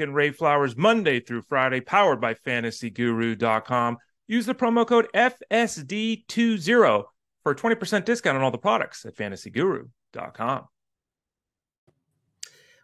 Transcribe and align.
and 0.00 0.14
Ray 0.14 0.30
Flowers 0.30 0.76
Monday 0.76 1.20
through 1.20 1.42
Friday, 1.42 1.80
powered 1.80 2.20
by 2.20 2.34
fantasyguru.com. 2.34 3.98
Use 4.26 4.46
the 4.46 4.54
promo 4.54 4.86
code 4.86 5.08
FSD20 5.14 7.04
for 7.42 7.52
a 7.52 7.54
20% 7.54 8.04
discount 8.04 8.36
on 8.36 8.42
all 8.42 8.50
the 8.50 8.58
products 8.58 9.04
at 9.04 9.14
fantasyguru.com. 9.16 10.68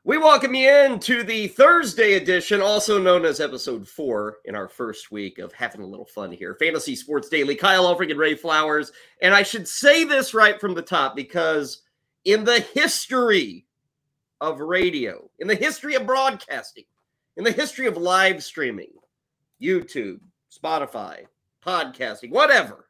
We 0.02 0.16
welcome 0.16 0.54
you 0.54 0.70
in 0.70 0.98
to 1.00 1.22
the 1.22 1.48
Thursday 1.48 2.14
edition, 2.14 2.62
also 2.62 2.98
known 2.98 3.26
as 3.26 3.38
episode 3.38 3.86
four 3.86 4.38
in 4.46 4.54
our 4.54 4.66
first 4.66 5.10
week 5.10 5.38
of 5.38 5.52
having 5.52 5.82
a 5.82 5.86
little 5.86 6.06
fun 6.06 6.32
here. 6.32 6.54
Fantasy 6.54 6.96
Sports 6.96 7.28
Daily, 7.28 7.54
Kyle 7.54 7.84
Elfrink 7.84 8.10
and 8.10 8.18
Ray 8.18 8.34
Flowers. 8.34 8.92
And 9.20 9.34
I 9.34 9.42
should 9.42 9.68
say 9.68 10.04
this 10.04 10.32
right 10.32 10.58
from 10.58 10.72
the 10.72 10.80
top 10.80 11.14
because 11.14 11.82
in 12.24 12.44
the 12.44 12.60
history 12.60 13.66
of 14.40 14.60
radio, 14.60 15.30
in 15.38 15.46
the 15.46 15.54
history 15.54 15.96
of 15.96 16.06
broadcasting, 16.06 16.84
in 17.36 17.44
the 17.44 17.52
history 17.52 17.86
of 17.86 17.96
live 17.96 18.42
streaming, 18.42 18.92
YouTube, 19.60 20.20
Spotify, 20.50 21.24
podcasting, 21.64 22.30
whatever, 22.30 22.88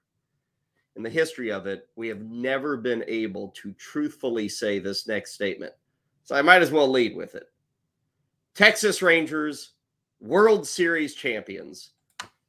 in 0.97 1.03
the 1.03 1.11
history 1.11 1.51
of 1.51 1.67
it, 1.67 1.89
we 1.97 2.09
have 2.09 2.21
never 2.21 2.77
been 2.77 3.05
able 3.07 3.49
to 3.49 3.73
truthfully 3.73 4.49
say 4.49 4.79
this 4.79 5.07
next 5.07 5.33
statement. 5.33 5.73
So 6.25 6.35
I 6.35 6.43
might 6.43 6.63
as 6.63 6.71
well 6.71 6.89
lead 6.89 7.17
with 7.17 7.35
it. 7.35 7.45
Texas 8.55 9.01
Rangers, 9.01 9.73
World 10.21 10.67
Series 10.67 11.15
champions. 11.15 11.91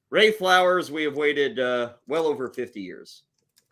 Ray 0.10 0.32
Flowers, 0.32 0.92
we 0.92 1.04
have 1.04 1.16
waited 1.16 1.60
uh, 1.60 1.94
well 2.08 2.26
over 2.26 2.50
50 2.50 2.82
years 2.82 3.24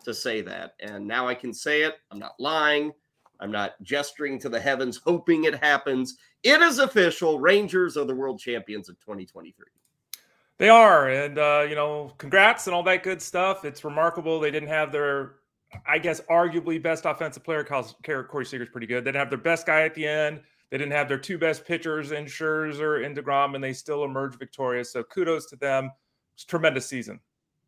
to 0.06 0.14
say 0.14 0.42
that. 0.42 0.76
And 0.80 1.06
now 1.06 1.28
I 1.28 1.36
can 1.36 1.54
say 1.54 1.82
it. 1.84 1.96
I'm 2.12 2.20
not 2.20 2.40
lying. 2.40 2.94
I'm 3.42 3.52
not 3.52 3.82
gesturing 3.84 4.40
to 4.40 4.50
the 4.50 4.60
heavens, 4.60 5.02
hoping 5.04 5.46
it 5.46 5.56
happens. 5.56 6.18
It 6.44 6.62
is 6.62 6.80
official. 6.80 7.40
Rangers 7.40 7.98
are 7.98 8.06
the 8.06 8.16
world 8.16 8.40
champions 8.40 8.90
of 8.90 9.00
2023. 9.00 9.66
They 10.58 10.70
are, 10.70 11.10
and 11.10 11.40
uh, 11.40 11.66
you 11.68 11.76
know, 11.76 12.14
congrats 12.18 12.68
and 12.68 12.76
all 12.76 12.84
that 12.84 13.04
good 13.04 13.22
stuff. 13.22 13.64
It's 13.64 13.84
remarkable 13.84 14.40
they 14.40 14.52
didn't 14.52 14.70
have 14.70 14.92
their, 14.92 15.36
I 15.88 16.00
guess, 16.00 16.20
arguably 16.30 16.82
best 16.82 17.06
offensive 17.06 17.44
player. 17.46 17.64
Corey 17.64 18.46
Seager's 18.46 18.70
pretty 18.70 18.88
good. 18.88 19.04
They 19.04 19.12
didn't 19.12 19.22
have 19.22 19.30
their 19.30 19.40
best 19.40 19.66
guy 19.66 19.84
at 19.84 19.96
the 19.96 20.06
end. 20.06 20.42
They 20.70 20.78
didn't 20.78 20.92
have 20.92 21.08
their 21.08 21.18
two 21.18 21.38
best 21.38 21.66
pitchers 21.66 22.12
in 22.12 22.26
Scherzer 22.26 23.06
and 23.06 23.18
Degrom, 23.18 23.56
and 23.56 23.64
they 23.64 23.74
still 23.74 24.04
emerged 24.04 24.38
victorious. 24.38 24.92
So 24.92 25.02
kudos 25.04 25.46
to 25.48 25.56
them. 25.56 25.92
It's 26.36 26.44
tremendous 26.44 26.86
season. 26.86 27.20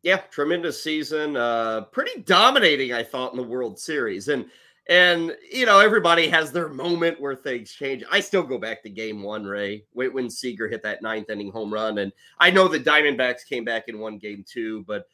Yeah, 0.02 0.18
tremendous 0.30 0.82
season. 0.82 1.36
Uh, 1.36 1.82
pretty 1.92 2.22
dominating, 2.22 2.92
I 2.92 3.02
thought, 3.02 3.32
in 3.32 3.36
the 3.38 3.42
World 3.42 3.78
Series, 3.78 4.28
and 4.28 4.46
and 4.88 5.36
you 5.50 5.66
know, 5.66 5.78
everybody 5.78 6.28
has 6.28 6.50
their 6.50 6.68
moment 6.68 7.20
where 7.20 7.36
things 7.36 7.72
change. 7.72 8.02
I 8.10 8.20
still 8.20 8.42
go 8.42 8.58
back 8.58 8.82
to 8.82 8.90
game 8.90 9.22
one, 9.22 9.44
Ray, 9.44 9.84
when 9.92 10.28
Seager 10.28 10.68
hit 10.68 10.82
that 10.82 11.02
ninth 11.02 11.30
inning 11.30 11.52
home 11.52 11.72
run. 11.72 11.98
And 11.98 12.12
I 12.38 12.50
know 12.50 12.68
the 12.68 12.80
Diamondbacks 12.80 13.46
came 13.48 13.64
back 13.64 13.88
in 13.88 13.98
one 13.98 14.18
game 14.18 14.44
too, 14.48 14.84
but 14.86 15.06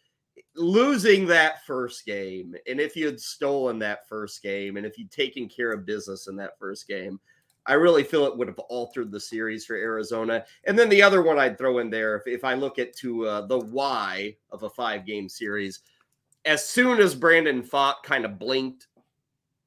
losing 0.56 1.26
that 1.26 1.64
first 1.66 2.06
game, 2.06 2.54
and 2.66 2.80
if 2.80 2.96
you 2.96 3.06
had 3.06 3.20
stolen 3.20 3.78
that 3.80 4.08
first 4.08 4.42
game, 4.42 4.76
and 4.76 4.86
if 4.86 4.98
you'd 4.98 5.10
taken 5.10 5.48
care 5.48 5.72
of 5.72 5.86
business 5.86 6.28
in 6.28 6.36
that 6.36 6.58
first 6.58 6.88
game, 6.88 7.20
I 7.66 7.74
really 7.74 8.02
feel 8.02 8.24
it 8.24 8.36
would 8.36 8.48
have 8.48 8.58
altered 8.60 9.12
the 9.12 9.20
series 9.20 9.66
for 9.66 9.76
Arizona. 9.76 10.44
And 10.64 10.78
then 10.78 10.88
the 10.88 11.02
other 11.02 11.22
one 11.22 11.38
I'd 11.38 11.58
throw 11.58 11.78
in 11.78 11.90
there, 11.90 12.16
if, 12.16 12.26
if 12.26 12.42
I 12.42 12.54
look 12.54 12.78
at 12.78 12.96
to 12.96 13.26
uh, 13.26 13.46
the 13.46 13.58
why 13.58 14.36
of 14.50 14.62
a 14.62 14.70
five 14.70 15.04
game 15.04 15.28
series, 15.28 15.80
as 16.46 16.64
soon 16.64 16.98
as 16.98 17.14
Brandon 17.14 17.62
Pfaadt 17.62 17.96
kind 18.02 18.24
of 18.24 18.38
blinked 18.38 18.86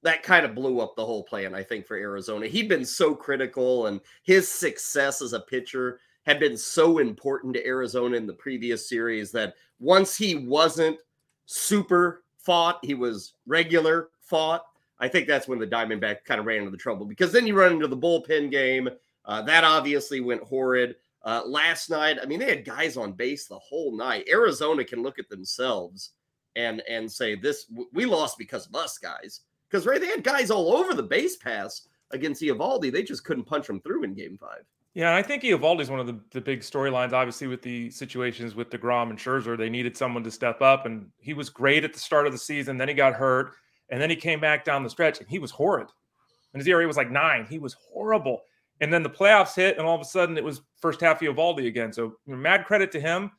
that 0.03 0.23
kind 0.23 0.45
of 0.45 0.55
blew 0.55 0.79
up 0.79 0.95
the 0.95 1.05
whole 1.05 1.23
plan, 1.23 1.53
I 1.53 1.63
think, 1.63 1.85
for 1.85 1.95
Arizona. 1.95 2.47
He'd 2.47 2.69
been 2.69 2.85
so 2.85 3.13
critical, 3.13 3.87
and 3.87 4.01
his 4.23 4.49
success 4.49 5.21
as 5.21 5.33
a 5.33 5.39
pitcher 5.39 5.99
had 6.23 6.39
been 6.39 6.57
so 6.57 6.99
important 6.99 7.53
to 7.55 7.65
Arizona 7.65 8.17
in 8.17 8.27
the 8.27 8.33
previous 8.33 8.87
series 8.87 9.31
that 9.31 9.55
once 9.79 10.15
he 10.15 10.35
wasn't 10.35 10.97
super 11.45 12.23
Pfaadt, 12.47 12.77
he 12.83 12.93
was 12.93 13.33
regular 13.45 14.09
Pfaadt. 14.29 14.61
I 14.99 15.07
think 15.07 15.27
that's 15.27 15.47
when 15.47 15.59
the 15.59 15.67
Diamondback 15.67 16.23
kind 16.25 16.39
of 16.39 16.45
ran 16.45 16.59
into 16.59 16.71
the 16.71 16.77
trouble 16.77 17.05
because 17.05 17.31
then 17.31 17.47
you 17.47 17.55
run 17.55 17.73
into 17.73 17.87
the 17.87 17.97
bullpen 17.97 18.51
game. 18.51 18.89
Uh, 19.25 19.41
that 19.43 19.63
obviously 19.63 20.19
went 20.19 20.43
horrid. 20.43 20.95
Uh, 21.23 21.41
last 21.45 21.89
night, 21.89 22.17
I 22.21 22.25
mean, 22.25 22.39
they 22.39 22.49
had 22.49 22.65
guys 22.65 22.97
on 22.97 23.13
base 23.13 23.47
the 23.47 23.59
whole 23.59 23.95
night. 23.95 24.27
Arizona 24.29 24.83
can 24.83 25.03
look 25.03 25.19
at 25.19 25.29
themselves 25.29 26.11
and 26.55 26.81
and 26.89 27.11
say 27.11 27.35
this: 27.35 27.71
we 27.93 28.05
lost 28.05 28.37
because 28.37 28.67
of 28.67 28.75
us, 28.75 28.97
guys. 28.97 29.41
Because 29.71 29.85
right, 29.85 30.01
they 30.01 30.07
had 30.07 30.23
guys 30.23 30.51
all 30.51 30.75
over 30.75 30.93
the 30.93 31.03
base 31.03 31.37
pass 31.37 31.87
against 32.11 32.41
Eovaldi. 32.41 32.91
They 32.91 33.03
just 33.03 33.23
couldn't 33.23 33.45
punch 33.45 33.67
them 33.67 33.79
through 33.81 34.03
in 34.03 34.13
Game 34.13 34.37
Five. 34.37 34.63
Yeah, 34.93 35.15
I 35.15 35.21
think 35.21 35.43
Eovaldi 35.43 35.81
is 35.81 35.89
one 35.89 36.01
of 36.01 36.07
the, 36.07 36.19
the 36.31 36.41
big 36.41 36.59
storylines. 36.59 37.13
Obviously, 37.13 37.47
with 37.47 37.61
the 37.61 37.89
situations 37.89 38.55
with 38.55 38.69
Degrom 38.69 39.09
and 39.09 39.17
Scherzer, 39.17 39.57
they 39.57 39.69
needed 39.69 39.95
someone 39.95 40.23
to 40.23 40.31
step 40.31 40.61
up, 40.61 40.85
and 40.85 41.09
he 41.19 41.33
was 41.33 41.49
great 41.49 41.85
at 41.85 41.93
the 41.93 41.99
start 41.99 42.27
of 42.27 42.33
the 42.33 42.37
season. 42.37 42.77
Then 42.77 42.89
he 42.89 42.93
got 42.93 43.13
hurt, 43.13 43.53
and 43.89 44.01
then 44.01 44.09
he 44.09 44.17
came 44.17 44.41
back 44.41 44.65
down 44.65 44.83
the 44.83 44.89
stretch, 44.89 45.19
and 45.19 45.29
he 45.29 45.39
was 45.39 45.51
horrid. 45.51 45.87
And 46.53 46.59
his 46.59 46.67
ERA 46.67 46.85
was 46.85 46.97
like 46.97 47.09
nine. 47.09 47.45
He 47.49 47.57
was 47.57 47.73
horrible. 47.73 48.41
And 48.81 48.91
then 48.91 49.03
the 49.03 49.09
playoffs 49.09 49.55
hit, 49.55 49.77
and 49.77 49.87
all 49.87 49.95
of 49.95 50.01
a 50.01 50.05
sudden 50.05 50.37
it 50.37 50.43
was 50.43 50.61
first 50.81 50.99
half 50.99 51.21
Eovaldi 51.21 51.67
again. 51.67 51.93
So 51.93 52.17
mad 52.27 52.65
credit 52.65 52.91
to 52.91 52.99
him. 52.99 53.31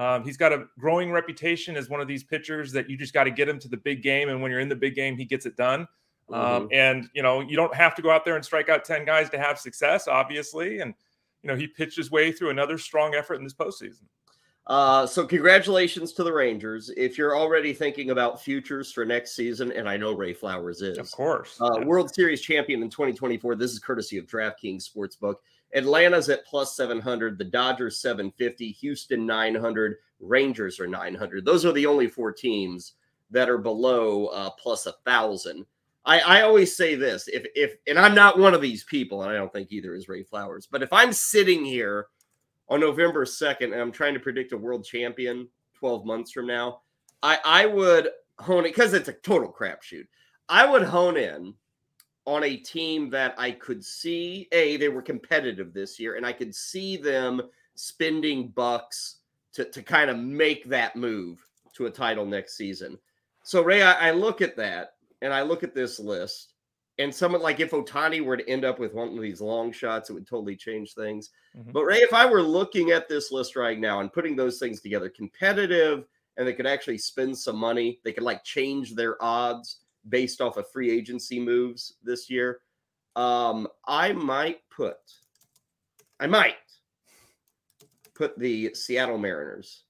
Um, 0.00 0.24
he's 0.24 0.38
got 0.38 0.50
a 0.50 0.64
growing 0.78 1.12
reputation 1.12 1.76
as 1.76 1.90
one 1.90 2.00
of 2.00 2.08
these 2.08 2.24
pitchers 2.24 2.72
that 2.72 2.88
you 2.88 2.96
just 2.96 3.12
got 3.12 3.24
to 3.24 3.30
get 3.30 3.50
him 3.50 3.58
to 3.58 3.68
the 3.68 3.76
big 3.76 4.02
game, 4.02 4.30
and 4.30 4.40
when 4.40 4.50
you're 4.50 4.60
in 4.60 4.70
the 4.70 4.74
big 4.74 4.94
game, 4.94 5.14
he 5.14 5.26
gets 5.26 5.44
it 5.44 5.58
done. 5.58 5.86
Um, 6.32 6.62
mm-hmm. 6.62 6.66
And 6.72 7.08
you 7.12 7.22
know, 7.22 7.42
you 7.42 7.54
don't 7.54 7.74
have 7.74 7.94
to 7.96 8.02
go 8.02 8.10
out 8.10 8.24
there 8.24 8.36
and 8.36 8.42
strike 8.42 8.70
out 8.70 8.82
ten 8.82 9.04
guys 9.04 9.28
to 9.28 9.38
have 9.38 9.58
success, 9.58 10.08
obviously. 10.08 10.80
And 10.80 10.94
you 11.42 11.48
know, 11.48 11.54
he 11.54 11.66
pitched 11.66 11.98
his 11.98 12.10
way 12.10 12.32
through 12.32 12.48
another 12.48 12.78
strong 12.78 13.14
effort 13.14 13.34
in 13.34 13.44
this 13.44 13.52
postseason. 13.52 14.04
Uh, 14.66 15.06
so 15.06 15.26
congratulations 15.26 16.14
to 16.14 16.24
the 16.24 16.32
Rangers. 16.32 16.90
If 16.96 17.18
you're 17.18 17.36
already 17.36 17.74
thinking 17.74 18.08
about 18.08 18.40
futures 18.40 18.90
for 18.90 19.04
next 19.04 19.36
season, 19.36 19.70
and 19.70 19.86
I 19.86 19.98
know 19.98 20.14
Ray 20.14 20.32
Flowers 20.32 20.80
is, 20.80 20.96
of 20.96 21.10
course, 21.10 21.60
uh, 21.60 21.78
yeah. 21.78 21.84
World 21.84 22.14
Series 22.14 22.40
champion 22.40 22.82
in 22.82 22.88
2024. 22.88 23.54
This 23.54 23.72
is 23.72 23.78
courtesy 23.78 24.16
of 24.16 24.24
DraftKings 24.26 24.88
Sportsbook. 24.88 25.34
Atlanta's 25.74 26.28
at 26.28 26.44
plus 26.46 26.76
700, 26.76 27.38
the 27.38 27.44
Dodgers 27.44 27.98
750, 27.98 28.72
Houston 28.72 29.26
900, 29.26 29.96
Rangers 30.18 30.78
are 30.80 30.86
900. 30.86 31.44
Those 31.44 31.64
are 31.64 31.72
the 31.72 31.86
only 31.86 32.08
four 32.08 32.32
teams 32.32 32.94
that 33.30 33.48
are 33.48 33.58
below 33.58 34.26
uh, 34.26 34.50
plus 34.50 34.86
a 34.86 34.92
thousand. 35.04 35.64
I, 36.04 36.20
I 36.20 36.42
always 36.42 36.76
say 36.76 36.94
this 36.94 37.28
if 37.28 37.46
if 37.54 37.74
and 37.86 37.98
I'm 37.98 38.14
not 38.14 38.38
one 38.38 38.54
of 38.54 38.62
these 38.62 38.84
people, 38.84 39.22
and 39.22 39.30
I 39.30 39.36
don't 39.36 39.52
think 39.52 39.70
either 39.70 39.94
is 39.94 40.08
Ray 40.08 40.22
Flowers, 40.22 40.66
but 40.70 40.82
if 40.82 40.92
I'm 40.92 41.12
sitting 41.12 41.64
here 41.64 42.06
on 42.68 42.80
November 42.80 43.24
2nd 43.24 43.64
and 43.64 43.74
I'm 43.74 43.92
trying 43.92 44.14
to 44.14 44.20
predict 44.20 44.52
a 44.52 44.56
world 44.56 44.84
champion 44.84 45.48
12 45.74 46.04
months 46.04 46.32
from 46.32 46.46
now, 46.46 46.82
I, 47.22 47.38
I 47.44 47.66
would 47.66 48.10
hone 48.38 48.64
it 48.64 48.74
because 48.74 48.94
it's 48.94 49.08
a 49.08 49.12
total 49.12 49.52
crapshoot. 49.52 50.06
I 50.48 50.66
would 50.66 50.82
hone 50.82 51.16
in 51.16 51.54
on 52.26 52.44
a 52.44 52.56
team 52.56 53.10
that 53.10 53.34
I 53.38 53.50
could 53.50 53.84
see 53.84 54.48
a 54.52 54.76
they 54.76 54.88
were 54.88 55.02
competitive 55.02 55.72
this 55.72 55.98
year, 55.98 56.16
and 56.16 56.26
I 56.26 56.32
could 56.32 56.54
see 56.54 56.96
them 56.96 57.42
spending 57.74 58.48
bucks 58.48 59.18
to 59.54 59.64
to 59.64 59.82
kind 59.82 60.10
of 60.10 60.18
make 60.18 60.64
that 60.68 60.96
move 60.96 61.44
to 61.74 61.86
a 61.86 61.90
title 61.90 62.26
next 62.26 62.56
season. 62.56 62.98
So 63.42 63.62
Ray, 63.62 63.82
I, 63.82 64.08
I 64.08 64.10
look 64.10 64.42
at 64.42 64.56
that 64.56 64.94
and 65.22 65.32
I 65.32 65.42
look 65.42 65.62
at 65.62 65.74
this 65.74 65.98
list, 65.98 66.54
and 66.98 67.14
someone 67.14 67.42
like 67.42 67.60
if 67.60 67.70
Ohtani 67.70 68.22
were 68.22 68.36
to 68.36 68.48
end 68.48 68.64
up 68.64 68.78
with 68.78 68.94
one 68.94 69.08
of 69.08 69.22
these 69.22 69.40
long 69.40 69.72
shots, 69.72 70.10
it 70.10 70.12
would 70.12 70.26
totally 70.26 70.56
change 70.56 70.94
things. 70.94 71.30
Mm-hmm. 71.56 71.72
But 71.72 71.84
Ray, 71.84 71.98
if 71.98 72.12
I 72.12 72.26
were 72.26 72.42
looking 72.42 72.90
at 72.90 73.08
this 73.08 73.32
list 73.32 73.56
right 73.56 73.78
now 73.78 74.00
and 74.00 74.12
putting 74.12 74.36
those 74.36 74.58
things 74.58 74.80
together, 74.80 75.08
competitive, 75.08 76.04
and 76.36 76.46
they 76.46 76.52
could 76.52 76.66
actually 76.66 76.98
spend 76.98 77.36
some 77.36 77.56
money, 77.56 77.98
they 78.04 78.12
could 78.12 78.22
like 78.22 78.44
change 78.44 78.94
their 78.94 79.22
odds 79.22 79.80
based 80.08 80.40
off 80.40 80.56
of 80.56 80.70
free 80.70 80.90
agency 80.90 81.38
moves 81.38 81.94
this 82.02 82.30
year. 82.30 82.60
Um, 83.16 83.68
I 83.86 84.12
might 84.12 84.60
put, 84.70 84.96
I 86.18 86.26
might 86.26 86.54
put 88.14 88.38
the 88.38 88.74
Seattle 88.74 89.18
Mariners, 89.18 89.84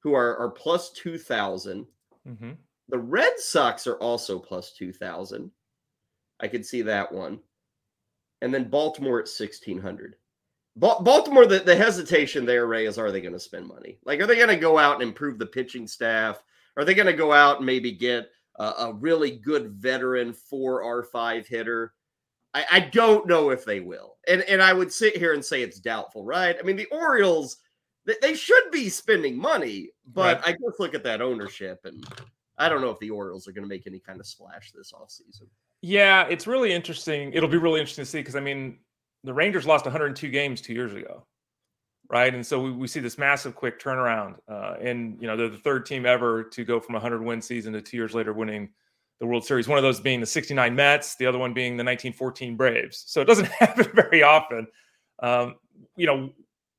who 0.00 0.14
are, 0.14 0.36
are 0.38 0.50
plus 0.50 0.92
2,000. 0.92 1.86
Mm-hmm. 2.28 2.50
The 2.88 2.98
Red 2.98 3.38
Sox 3.38 3.86
are 3.86 3.96
also 3.96 4.38
plus 4.38 4.72
2,000. 4.72 5.50
I 6.40 6.48
could 6.48 6.66
see 6.66 6.82
that 6.82 7.10
one. 7.10 7.40
And 8.42 8.52
then 8.52 8.68
Baltimore 8.68 9.20
at 9.20 9.28
1,600. 9.28 10.16
Ba- 10.76 10.96
Baltimore, 11.00 11.46
the, 11.46 11.60
the 11.60 11.76
hesitation 11.76 12.44
there, 12.44 12.66
Ray, 12.66 12.86
is 12.86 12.98
are 12.98 13.12
they 13.12 13.20
going 13.20 13.32
to 13.32 13.40
spend 13.40 13.66
money? 13.66 13.98
Like, 14.04 14.20
are 14.20 14.26
they 14.26 14.36
going 14.36 14.48
to 14.48 14.56
go 14.56 14.78
out 14.78 14.94
and 14.94 15.02
improve 15.02 15.38
the 15.38 15.46
pitching 15.46 15.86
staff? 15.86 16.42
Are 16.76 16.84
they 16.84 16.94
going 16.94 17.06
to 17.06 17.12
go 17.12 17.32
out 17.32 17.58
and 17.58 17.66
maybe 17.66 17.92
get 17.92 18.30
a 18.58 18.92
really 18.92 19.32
good 19.32 19.70
veteran 19.70 20.32
four 20.32 20.82
R5 20.82 21.46
hitter. 21.46 21.92
I, 22.52 22.64
I, 22.70 22.80
don't 22.80 23.26
know 23.26 23.50
if 23.50 23.64
they 23.64 23.80
will. 23.80 24.16
And 24.28 24.42
and 24.42 24.62
I 24.62 24.72
would 24.72 24.92
sit 24.92 25.16
here 25.16 25.34
and 25.34 25.44
say 25.44 25.62
it's 25.62 25.80
doubtful, 25.80 26.24
right? 26.24 26.56
I 26.58 26.62
mean, 26.62 26.76
the 26.76 26.86
Orioles, 26.86 27.56
they, 28.06 28.14
they 28.22 28.34
should 28.34 28.70
be 28.70 28.88
spending 28.88 29.36
money, 29.36 29.90
but 30.06 30.36
right. 30.40 30.48
I 30.48 30.52
just 30.52 30.78
look 30.78 30.94
at 30.94 31.02
that 31.02 31.20
ownership 31.20 31.80
and 31.84 32.06
I 32.56 32.68
don't 32.68 32.80
know 32.80 32.90
if 32.90 32.98
the 33.00 33.10
Orioles 33.10 33.48
are 33.48 33.52
going 33.52 33.64
to 33.64 33.68
make 33.68 33.88
any 33.88 33.98
kind 33.98 34.20
of 34.20 34.26
splash 34.26 34.70
this 34.70 34.92
offseason. 34.92 35.48
Yeah, 35.82 36.26
it's 36.28 36.46
really 36.46 36.72
interesting. 36.72 37.32
It'll 37.32 37.48
be 37.48 37.58
really 37.58 37.80
interesting 37.80 38.04
to 38.04 38.10
see 38.10 38.20
because 38.20 38.36
I 38.36 38.40
mean, 38.40 38.78
the 39.24 39.34
Rangers 39.34 39.66
lost 39.66 39.84
102 39.84 40.30
games 40.30 40.60
two 40.60 40.74
years 40.74 40.94
ago, 40.94 41.26
right? 42.14 42.32
And 42.32 42.46
so 42.46 42.60
we, 42.60 42.70
we 42.70 42.86
see 42.86 43.00
this 43.00 43.18
massive 43.18 43.56
quick 43.56 43.80
turnaround. 43.80 44.36
Uh, 44.48 44.74
and, 44.80 45.20
you 45.20 45.26
know, 45.26 45.36
they're 45.36 45.48
the 45.48 45.58
third 45.58 45.84
team 45.84 46.06
ever 46.06 46.44
to 46.44 46.64
go 46.64 46.78
from 46.78 46.94
a 46.94 46.98
100 46.98 47.24
win 47.24 47.42
season 47.42 47.72
to 47.72 47.82
two 47.82 47.96
years 47.96 48.14
later 48.14 48.32
winning 48.32 48.70
the 49.18 49.26
World 49.26 49.44
Series. 49.44 49.66
One 49.66 49.78
of 49.78 49.82
those 49.82 49.98
being 49.98 50.20
the 50.20 50.26
69 50.26 50.76
Mets, 50.76 51.16
the 51.16 51.26
other 51.26 51.38
one 51.38 51.52
being 51.52 51.72
the 51.72 51.82
1914 51.82 52.56
Braves. 52.56 53.02
So 53.08 53.20
it 53.20 53.24
doesn't 53.24 53.46
happen 53.58 53.88
very 53.92 54.22
often. 54.22 54.68
Um, 55.24 55.56
you 55.96 56.06
know, 56.06 56.30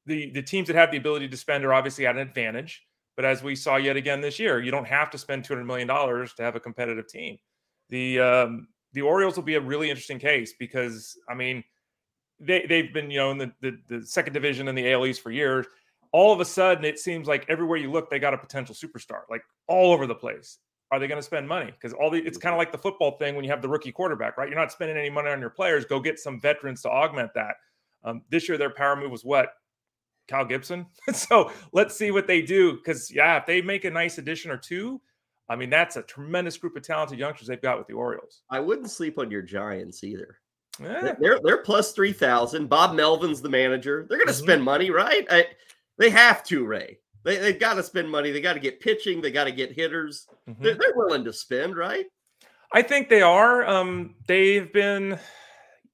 the, 0.06 0.32
the 0.32 0.42
teams 0.42 0.68
that 0.68 0.78
have 0.78 0.90
the 0.90 0.98
ability 0.98 1.28
to 1.28 1.36
spend 1.36 1.66
are 1.66 1.74
obviously 1.74 2.08
at 2.08 2.16
an 2.16 2.22
advantage. 2.22 2.84
But 3.18 3.26
as 3.26 3.44
we 3.44 3.58
saw 3.58 3.76
yet 3.76 3.98
again 3.98 4.22
this 4.22 4.40
year, 4.40 4.62
you 4.62 4.72
don't 4.72 4.88
have 4.88 5.10
to 5.10 5.18
spend 5.18 5.44
$200 5.44 5.66
million 5.66 5.90
to 5.90 6.44
have 6.44 6.56
a 6.56 6.62
competitive 6.62 7.10
team. 7.10 7.38
The, 7.90 8.22
um, 8.22 8.70
the 8.94 9.02
Orioles 9.02 9.36
will 9.36 9.44
be 9.44 9.56
a 9.56 9.62
really 9.62 9.90
interesting 9.90 10.20
case 10.20 10.54
because, 10.58 11.18
I 11.30 11.34
mean, 11.34 11.62
they, 12.40 12.66
they've 12.68 12.94
been, 12.94 13.10
you 13.10 13.20
know, 13.20 13.32
in 13.32 13.38
the, 13.38 13.52
the, 13.62 13.78
the 13.88 14.06
second 14.06 14.34
division 14.34 14.68
in 14.68 14.76
the 14.76 14.92
AL 14.92 15.06
East 15.06 15.22
for 15.22 15.32
years. 15.32 15.66
All 16.12 16.32
of 16.32 16.40
a 16.40 16.46
sudden, 16.46 16.86
it 16.86 17.00
seems 17.00 17.28
like 17.28 17.46
everywhere 17.50 17.78
you 17.78 17.92
look, 17.92 18.10
they 18.10 18.20
got 18.20 18.34
a 18.34 18.38
potential 18.38 18.74
superstar, 18.74 19.22
like 19.30 19.42
all 19.68 19.92
over 19.92 20.08
the 20.08 20.16
place. 20.16 20.60
Are 20.92 21.00
they 21.00 21.08
going 21.08 21.20
to 21.20 21.26
spend 21.26 21.48
money? 21.48 21.72
Because 21.72 21.94
all 21.94 22.10
the 22.10 22.20
it's 22.20 22.38
kind 22.38 22.54
of 22.54 22.60
like 22.60 22.72
the 22.72 22.78
football 22.78 23.18
thing 23.18 23.36
when 23.36 23.44
you 23.44 23.52
have 23.52 23.62
the 23.62 23.68
rookie 23.68 23.92
quarterback, 23.92 24.38
right? 24.38 24.48
You're 24.48 24.60
not 24.60 24.72
spending 24.72 24.98
any 24.98 25.10
money 25.10 25.30
on 25.30 25.42
your 25.42 25.50
players. 25.50 25.84
Go 25.84 26.00
get 26.00 26.20
some 26.20 26.40
veterans 26.40 26.84
to 26.84 26.90
augment 26.90 27.32
that. 27.34 27.56
Um, 28.04 28.22
this 28.30 28.48
year, 28.48 28.58
their 28.58 28.70
power 28.70 28.96
move 28.96 29.12
was 29.12 29.26
what 29.26 29.50
Kyle 30.28 30.46
Gibson. 30.46 30.86
so 31.14 31.52
let's 31.74 31.98
see 31.98 32.12
what 32.12 32.28
they 32.28 32.42
do. 32.42 32.74
Because 32.74 33.12
yeah, 33.12 33.38
if 33.38 33.46
they 33.46 33.62
make 33.62 33.86
a 33.86 33.90
nice 33.90 34.18
addition 34.18 34.52
or 34.52 34.58
two, 34.58 35.02
I 35.50 35.56
mean 35.56 35.70
that's 35.70 35.96
a 35.96 36.04
tremendous 36.04 36.58
group 36.58 36.76
of 36.76 36.84
talented 36.84 37.20
youngsters 37.20 37.48
they've 37.48 37.62
got 37.62 37.78
with 37.78 37.88
the 37.88 37.94
Orioles. 37.94 38.42
I 38.50 38.60
wouldn't 38.60 38.90
sleep 38.90 39.18
on 39.18 39.32
your 39.32 39.42
Giants 39.42 40.04
either. 40.04 40.38
Eh. 40.84 41.14
They're 41.20 41.40
they're 41.44 41.64
plus 41.64 41.94
three 41.94 42.14
thousand. 42.14 42.68
Bob 42.68 42.96
Melvin's 42.96 43.42
the 43.42 43.50
manager. 43.50 44.06
They're 44.08 44.18
going 44.18 44.28
to 44.28 44.34
mm-hmm. 44.34 44.44
spend 44.44 44.64
money, 44.64 44.90
right? 44.90 45.26
I, 45.30 45.48
they 45.98 46.10
have 46.10 46.44
to, 46.46 46.66
Ray. 46.66 47.00
They 47.24 47.38
they've 47.38 47.60
got 47.60 47.76
to 47.76 47.84
spend 47.84 48.10
money. 48.10 48.32
They 48.32 48.42
got 48.42 48.54
to 48.54 48.60
get 48.60 48.80
pitching. 48.80 49.22
They 49.22 49.32
got 49.32 49.46
to 49.46 49.52
get 49.52 49.72
hitters. 49.72 50.28
Mm-hmm. 50.50 50.64
They're, 50.64 50.76
they're 50.76 50.96
willing 50.96 51.24
to 51.26 51.34
spend, 51.34 51.76
right? 51.76 52.06
I 52.74 52.82
think 52.82 53.10
they 53.10 53.22
are. 53.22 53.66
Um, 53.66 54.16
they've 54.28 54.72
been, 54.74 55.18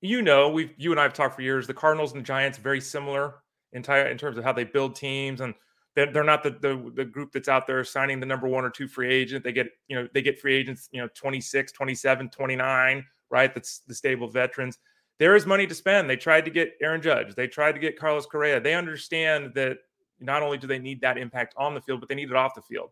you 0.01 0.22
know, 0.22 0.50
we 0.50 0.74
you 0.78 0.92
and 0.92 1.00
I 1.00 1.04
have 1.04 1.13
talked 1.13 1.36
for 1.36 1.42
years. 1.42 1.68
The 1.68 1.74
Cardinals 1.74 2.13
and 2.13 2.22
the 2.22 2.25
Giants 2.25 2.57
very 2.57 2.81
similar 2.81 3.36
entire 3.74 4.07
in 4.07 4.18
terms 4.18 4.38
of 4.38 4.44
how 4.44 4.54
they 4.54 4.63
build 4.63 4.95
teams 4.95 5.42
and 5.42 5.54
they're, 5.95 6.12
they're 6.12 6.24
not 6.24 6.44
the, 6.44 6.51
the, 6.51 6.92
the 6.95 7.06
group 7.06 7.31
that's 7.31 7.48
out 7.48 7.68
there 7.68 7.83
signing 7.83 8.19
the 8.19 8.25
number 8.25 8.48
one 8.48 8.63
or 8.63 8.69
two 8.69 8.88
free 8.88 9.13
agent 9.13 9.44
they 9.44 9.51
get 9.51 9.68
you 9.88 9.95
know 9.95 10.07
they 10.13 10.22
get 10.22 10.39
free 10.39 10.56
agents 10.56 10.89
you 10.92 11.01
know 11.01 11.07
26 11.16 11.72
27 11.72 12.30
29 12.30 13.06
right 13.31 13.54
that's 13.54 13.80
the 13.88 13.95
stable 13.95 14.28
veterans 14.28 14.78
there 15.19 15.36
is 15.36 15.45
money 15.45 15.66
to 15.66 15.75
spend 15.75 16.10
they 16.10 16.16
tried 16.16 16.45
to 16.45 16.51
get 16.51 16.74
aaron 16.81 17.01
judge 17.01 17.33
they 17.36 17.48
tried 17.48 17.74
to 17.74 17.80
get 17.80 17.98
carlos 17.98 18.25
correa 18.25 18.60
they 18.60 18.75
understand 18.75 19.51
that 19.56 19.78
not 20.19 20.44
only 20.44 20.57
do 20.57 20.68
they 20.68 20.80
need 20.80 21.01
that 21.01 21.18
impact 21.18 21.54
on 21.57 21.74
the 21.74 21.81
field 21.81 22.00
but 22.00 22.10
they 22.10 22.16
need 22.16 22.30
it 22.30 22.36
off 22.36 22.54
the 22.54 22.62
field 22.62 22.92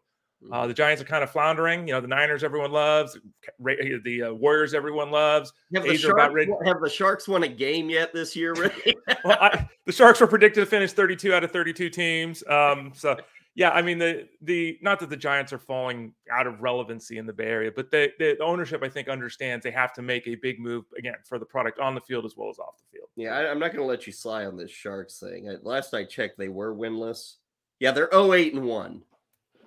uh, 0.51 0.65
the 0.67 0.73
Giants 0.73 1.01
are 1.01 1.05
kind 1.05 1.23
of 1.23 1.29
floundering. 1.29 1.87
You 1.87 1.93
know, 1.93 2.01
the 2.01 2.07
Niners 2.07 2.43
everyone 2.43 2.71
loves, 2.71 3.17
the 3.59 4.23
uh, 4.23 4.33
Warriors 4.33 4.73
everyone 4.73 5.11
loves. 5.11 5.51
Have 5.73 5.83
the, 5.83 5.97
Sharks, 5.97 6.33
ready- 6.33 6.51
have 6.65 6.79
the 6.81 6.89
Sharks 6.89 7.27
won 7.27 7.43
a 7.43 7.47
game 7.47 7.89
yet 7.89 8.13
this 8.13 8.35
year? 8.35 8.53
Really? 8.53 8.95
well, 9.25 9.37
I, 9.39 9.67
the 9.85 9.91
Sharks 9.91 10.21
were 10.21 10.27
predicted 10.27 10.63
to 10.63 10.69
finish 10.69 10.93
32 10.93 11.33
out 11.33 11.43
of 11.43 11.51
32 11.51 11.89
teams. 11.89 12.43
Um, 12.47 12.93
so 12.95 13.17
yeah, 13.59 13.71
I 13.71 13.81
mean 13.81 13.97
the 13.99 14.25
the 14.41 14.79
not 14.81 15.01
that 15.01 15.09
the 15.09 15.17
Giants 15.17 15.51
are 15.51 15.59
falling 15.59 16.13
out 16.31 16.47
of 16.47 16.61
relevancy 16.61 17.17
in 17.17 17.25
the 17.25 17.33
Bay 17.33 17.47
Area, 17.47 17.69
but 17.75 17.91
the, 17.91 18.09
the 18.17 18.41
ownership 18.41 18.81
I 18.81 18.87
think 18.87 19.09
understands 19.09 19.65
they 19.65 19.71
have 19.71 19.91
to 19.95 20.01
make 20.01 20.25
a 20.29 20.35
big 20.35 20.61
move 20.61 20.85
again 20.97 21.15
for 21.25 21.37
the 21.37 21.45
product 21.45 21.77
on 21.77 21.93
the 21.93 21.99
field 21.99 22.23
as 22.23 22.37
well 22.37 22.49
as 22.49 22.57
off 22.57 22.77
the 22.77 22.97
field. 22.97 23.09
Yeah, 23.17 23.31
I, 23.31 23.51
am 23.51 23.59
not 23.59 23.73
going 23.73 23.81
to 23.81 23.85
let 23.85 24.07
you 24.07 24.13
slide 24.13 24.45
on 24.45 24.55
this 24.55 24.71
Sharks 24.71 25.19
thing. 25.19 25.53
Last 25.61 25.93
I 25.93 26.05
checked, 26.05 26.37
they 26.37 26.47
were 26.47 26.73
winless. 26.73 27.33
Yeah, 27.81 27.91
they're 27.91 28.07
08 28.13 28.53
and 28.53 28.63
one. 28.63 29.01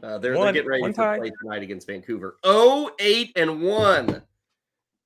Uh, 0.02 0.16
they're, 0.16 0.32
they're 0.38 0.52
getting 0.54 0.70
ready 0.70 0.90
to 0.90 1.18
play 1.18 1.30
tonight 1.42 1.62
against 1.62 1.86
Vancouver. 1.86 2.38
08 2.46 3.32
and 3.36 3.60
one. 3.60 4.22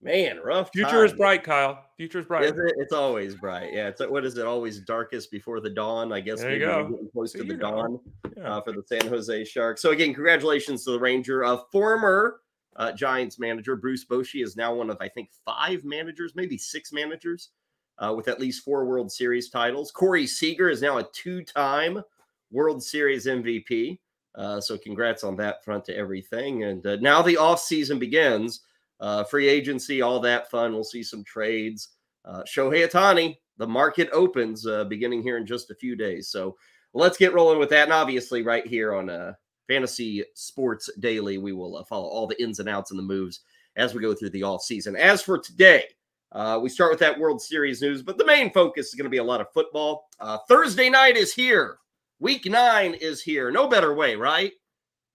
Man, 0.03 0.39
rough. 0.45 0.71
Future 0.73 0.91
time. 0.91 1.05
is 1.05 1.13
bright, 1.15 1.43
Kyle. 1.43 1.85
Future 1.97 2.21
is 2.21 2.27
bright. 2.27 2.45
Is 2.45 2.53
it? 2.53 2.75
It's 2.77 2.93
always 2.93 3.35
bright. 3.35 3.73
Yeah. 3.73 3.89
It's 3.89 4.01
what 4.07 4.25
is 4.25 4.37
it? 4.37 4.47
Always 4.47 4.81
darkest 4.81 5.31
before 5.31 5.61
the 5.61 5.71
dawn. 5.71 6.13
I 6.13 6.21
guess 6.21 6.41
there 6.41 6.53
you 6.53 6.61
go. 6.61 6.89
getting 6.89 7.09
close 7.11 7.33
to 7.33 7.45
the 7.45 7.55
dawn 7.55 7.99
yeah. 8.37 8.57
uh, 8.57 8.61
for 8.61 8.73
the 8.73 8.83
San 8.87 9.09
Jose 9.09 9.45
Sharks. 9.45 9.81
So 9.81 9.91
again, 9.91 10.13
congratulations 10.13 10.85
to 10.85 10.93
the 10.93 11.01
Ranger. 11.01 11.43
A 11.43 11.59
former 11.73 12.41
uh, 12.77 12.93
Giants 12.93 13.39
manager 13.39 13.75
Bruce 13.75 14.05
Bochy 14.05 14.45
is 14.45 14.57
now 14.57 14.75
one 14.75 14.91
of 14.91 14.99
I 15.01 15.09
think 15.09 15.31
five 15.45 15.83
managers, 15.85 16.35
maybe 16.35 16.59
six 16.59 16.93
managers, 16.93 17.51
uh, 17.99 18.13
with 18.15 18.29
at 18.29 18.39
least 18.39 18.65
four 18.65 18.85
World 18.85 19.11
Series 19.11 19.49
titles. 19.49 19.91
Corey 19.91 20.27
Seager 20.27 20.69
is 20.69 20.83
now 20.83 20.99
a 20.99 21.09
two-time 21.13 22.03
World 22.51 22.83
Series 22.83 23.27
MVP. 23.27 23.99
Uh, 24.35 24.61
so 24.61 24.77
congrats 24.77 25.25
on 25.25 25.37
that 25.37 25.65
front 25.65 25.85
to 25.87 25.97
everything. 25.97 26.65
And 26.65 26.87
uh, 26.87 26.97
now 26.97 27.23
the 27.23 27.39
off 27.39 27.61
season 27.61 27.99
begins. 27.99 28.61
Uh, 29.01 29.25
free 29.25 29.49
agency, 29.49 30.03
all 30.03 30.21
that 30.21 30.51
fun. 30.51 30.73
We'll 30.73 30.85
see 30.85 31.03
some 31.03 31.25
trades. 31.25 31.91
Uh, 32.25 32.43
Shohei 32.43 32.89
Ohtani, 32.89 33.37
the 33.59 33.67
market 33.67 34.09
opens 34.13 34.67
uh, 34.67 34.85
beginning 34.85 35.23
here 35.23 35.37
in 35.37 35.47
just 35.47 35.71
a 35.71 35.75
few 35.75 35.97
days. 35.97 36.29
So 36.29 36.57
let's 36.95 37.19
get 37.19 37.35
rolling 37.35 37.59
with 37.59 37.71
that. 37.71 37.85
And 37.85 37.93
obviously, 37.93 38.43
right 38.43 38.67
here 38.67 38.95
on 38.95 39.11
uh, 39.11 39.35
Fantasy 39.69 40.25
Sports 40.35 40.91
Daily, 40.99 41.39
we 41.39 41.53
will 41.53 41.77
uh, 41.77 41.85
follow 41.85 42.09
all 42.09 42.27
the 42.27 42.43
ins 42.43 42.59
and 42.59 42.69
outs 42.69 42.91
and 42.91 42.99
the 42.99 43.05
moves 43.05 43.41
as 43.77 43.95
we 43.95 44.01
go 44.01 44.15
through 44.15 44.31
the 44.31 44.43
off 44.43 44.63
season. 44.63 44.97
As 44.97 45.23
for 45.23 45.39
today, 45.39 45.85
uh, 46.33 46.59
we 46.61 46.69
start 46.69 46.91
with 46.91 47.01
that 47.01 47.19
World 47.19 47.41
Series 47.41 47.83
news, 47.83 48.03
but 48.03 48.19
the 48.19 48.27
main 48.27 48.53
focus 48.53 48.89
is 48.89 48.95
going 48.95 49.05
to 49.05 49.11
be 49.11 49.19
a 49.19 49.25
lot 49.25 49.41
of 49.41 49.53
football. 49.53 50.09
Uh, 50.19 50.39
Thursday 50.49 50.91
night 50.91 51.17
is 51.17 51.33
here. 51.33 51.79
Week 52.19 52.47
nine 52.47 52.95
is 52.95 53.23
here. 53.23 53.51
No 53.51 53.69
better 53.69 53.95
way, 53.95 54.17
right? 54.17 54.53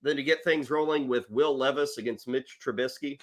Than 0.03 0.15
to 0.15 0.23
get 0.23 0.43
things 0.43 0.69
rolling 0.69 1.07
with 1.07 1.29
Will 1.29 1.57
Levis 1.57 1.97
against 1.97 2.27
Mitch 2.27 2.57
Trubisky. 2.63 3.19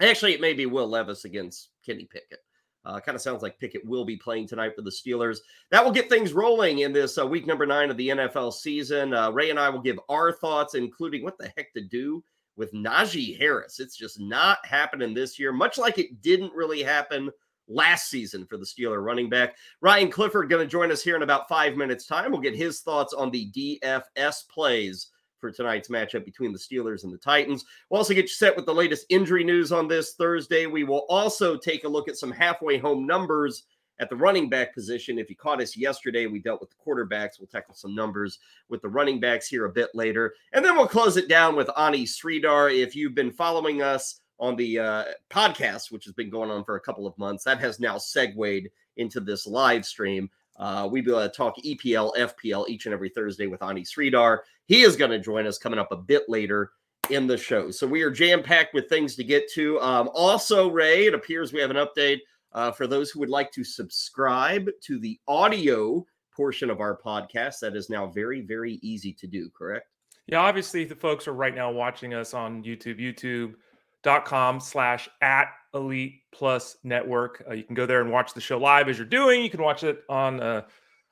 Actually, 0.00 0.34
it 0.34 0.40
may 0.40 0.52
be 0.52 0.66
Will 0.66 0.88
Levis 0.88 1.24
against 1.24 1.70
Kenny 1.84 2.04
Pickett. 2.04 2.40
Uh, 2.84 3.00
kind 3.00 3.16
of 3.16 3.20
sounds 3.20 3.42
like 3.42 3.58
Pickett 3.58 3.84
will 3.84 4.04
be 4.04 4.16
playing 4.16 4.46
tonight 4.46 4.74
for 4.74 4.82
the 4.82 4.90
Steelers. 4.90 5.38
That 5.70 5.84
will 5.84 5.92
get 5.92 6.08
things 6.08 6.32
rolling 6.32 6.80
in 6.80 6.92
this 6.92 7.18
uh, 7.18 7.26
week 7.26 7.46
number 7.46 7.66
nine 7.66 7.90
of 7.90 7.96
the 7.96 8.08
NFL 8.08 8.52
season. 8.52 9.12
Uh, 9.12 9.30
Ray 9.30 9.50
and 9.50 9.58
I 9.58 9.68
will 9.68 9.82
give 9.82 9.98
our 10.08 10.32
thoughts, 10.32 10.74
including 10.74 11.22
what 11.22 11.36
the 11.36 11.52
heck 11.56 11.72
to 11.74 11.82
do 11.82 12.24
with 12.56 12.72
Najee 12.72 13.38
Harris. 13.38 13.80
It's 13.80 13.96
just 13.96 14.20
not 14.20 14.64
happening 14.64 15.12
this 15.12 15.38
year, 15.38 15.52
much 15.52 15.76
like 15.76 15.98
it 15.98 16.22
didn't 16.22 16.54
really 16.54 16.82
happen 16.82 17.30
last 17.68 18.08
season 18.08 18.46
for 18.46 18.56
the 18.56 18.64
Steeler 18.64 19.04
running 19.04 19.28
back. 19.28 19.56
Ryan 19.80 20.10
Clifford 20.10 20.48
going 20.48 20.66
to 20.66 20.70
join 20.70 20.90
us 20.90 21.02
here 21.02 21.16
in 21.16 21.22
about 21.22 21.48
five 21.48 21.76
minutes' 21.76 22.06
time. 22.06 22.30
We'll 22.30 22.40
get 22.40 22.56
his 22.56 22.80
thoughts 22.80 23.12
on 23.12 23.30
the 23.30 23.50
DFS 23.52 24.48
plays 24.48 25.08
for 25.40 25.50
tonight's 25.50 25.88
matchup 25.88 26.24
between 26.24 26.52
the 26.52 26.58
Steelers 26.58 27.04
and 27.04 27.12
the 27.12 27.18
Titans. 27.18 27.64
We'll 27.88 27.98
also 27.98 28.14
get 28.14 28.24
you 28.24 28.28
set 28.28 28.56
with 28.56 28.66
the 28.66 28.74
latest 28.74 29.06
injury 29.08 29.44
news 29.44 29.72
on 29.72 29.88
this 29.88 30.14
Thursday. 30.14 30.66
We 30.66 30.84
will 30.84 31.06
also 31.08 31.56
take 31.56 31.84
a 31.84 31.88
look 31.88 32.08
at 32.08 32.16
some 32.16 32.32
halfway 32.32 32.78
home 32.78 33.06
numbers 33.06 33.64
at 34.00 34.08
the 34.08 34.16
running 34.16 34.48
back 34.48 34.74
position. 34.74 35.18
If 35.18 35.28
you 35.28 35.36
caught 35.36 35.60
us 35.60 35.76
yesterday, 35.76 36.26
we 36.26 36.38
dealt 36.38 36.60
with 36.60 36.70
the 36.70 36.76
quarterbacks. 36.76 37.38
We'll 37.38 37.48
tackle 37.48 37.74
some 37.74 37.94
numbers 37.94 38.38
with 38.68 38.82
the 38.82 38.88
running 38.88 39.20
backs 39.20 39.48
here 39.48 39.64
a 39.64 39.72
bit 39.72 39.90
later. 39.94 40.34
And 40.52 40.64
then 40.64 40.76
we'll 40.76 40.86
close 40.86 41.16
it 41.16 41.28
down 41.28 41.56
with 41.56 41.70
Ani 41.76 42.04
Sridhar. 42.04 42.72
If 42.72 42.94
you've 42.94 43.14
been 43.14 43.32
following 43.32 43.82
us 43.82 44.20
on 44.40 44.54
the 44.54 44.78
uh, 44.78 45.04
podcast, 45.30 45.90
which 45.90 46.04
has 46.04 46.14
been 46.14 46.30
going 46.30 46.50
on 46.50 46.64
for 46.64 46.76
a 46.76 46.80
couple 46.80 47.06
of 47.06 47.18
months, 47.18 47.44
that 47.44 47.58
has 47.58 47.80
now 47.80 47.98
segued 47.98 48.68
into 48.96 49.20
this 49.20 49.46
live 49.46 49.84
stream. 49.84 50.30
Uh, 50.58 50.88
we 50.90 51.04
uh, 51.12 51.28
talk 51.28 51.56
EPL, 51.64 52.16
FPL 52.16 52.68
each 52.68 52.86
and 52.86 52.92
every 52.92 53.08
Thursday 53.08 53.46
with 53.46 53.62
Ani 53.62 53.82
Sridhar. 53.82 54.38
He 54.66 54.82
is 54.82 54.96
going 54.96 55.10
to 55.10 55.18
join 55.18 55.46
us 55.46 55.58
coming 55.58 55.78
up 55.78 55.92
a 55.92 55.96
bit 55.96 56.28
later 56.28 56.72
in 57.10 57.26
the 57.26 57.36
show. 57.36 57.70
So 57.70 57.86
we 57.86 58.02
are 58.02 58.10
jam 58.10 58.42
packed 58.42 58.74
with 58.74 58.88
things 58.88 59.16
to 59.16 59.24
get 59.24 59.50
to. 59.52 59.80
Um, 59.80 60.10
also, 60.14 60.68
Ray, 60.68 61.06
it 61.06 61.14
appears 61.14 61.52
we 61.52 61.60
have 61.60 61.70
an 61.70 61.76
update 61.76 62.18
uh, 62.52 62.72
for 62.72 62.86
those 62.86 63.10
who 63.10 63.20
would 63.20 63.28
like 63.28 63.52
to 63.52 63.64
subscribe 63.64 64.68
to 64.82 64.98
the 64.98 65.18
audio 65.28 66.04
portion 66.34 66.70
of 66.70 66.80
our 66.80 66.96
podcast. 66.96 67.60
That 67.60 67.76
is 67.76 67.88
now 67.88 68.06
very, 68.06 68.40
very 68.40 68.74
easy 68.82 69.12
to 69.14 69.26
do, 69.26 69.50
correct? 69.50 69.86
Yeah, 70.26 70.40
obviously, 70.40 70.84
the 70.84 70.94
folks 70.94 71.26
are 71.26 71.32
right 71.32 71.54
now 71.54 71.70
watching 71.70 72.14
us 72.14 72.34
on 72.34 72.62
YouTube. 72.62 73.00
YouTube 73.00 73.54
dot 74.02 74.24
com 74.24 74.60
slash 74.60 75.08
at 75.20 75.48
elite 75.74 76.20
plus 76.32 76.76
network. 76.82 77.42
Uh, 77.48 77.54
you 77.54 77.64
can 77.64 77.74
go 77.74 77.86
there 77.86 78.00
and 78.00 78.10
watch 78.10 78.32
the 78.34 78.40
show 78.40 78.58
live 78.58 78.88
as 78.88 78.98
you're 78.98 79.06
doing. 79.06 79.42
You 79.42 79.50
can 79.50 79.62
watch 79.62 79.84
it 79.84 80.02
on 80.08 80.40
uh, 80.40 80.62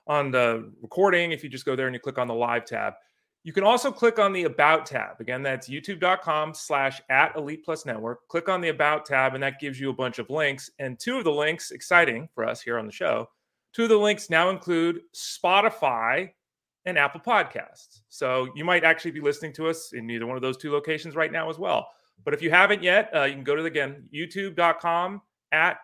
on 0.06 0.30
the 0.30 0.72
recording 0.80 1.32
if 1.32 1.42
you 1.42 1.50
just 1.50 1.64
go 1.64 1.76
there 1.76 1.86
and 1.86 1.94
you 1.94 2.00
click 2.00 2.18
on 2.18 2.28
the 2.28 2.34
live 2.34 2.64
tab. 2.64 2.94
You 3.42 3.52
can 3.52 3.64
also 3.64 3.92
click 3.92 4.18
on 4.18 4.32
the 4.32 4.44
about 4.44 4.86
tab. 4.86 5.20
Again 5.20 5.42
that's 5.42 5.68
youtube.com 5.68 6.54
slash 6.54 7.00
at 7.10 7.36
elite 7.36 7.64
plus 7.64 7.86
network. 7.86 8.26
Click 8.28 8.48
on 8.48 8.60
the 8.60 8.70
about 8.70 9.06
tab 9.06 9.34
and 9.34 9.42
that 9.42 9.60
gives 9.60 9.78
you 9.78 9.90
a 9.90 9.94
bunch 9.94 10.18
of 10.18 10.30
links. 10.30 10.70
And 10.78 10.98
two 10.98 11.18
of 11.18 11.24
the 11.24 11.32
links 11.32 11.70
exciting 11.70 12.28
for 12.34 12.44
us 12.44 12.60
here 12.60 12.78
on 12.78 12.86
the 12.86 12.92
show 12.92 13.28
two 13.72 13.84
of 13.84 13.88
the 13.90 13.96
links 13.96 14.30
now 14.30 14.48
include 14.48 15.00
spotify 15.14 16.30
and 16.86 16.96
apple 16.96 17.20
podcasts. 17.20 18.00
So 18.08 18.48
you 18.54 18.64
might 18.64 18.84
actually 18.84 19.10
be 19.10 19.20
listening 19.20 19.52
to 19.54 19.68
us 19.68 19.92
in 19.92 20.08
either 20.08 20.26
one 20.26 20.36
of 20.36 20.42
those 20.42 20.56
two 20.56 20.72
locations 20.72 21.14
right 21.14 21.30
now 21.30 21.50
as 21.50 21.58
well 21.58 21.88
but 22.24 22.34
if 22.34 22.42
you 22.42 22.50
haven't 22.50 22.82
yet, 22.82 23.10
uh, 23.14 23.24
you 23.24 23.34
can 23.34 23.44
go 23.44 23.54
to 23.54 23.62
the, 23.62 23.68
again 23.68 24.08
youtube.com 24.12 25.22
at 25.52 25.78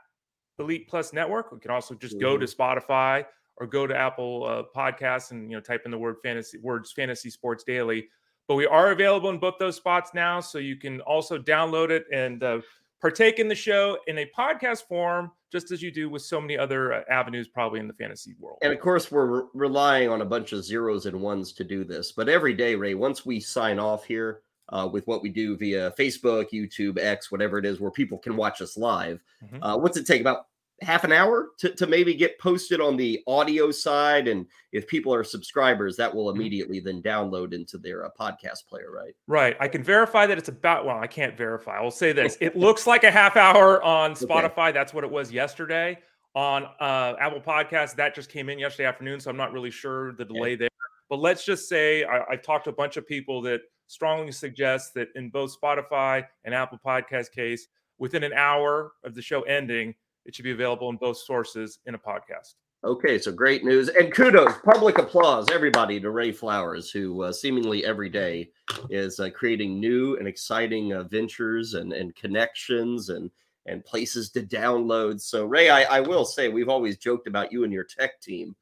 Elite 0.59 0.89
Plus 0.89 1.13
Network. 1.13 1.53
We 1.53 1.59
can 1.59 1.71
also 1.71 1.95
just 1.95 2.19
go 2.21 2.37
to 2.37 2.47
mm-hmm. 2.47 2.63
Spotify 2.63 3.25
or 3.57 3.67
go 3.67 3.87
to 3.87 3.97
Apple 3.97 4.45
uh, 4.47 4.63
Podcasts 4.77 5.31
and 5.31 5.51
you 5.51 5.57
know 5.57 5.61
type 5.61 5.83
in 5.85 5.91
the 5.91 5.99
word 5.99 6.17
fantasy 6.23 6.59
words 6.59 6.93
fantasy 6.93 7.31
sports 7.31 7.65
daily. 7.65 8.09
But 8.49 8.57
we 8.57 8.67
are 8.67 8.91
available 8.91 9.31
in 9.31 9.39
both 9.39 9.55
those 9.59 9.77
spots 9.77 10.11
now, 10.15 10.41
so 10.41 10.59
you 10.59 10.77
can 10.77 11.01
also 11.03 11.39
download 11.39 11.91
it 11.91 12.07
and 12.13 12.43
uh, 12.43 12.61
partake 13.01 13.39
in 13.39 13.49
the 13.49 13.55
show 13.55 13.99
in 14.09 14.19
a 14.19 14.31
podcast 14.37 14.89
form, 14.89 15.31
just 15.51 15.71
as 15.71 15.81
you 15.81 15.93
do 15.93 16.11
with 16.11 16.23
so 16.23 16.41
many 16.41 16.59
other 16.59 16.93
uh, 16.93 17.03
avenues, 17.09 17.47
probably 17.47 17.79
in 17.79 17.87
the 17.87 17.95
fantasy 17.95 18.35
world. 18.41 18.59
And 18.63 18.73
of 18.73 18.81
course, 18.81 19.13
we're 19.13 19.43
re- 19.43 19.49
relying 19.55 20.09
on 20.09 20.23
a 20.23 20.25
bunch 20.25 20.53
of 20.53 20.65
zeros 20.65 21.07
and 21.07 21.21
ones 21.21 21.53
to 21.53 21.65
do 21.65 21.85
this. 21.85 22.13
But 22.13 22.29
every 22.29 22.53
day, 22.53 22.75
Ray, 22.75 22.95
once 22.95 23.25
we 23.25 23.39
sign 23.39 23.79
off 23.79 24.05
here 24.05 24.43
uh, 24.73 24.89
with 24.91 25.07
what 25.07 25.23
we 25.23 25.29
do 25.29 25.57
via 25.57 25.93
Facebook, 25.99 26.51
YouTube, 26.53 26.99
X, 26.99 27.31
whatever 27.31 27.59
it 27.59 27.67
is, 27.67 27.81
where 27.81 27.91
people 27.91 28.19
can 28.19 28.37
watch 28.37 28.61
us 28.61 28.77
live, 28.77 29.23
mm-hmm. 29.45 29.63
uh, 29.63 29.77
what's 29.77 29.97
it 29.97 30.07
take? 30.07 30.21
About 30.21 30.47
half 30.83 31.05
an 31.05 31.13
hour 31.13 31.51
to, 31.59 31.75
to 31.75 31.87
maybe 31.87 32.15
get 32.15 32.39
posted 32.39 32.81
on 32.81 32.97
the 32.97 33.23
audio 33.27 33.71
side. 33.71 34.29
And 34.29 34.47
if 34.73 34.87
people 34.87 35.15
are 35.15 35.25
subscribers 35.25 35.97
that 35.97 36.15
will 36.15 36.27
mm-hmm. 36.27 36.41
immediately 36.41 36.81
then 36.81 37.03
download 37.03 37.53
into 37.53 37.79
their 37.79 38.05
uh, 38.05 38.11
podcast 38.19 38.67
player 38.69 38.91
right? 38.91 39.15
Right. 39.27 39.57
I 39.61 39.69
can 39.69 39.83
verify 39.83 40.27
that 40.27 40.39
it's 40.39 40.49
about 40.49 40.85
well 40.85 40.99
i 40.99 41.07
can't 41.07 41.37
verify. 41.37 41.77
I'll 41.77 41.91
say 41.91 42.13
this. 42.13 42.37
It 42.41 42.57
looks 42.67 42.87
like 42.87 43.05
a 43.05 43.11
half 43.11 43.37
hour 43.37 43.83
on 43.83 44.13
spotify. 44.13 44.69
Okay. 44.69 44.73
that's 44.73 44.93
what 44.93 45.05
it 45.05 45.11
was 45.11 45.33
yesterday. 45.33 45.99
On 46.35 46.65
uh, 46.81 47.15
apple 47.21 47.41
podcast 47.41 47.95
that 47.97 48.15
just 48.15 48.31
came 48.31 48.49
in 48.49 48.59
yesterday 48.59 48.87
afternoon 48.87 49.21
so 49.21 49.31
i'm 49.31 49.37
not 49.37 49.53
really 49.53 49.71
sure 49.71 50.13
the 50.13 50.25
delay 50.25 50.57
there. 50.57 50.69
But 51.09 51.19
let's 51.19 51.45
just 51.45 51.69
say 51.69 52.05
I, 52.05 52.23
i've 52.31 52.43
talked 52.43 52.65
to 52.65 52.71
a 52.71 52.75
bunch 52.75 52.97
of 52.97 53.07
people 53.07 53.43
that 53.43 53.61
strongly 53.87 54.33
suggest 54.33 54.95
that 54.95 55.09
in 55.15 55.31
both 55.31 55.55
spotify 55.61 56.25
and 56.45 56.55
apple 56.55 56.79
podcast 56.85 57.31
case 57.31 57.69
within 57.99 58.23
an 58.23 58.33
hour 58.33 58.93
of 59.05 59.15
the 59.15 59.23
show 59.23 59.43
ending 59.43 59.95
it 60.25 60.35
should 60.35 60.45
be 60.45 60.53
available 60.53 60.89
in 60.91 60.97
both 60.97 61.17
sources 61.17 61.81
in 61.87 61.95
a 61.95 61.99
podcast. 61.99 62.55
Okay, 62.85 63.17
so 63.17 63.31
great 63.31 63.65
news 63.65 63.89
and 63.89 64.13
kudos, 64.13 64.55
public 64.65 64.99
applause, 64.99 65.49
everybody 65.53 66.01
to 66.01 66.11
Ray 66.11 66.33
Flowers, 66.33 66.91
who 66.91 67.23
uh, 67.23 67.33
seemingly 67.33 67.85
every 67.85 68.09
day 68.09 68.51
is 68.91 69.21
uh, 69.21 69.31
creating 69.31 69.79
new 69.79 70.17
and 70.17 70.27
exciting 70.27 70.93
uh, 70.93 71.05
ventures 71.05 71.75
and, 71.75 71.93
and 71.93 72.15
connections 72.17 73.09
and 73.09 73.31
and 73.67 73.85
places 73.85 74.31
to 74.31 74.43
download. 74.43 75.21
So 75.21 75.47
Ray, 75.47 75.71
I, 75.71 75.83
I 75.99 76.01
will 76.01 76.25
say 76.25 76.49
we've 76.49 76.69
always 76.69 76.99
joked 76.99 77.29
about 77.29 77.53
you 77.53 77.63
and 77.63 77.73
your 77.73 77.85
tech 77.85 78.21
team, 78.21 78.57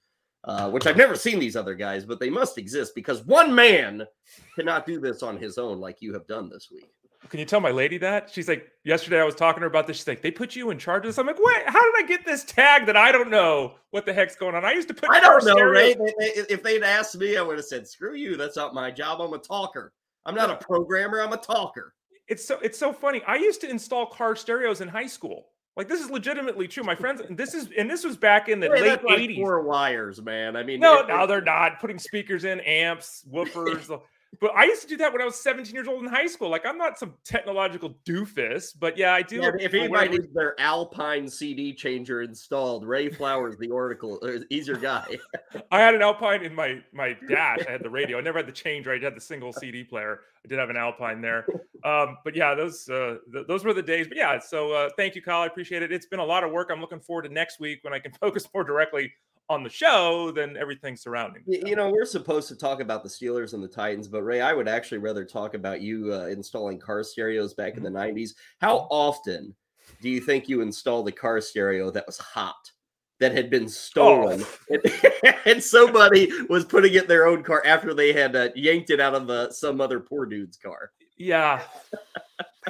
uh, 0.45 0.71
which 0.71 0.87
I've 0.87 0.97
never 0.97 1.15
seen 1.15 1.39
these 1.39 1.57
other 1.57 1.75
guys, 1.75 2.05
but 2.05 2.21
they 2.21 2.31
must 2.31 2.59
exist 2.59 2.95
because 2.95 3.25
one 3.27 3.55
man 3.55 4.07
cannot 4.55 4.87
do 4.87 5.01
this 5.01 5.23
on 5.23 5.37
his 5.37 5.59
own 5.59 5.81
like 5.81 6.01
you 6.01 6.13
have 6.15 6.27
done 6.27 6.49
this 6.49 6.69
week. 6.73 6.91
Can 7.29 7.39
you 7.39 7.45
tell 7.45 7.61
my 7.61 7.71
lady 7.71 7.99
that? 7.99 8.31
She's 8.31 8.49
like, 8.49 8.67
yesterday 8.83 9.21
I 9.21 9.25
was 9.25 9.35
talking 9.35 9.61
to 9.61 9.65
her 9.65 9.67
about 9.67 9.87
this. 9.87 9.99
She's 9.99 10.09
like, 10.09 10.23
they 10.23 10.31
put 10.31 10.57
you 10.57 10.71
in 10.71 10.79
charge 10.79 11.05
of 11.05 11.11
this. 11.11 11.19
I'm 11.19 11.27
like, 11.27 11.39
wait, 11.39 11.63
how 11.67 11.81
did 11.81 12.05
I 12.05 12.09
get 12.09 12.25
this 12.25 12.45
tag 12.45 12.87
that 12.87 12.97
I 12.97 13.13
don't 13.13 13.29
know 13.29 13.75
what 13.91 14.07
the 14.07 14.13
heck's 14.13 14.37
going 14.37 14.55
on? 14.55 14.65
I 14.65 14.73
used 14.73 14.89
to 14.89 14.95
put. 14.95 15.11
I 15.11 15.21
don't 15.21 15.45
know, 15.45 15.61
Ray. 15.61 15.95
If 15.99 16.63
they'd 16.63 16.83
asked 16.83 17.19
me, 17.19 17.37
I 17.37 17.43
would 17.43 17.59
have 17.59 17.67
said, 17.67 17.87
screw 17.87 18.15
you. 18.15 18.37
That's 18.39 18.57
not 18.57 18.75
my 18.75 18.91
job. 18.91 19.21
I'm 19.21 19.35
a 19.35 19.39
talker. 19.39 19.93
I'm 20.25 20.35
not 20.35 20.51
a 20.51 20.57
programmer. 20.57 21.21
I'm 21.21 21.35
a 21.35 21.37
talker. 21.37 21.95
It's 22.27 22.45
so 22.45 22.59
it's 22.61 22.79
so 22.79 22.93
funny. 22.93 23.23
I 23.27 23.37
used 23.37 23.61
to 23.63 23.71
install 23.71 24.07
car 24.07 24.35
stereos 24.35 24.81
in 24.81 24.89
high 24.89 25.07
school. 25.07 25.50
Like 25.77 25.89
this 25.89 26.01
is 26.01 26.11
legitimately 26.11 26.69
true. 26.69 26.83
My 26.83 26.95
friends, 26.95 27.21
and 27.21 27.39
this 27.39 27.55
is 27.55 27.69
and 27.77 27.89
this 27.89 28.05
was 28.05 28.17
back 28.17 28.49
in 28.49 28.61
the 28.61 28.69
late 28.69 29.03
like 29.05 29.19
80s. 29.19 29.37
Four 29.37 29.63
wires, 29.63 30.21
man. 30.21 30.57
I 30.57 30.63
mean, 30.63 30.81
no, 30.81 31.01
it, 31.01 31.09
no, 31.09 31.27
they're 31.27 31.41
not 31.41 31.81
putting 31.81 31.99
speakers 31.99 32.45
in, 32.45 32.61
amps, 32.61 33.25
woofers. 33.33 34.01
But 34.39 34.53
I 34.55 34.65
used 34.65 34.83
to 34.83 34.89
do 34.89 34.97
that 34.99 35.13
when 35.13 35.21
I 35.21 35.25
was 35.25 35.35
17 35.43 35.75
years 35.75 35.89
old 35.89 36.05
in 36.05 36.09
high 36.09 36.27
school. 36.27 36.51
Like 36.51 36.65
I'm 36.65 36.79
not 36.79 36.99
some 36.99 37.15
technological 37.25 37.97
doofus, 38.07 38.73
but 38.79 38.97
yeah, 38.97 39.13
I 39.13 39.23
do. 39.23 39.37
Yeah, 39.37 39.51
if 39.59 39.75
anybody 39.75 40.11
needs 40.11 40.33
their 40.33 40.59
Alpine 40.61 41.29
CD 41.29 41.75
changer 41.75 42.23
installed, 42.23 42.87
Ray 42.87 43.09
Flowers, 43.09 43.57
the 43.59 43.69
Oracle, 43.69 44.21
he's 44.49 44.69
your 44.69 44.77
guy. 44.77 45.19
I 45.73 45.81
had 45.81 45.95
an 45.95 46.03
Alpine 46.03 46.43
in 46.43 46.55
my 46.55 46.81
my 46.93 47.17
dash. 47.29 47.67
I 47.69 47.73
had 47.73 47.83
the 47.83 47.91
radio. 47.91 48.19
I 48.19 48.21
never 48.21 48.39
had 48.39 48.47
the 48.47 48.53
changer. 48.53 48.93
I 48.93 48.99
had 48.99 49.17
the 49.17 49.21
single 49.21 49.53
CD 49.53 49.83
player. 49.83 50.21
I 50.45 50.49
did 50.49 50.59
have 50.59 50.71
an 50.71 50.77
Alpine 50.77 51.21
there. 51.21 51.45
Um, 51.85 52.19
but 52.25 52.37
yeah, 52.37 52.55
those 52.55 52.89
uh, 52.89 53.17
th- 53.33 53.47
those 53.47 53.65
were 53.65 53.75
the 53.75 53.83
days. 53.83 54.07
But 54.07 54.17
yeah, 54.17 54.39
so 54.39 54.73
uh, 54.73 54.91
thank 54.97 55.15
you, 55.17 55.23
Kyle. 55.23 55.43
I 55.43 55.47
appreciate 55.47 55.83
it. 55.83 55.93
It's 55.93 56.07
been 56.07 56.21
a 56.21 56.25
lot 56.25 56.45
of 56.45 56.53
work. 56.53 56.71
I'm 56.73 56.81
looking 56.81 57.01
forward 57.01 57.23
to 57.23 57.29
next 57.29 57.59
week 57.59 57.81
when 57.83 57.93
I 57.93 57.99
can 57.99 58.13
focus 58.21 58.47
more 58.55 58.65
directly 58.65 59.13
on 59.51 59.65
the 59.65 59.69
show 59.69 60.31
than 60.31 60.57
everything 60.57 60.97
surrounding. 60.97 61.43
You 61.45 61.75
know, 61.75 61.91
we're 61.91 62.05
supposed 62.05 62.47
to 62.49 62.57
talk 62.57 62.81
about 62.81 63.03
the 63.03 63.09
Steelers 63.09 63.53
and 63.53 63.63
the 63.63 63.69
Titans, 63.69 64.07
but 64.07 64.23
Ray, 64.23 64.41
I 64.41 64.53
would 64.53 64.69
actually 64.69 64.99
rather 64.99 65.25
talk 65.25 65.55
about 65.55 65.83
you 65.83 66.15
uh, 66.15 66.27
installing 66.27 66.79
car 66.79 67.03
stereos 67.03 67.53
back 67.53 67.77
in 67.77 67.83
the 67.83 67.91
90s. 67.91 68.15
Mm-hmm. 68.15 68.67
How 68.67 68.87
often 68.91 69.55
do 70.01 70.09
you 70.09 70.21
think 70.21 70.49
you 70.49 70.61
installed 70.61 71.09
a 71.09 71.13
car 71.13 71.41
stereo 71.41 71.91
that 71.91 72.07
was 72.07 72.17
hot? 72.17 72.71
That 73.19 73.33
had 73.33 73.51
been 73.51 73.69
stolen, 73.69 74.43
oh. 74.43 74.79
and, 75.23 75.37
and, 75.45 75.63
somebody 75.63 76.33
was 76.49 76.65
putting 76.65 76.95
it 76.95 77.03
in 77.03 77.07
their 77.07 77.27
own 77.27 77.43
car 77.43 77.63
after 77.67 77.93
they 77.93 78.15
had 78.15 78.35
uh, 78.35 78.49
yanked 78.55 78.89
it 78.89 78.99
out 78.99 79.15
of 79.15 79.29
uh, 79.29 79.51
some 79.51 79.79
other 79.79 80.01
poor 80.01 80.25
dude's 80.25 80.57
car. 80.57 80.93
Yeah, 81.19 81.61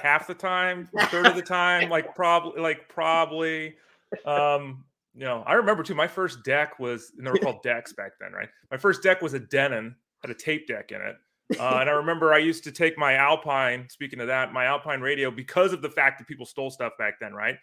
half 0.02 0.26
the 0.26 0.34
time, 0.34 0.88
third 1.02 1.26
of 1.26 1.36
the 1.36 1.42
time, 1.42 1.88
like 1.88 2.14
probably, 2.16 2.60
like 2.60 2.88
probably. 2.88 3.76
Um, 4.24 4.82
you 5.20 5.26
know, 5.26 5.44
I 5.46 5.52
remember 5.52 5.82
too. 5.82 5.94
My 5.94 6.08
first 6.08 6.42
deck 6.44 6.78
was, 6.78 7.12
and 7.18 7.26
they 7.26 7.30
were 7.30 7.36
called 7.36 7.62
decks 7.62 7.92
back 7.92 8.12
then, 8.18 8.32
right? 8.32 8.48
My 8.70 8.78
first 8.78 9.02
deck 9.02 9.20
was 9.20 9.34
a 9.34 9.38
Denon, 9.38 9.94
had 10.22 10.30
a 10.30 10.34
tape 10.34 10.66
deck 10.66 10.92
in 10.92 11.02
it, 11.02 11.16
uh, 11.60 11.76
and 11.78 11.90
I 11.90 11.92
remember 11.96 12.32
I 12.32 12.38
used 12.38 12.64
to 12.64 12.72
take 12.72 12.96
my 12.96 13.16
Alpine. 13.16 13.86
Speaking 13.90 14.20
of 14.20 14.28
that, 14.28 14.54
my 14.54 14.64
Alpine 14.64 15.02
radio 15.02 15.30
because 15.30 15.74
of 15.74 15.82
the 15.82 15.90
fact 15.90 16.18
that 16.18 16.26
people 16.26 16.46
stole 16.46 16.70
stuff 16.70 16.94
back 16.98 17.20
then, 17.20 17.34
right? 17.34 17.56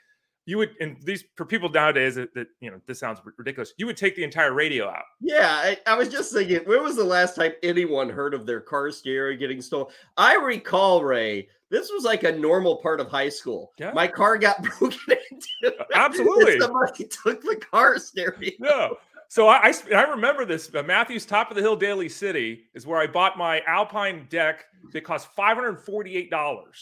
You 0.48 0.58
would, 0.58 0.76
and 0.80 0.98
these 1.04 1.26
for 1.36 1.46
people 1.46 1.70
nowadays 1.70 2.16
that, 2.16 2.34
that 2.34 2.48
you 2.62 2.72
know, 2.72 2.82
this 2.88 3.00
sounds 3.00 3.20
ridiculous. 3.38 3.74
You 3.78 3.86
would 3.86 3.98
take 3.98 4.16
the 4.16 4.24
entire 4.24 4.54
radio 4.54 4.90
out. 4.90 5.04
Yeah, 5.22 5.50
I, 5.52 5.78
I 5.86 5.96
was 5.96 6.10
just 6.10 6.34
thinking, 6.34 6.62
when 6.66 6.82
was 6.82 6.96
the 6.96 7.04
last 7.04 7.36
time 7.36 7.52
anyone 7.62 8.10
heard 8.10 8.34
of 8.34 8.46
their 8.46 8.62
car 8.62 8.90
stereo 8.90 9.38
getting 9.38 9.62
stolen? 9.62 9.88
I 10.18 10.36
recall 10.36 11.04
Ray 11.04 11.50
this 11.70 11.92
was 11.92 12.04
like 12.04 12.24
a 12.24 12.32
normal 12.32 12.78
part 12.78 13.00
of 13.00 13.10
high 13.10 13.30
school. 13.30 13.74
Yeah. 13.78 13.92
My 13.94 14.08
car 14.08 14.38
got 14.38 14.64
broken 14.80 15.18
into. 15.32 15.76
Absolutely. 15.94 16.60
Somebody 16.60 17.06
took 17.06 17.42
the 17.42 17.58
car 17.58 18.00
stereo. 18.00 18.52
No. 18.60 18.98
So 19.30 19.48
I, 19.48 19.72
I, 19.92 19.96
I 19.96 20.02
remember 20.04 20.46
this. 20.46 20.74
Uh, 20.74 20.84
Matthews 20.84 21.26
Top 21.26 21.52
of 21.52 21.56
the 21.56 21.62
Hill 21.62 21.76
Daly 21.76 22.10
City 22.10 22.64
is 22.74 22.88
where 22.88 23.00
I 23.00 23.08
bought 23.08 23.38
my 23.38 23.62
Alpine 23.68 24.26
deck. 24.30 24.66
It 24.94 25.04
cost 25.04 25.28
five 25.36 25.58
hundred 25.58 25.80
forty-eight 25.80 26.30
dollars. 26.30 26.82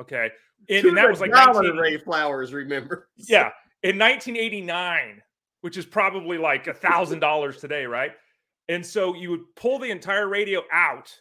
Okay, 0.00 0.30
and, 0.68 0.86
and, 0.86 0.96
that 0.96 1.08
was 1.08 1.20
like 1.20 1.30
19... 1.30 1.76
Ray 1.76 1.98
Flowers. 1.98 2.52
Remember? 2.52 3.08
Yeah, 3.16 3.50
in 3.82 3.98
nineteen 3.98 4.36
eighty-nine, 4.36 5.20
which 5.60 5.76
is 5.76 5.84
probably 5.84 6.38
like 6.38 6.66
a 6.66 6.74
thousand 6.74 7.20
dollars 7.20 7.58
today, 7.58 7.84
right? 7.84 8.12
And 8.68 8.84
so 8.84 9.14
you 9.14 9.30
would 9.30 9.54
pull 9.56 9.78
the 9.78 9.90
entire 9.90 10.28
radio 10.28 10.62
out. 10.72 11.14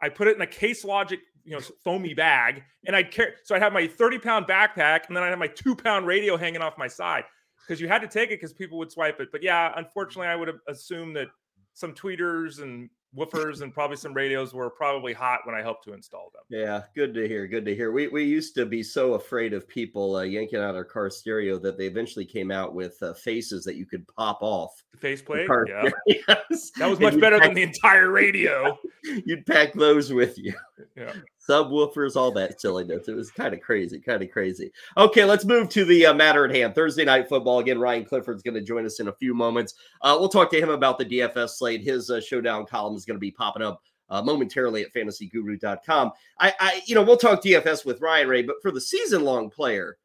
I 0.00 0.08
put 0.08 0.28
it 0.28 0.36
in 0.36 0.42
a 0.42 0.46
Case 0.46 0.84
Logic 0.84 1.20
you 1.44 1.52
know 1.52 1.60
foamy 1.84 2.14
bag, 2.14 2.62
and 2.86 2.96
I'd 2.96 3.10
carry. 3.10 3.32
So 3.44 3.54
I'd 3.54 3.62
have 3.62 3.74
my 3.74 3.86
thirty 3.86 4.18
pound 4.18 4.46
backpack, 4.46 5.08
and 5.08 5.16
then 5.16 5.22
I'd 5.22 5.30
have 5.30 5.38
my 5.38 5.48
two 5.48 5.76
pound 5.76 6.06
radio 6.06 6.38
hanging 6.38 6.62
off 6.62 6.78
my 6.78 6.88
side 6.88 7.24
because 7.66 7.80
you 7.80 7.88
had 7.88 8.00
to 8.00 8.08
take 8.08 8.30
it 8.30 8.40
because 8.40 8.52
people 8.52 8.78
would 8.78 8.90
swipe 8.90 9.20
it. 9.20 9.28
But 9.32 9.42
yeah, 9.42 9.72
unfortunately, 9.76 10.28
I 10.28 10.36
would 10.36 10.48
have 10.48 10.60
assumed 10.68 11.16
that 11.16 11.28
some 11.74 11.94
tweeters 11.94 12.62
and 12.62 12.90
woofers 13.16 13.62
and 13.62 13.74
probably 13.74 13.96
some 13.96 14.14
radios 14.14 14.54
were 14.54 14.70
probably 14.70 15.12
hot 15.12 15.40
when 15.44 15.54
I 15.54 15.62
helped 15.62 15.84
to 15.84 15.94
install 15.94 16.30
them. 16.32 16.42
Yeah, 16.48 16.82
good 16.94 17.12
to 17.14 17.26
hear. 17.26 17.46
Good 17.46 17.64
to 17.64 17.74
hear. 17.74 17.92
We 17.92 18.08
we 18.08 18.24
used 18.24 18.54
to 18.56 18.66
be 18.66 18.82
so 18.82 19.14
afraid 19.14 19.52
of 19.52 19.68
people 19.68 20.16
uh, 20.16 20.22
yanking 20.22 20.60
out 20.60 20.74
our 20.74 20.84
car 20.84 21.10
stereo 21.10 21.58
that 21.58 21.76
they 21.76 21.86
eventually 21.86 22.24
came 22.24 22.50
out 22.50 22.74
with 22.74 22.96
uh, 23.02 23.14
faces 23.14 23.64
that 23.64 23.76
you 23.76 23.86
could 23.86 24.06
pop 24.08 24.38
off. 24.40 24.72
The 24.92 24.98
faceplate, 24.98 25.48
yeah, 25.68 25.90
yes. 26.06 26.70
that 26.78 26.88
was 26.88 27.00
much 27.00 27.18
better 27.18 27.38
pack, 27.38 27.48
than 27.48 27.54
the 27.54 27.62
entire 27.62 28.10
radio. 28.10 28.78
you'd 29.24 29.46
pack 29.46 29.72
those 29.74 30.12
with 30.12 30.38
you. 30.38 30.54
Yeah 30.96 31.12
subwoofers, 31.50 32.16
all 32.16 32.30
that 32.32 32.60
silliness. 32.60 33.08
It 33.08 33.16
was 33.16 33.30
kind 33.30 33.52
of 33.52 33.60
crazy, 33.60 33.98
kind 33.98 34.22
of 34.22 34.30
crazy. 34.30 34.70
Okay, 34.96 35.24
let's 35.24 35.44
move 35.44 35.68
to 35.70 35.84
the 35.84 36.06
uh, 36.06 36.14
matter 36.14 36.44
at 36.44 36.54
hand. 36.54 36.74
Thursday 36.74 37.04
night 37.04 37.28
football. 37.28 37.58
Again, 37.58 37.78
Ryan 37.78 38.04
Clifford's 38.04 38.42
going 38.42 38.54
to 38.54 38.60
join 38.60 38.86
us 38.86 39.00
in 39.00 39.08
a 39.08 39.12
few 39.12 39.34
moments. 39.34 39.74
Uh, 40.02 40.16
we'll 40.18 40.28
talk 40.28 40.50
to 40.50 40.60
him 40.60 40.70
about 40.70 40.98
the 40.98 41.04
DFS 41.04 41.50
slate. 41.50 41.82
His 41.82 42.10
uh, 42.10 42.20
showdown 42.20 42.66
column 42.66 42.96
is 42.96 43.04
going 43.04 43.16
to 43.16 43.20
be 43.20 43.30
popping 43.30 43.62
up 43.62 43.82
uh, 44.08 44.22
momentarily 44.22 44.82
at 44.82 44.92
fantasyguru.com. 44.92 46.12
I, 46.38 46.54
I, 46.60 46.82
you 46.86 46.94
know, 46.94 47.02
we'll 47.02 47.16
talk 47.16 47.42
DFS 47.42 47.84
with 47.84 48.00
Ryan 48.00 48.28
Ray, 48.28 48.42
but 48.42 48.56
for 48.62 48.70
the 48.70 48.80
season 48.80 49.24
long 49.24 49.50
player, 49.50 49.98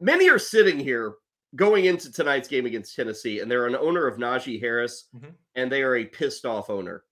many 0.00 0.28
are 0.30 0.38
sitting 0.38 0.78
here 0.78 1.14
going 1.56 1.84
into 1.84 2.10
tonight's 2.10 2.48
game 2.48 2.66
against 2.66 2.96
Tennessee, 2.96 3.40
and 3.40 3.50
they're 3.50 3.66
an 3.66 3.76
owner 3.76 4.06
of 4.06 4.18
Najee 4.18 4.60
Harris, 4.60 5.06
mm-hmm. 5.14 5.30
and 5.54 5.70
they 5.70 5.82
are 5.82 5.96
a 5.96 6.04
pissed 6.04 6.44
off 6.44 6.68
owner 6.68 7.04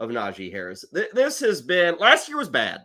of 0.00 0.10
Najee 0.10 0.50
Harris. 0.50 0.84
Th- 0.92 1.10
this 1.12 1.38
has 1.40 1.62
been 1.62 1.96
last 1.98 2.28
year 2.28 2.38
was 2.38 2.48
bad. 2.48 2.80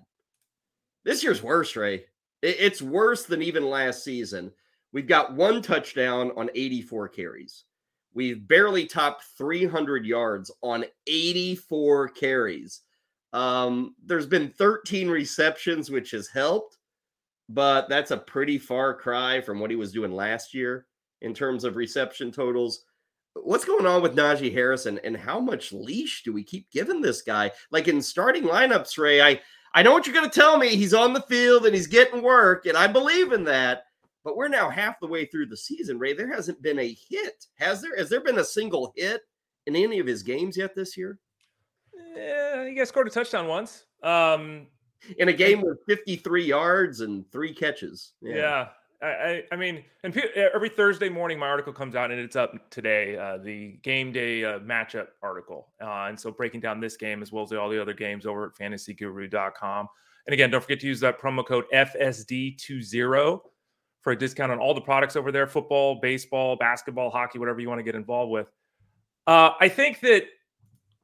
This 1.04 1.24
year's 1.24 1.42
worse, 1.42 1.76
Ray. 1.76 2.06
It- 2.42 2.58
it's 2.60 2.82
worse 2.82 3.26
than 3.26 3.42
even 3.42 3.66
last 3.70 4.04
season. 4.04 4.52
We've 4.92 5.08
got 5.08 5.34
one 5.34 5.62
touchdown 5.62 6.32
on 6.38 6.50
84 6.56 7.10
carries. 7.10 7.64
We've 8.14 8.48
barely 8.48 8.86
topped 8.86 9.24
300 9.38 10.06
yards 10.06 10.50
on 10.64 10.86
84 11.08 12.10
carries. 12.10 12.82
Um, 13.34 13.96
there's 14.06 14.26
been 14.28 14.50
13 14.50 15.10
receptions, 15.10 15.90
which 15.90 16.12
has 16.12 16.28
helped. 16.28 16.78
but 17.48 17.88
that's 17.90 18.10
a 18.10 18.18
pretty 18.18 18.58
far 18.58 18.92
cry 18.96 19.40
from 19.40 19.60
what 19.60 19.70
he 19.70 19.76
was 19.76 19.92
doing 19.92 20.12
last 20.12 20.52
year 20.52 20.88
in 21.22 21.32
terms 21.32 21.64
of 21.64 21.76
reception 21.76 22.32
totals. 22.32 22.86
What's 23.36 23.66
going 23.66 23.86
on 23.86 24.02
with 24.02 24.16
Najee 24.16 24.54
Harris 24.54 24.86
and, 24.86 25.00
and 25.04 25.18
how 25.18 25.40
much 25.40 25.74
leash 25.74 26.24
do 26.24 26.32
we 26.32 26.44
keep 26.44 26.72
giving 26.72 27.02
this 27.02 27.22
guy? 27.22 27.52
Like 27.70 27.88
in 27.88 28.02
starting 28.02 28.44
lineups, 28.44 28.98
Ray, 28.98 29.22
I, 29.22 29.42
I 29.74 29.84
know 29.84 29.92
what 29.92 30.08
you're 30.08 30.16
going 30.16 30.30
to 30.30 30.40
tell 30.40 30.58
me. 30.58 30.70
He's 30.70 30.94
on 30.94 31.14
the 31.14 31.22
field 31.22 31.66
and 31.66 31.76
he's 31.76 31.88
getting 31.88 32.24
work, 32.24 32.66
and 32.66 32.78
I 32.78 32.88
believe 32.88 33.34
in 33.34 33.44
that. 33.44 33.84
But 34.24 34.38
we're 34.38 34.48
now 34.48 34.70
half 34.70 35.00
the 35.00 35.08
way 35.08 35.26
through 35.26 35.48
the 35.48 35.58
season, 35.58 36.00
Ray. 36.00 36.14
There 36.14 36.34
hasn't 36.34 36.62
been 36.62 36.80
a 36.80 36.98
hit. 37.10 37.46
Has 37.56 37.82
there? 37.82 37.96
Has 37.96 38.10
there 38.10 38.22
been 38.22 38.40
a 38.40 38.44
single 38.44 38.92
hit 38.96 39.22
in 39.68 39.76
any 39.76 40.00
of 40.00 40.08
his 40.08 40.24
games 40.24 40.58
yet 40.58 40.74
this 40.74 40.98
year? 40.98 41.20
Yeah, 42.16 42.68
he 42.68 42.74
got 42.74 42.88
scored 42.88 43.08
a 43.08 43.12
touchdown 43.12 43.48
once. 43.48 43.86
Um, 44.02 44.68
in 45.18 45.30
a 45.30 45.34
game 45.34 45.62
with 45.62 45.78
53 45.88 46.46
yards 46.46 47.02
and 47.02 47.30
three 47.32 47.54
catches. 47.54 48.14
Yeah. 48.22 48.36
yeah. 48.36 48.68
I, 49.06 49.44
I 49.52 49.56
mean, 49.56 49.84
and 50.04 50.16
every 50.36 50.70
Thursday 50.70 51.10
morning, 51.10 51.38
my 51.40 51.48
article 51.48 51.74
comes 51.74 51.96
out, 51.96 52.12
and 52.12 52.20
it's 52.20 52.36
up 52.36 52.70
today. 52.70 53.18
Uh, 53.18 53.38
the 53.38 53.74
game 53.84 54.12
day 54.12 54.44
uh, 54.44 54.60
matchup 54.60 55.08
article, 55.22 55.68
uh, 55.82 56.06
and 56.08 56.20
so 56.20 56.32
breaking 56.32 56.62
down 56.62 56.80
this 56.80 56.98
game 56.98 57.22
as 57.22 57.32
well 57.32 57.44
as 57.44 57.52
all 57.52 57.70
the 57.70 57.82
other 57.82 57.94
games 57.94 58.26
over 58.26 58.46
at 58.46 58.56
FantasyGuru.com. 58.56 59.88
And 60.28 60.34
again, 60.34 60.50
don't 60.50 60.62
forget 60.62 60.80
to 60.80 60.88
use 60.88 61.00
that 61.02 61.20
promo 61.20 61.46
code 61.46 61.66
FSD20 61.74 63.40
for 64.02 64.12
a 64.12 64.18
discount 64.18 64.52
on 64.52 64.60
all 64.60 64.74
the 64.74 64.82
products 64.82 65.16
over 65.16 65.32
there: 65.32 65.48
football, 65.48 66.00
baseball, 66.02 66.56
basketball, 66.56 67.10
hockey, 67.10 67.40
whatever 67.40 67.60
you 67.60 67.70
want 67.70 67.80
to 67.80 67.84
get 67.84 67.96
involved 67.96 68.32
with. 68.32 68.48
Uh, 69.28 69.52
I 69.60 69.70
think 69.70 70.00
that 70.02 70.24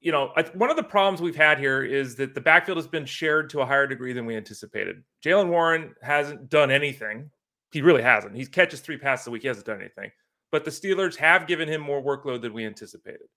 you 0.01 0.11
know, 0.11 0.33
one 0.55 0.71
of 0.71 0.77
the 0.77 0.83
problems 0.83 1.21
we've 1.21 1.35
had 1.35 1.59
here 1.59 1.83
is 1.83 2.15
that 2.15 2.33
the 2.33 2.41
backfield 2.41 2.77
has 2.77 2.87
been 2.87 3.05
shared 3.05 3.51
to 3.51 3.61
a 3.61 3.65
higher 3.65 3.85
degree 3.85 4.13
than 4.13 4.25
we 4.25 4.35
anticipated. 4.35 5.03
Jaylen 5.23 5.49
Warren 5.49 5.93
hasn't 6.01 6.49
done 6.49 6.71
anything. 6.71 7.29
He 7.71 7.81
really 7.81 8.01
hasn't. 8.01 8.35
He 8.35 8.45
catches 8.45 8.81
three 8.81 8.97
passes 8.97 9.27
a 9.27 9.31
week. 9.31 9.43
He 9.43 9.47
hasn't 9.47 9.65
done 9.65 9.79
anything. 9.79 10.11
But 10.51 10.65
the 10.65 10.71
Steelers 10.71 11.15
have 11.15 11.47
given 11.47 11.67
him 11.67 11.81
more 11.81 12.03
workload 12.03 12.41
than 12.41 12.53
we 12.53 12.65
anticipated. 12.65 13.27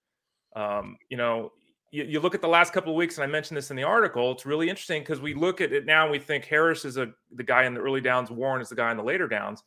Um, 0.57 0.97
you 1.09 1.17
know, 1.17 1.53
you, 1.93 2.05
you, 2.05 2.21
look 2.21 2.35
at 2.35 2.43
the 2.43 2.49
last 2.49 2.73
couple 2.73 2.93
of 2.93 2.97
weeks, 2.97 3.17
and 3.17 3.25
I 3.25 3.29
mentioned 3.29 3.57
this 3.57 3.71
in 3.71 3.77
the 3.77 3.85
article. 3.85 4.33
It's 4.33 4.45
really 4.45 4.69
interesting 4.69 5.03
because 5.03 5.21
we 5.21 5.35
look 5.35 5.61
at 5.61 5.73
it 5.73 5.87
now 5.87 6.03
and 6.03 6.11
we 6.11 6.19
think 6.19 6.45
Harris 6.45 6.85
is 6.85 6.97
a 6.97 7.11
the 7.37 7.45
guy 7.45 7.65
in 7.65 7.75
the 7.75 7.81
early 7.81 8.01
downs, 8.01 8.31
Warren 8.31 8.61
is 8.61 8.69
the 8.69 8.75
guy 8.75 8.91
in 8.91 8.97
the 8.97 9.03
later 9.03 9.29
downs. 9.29 9.63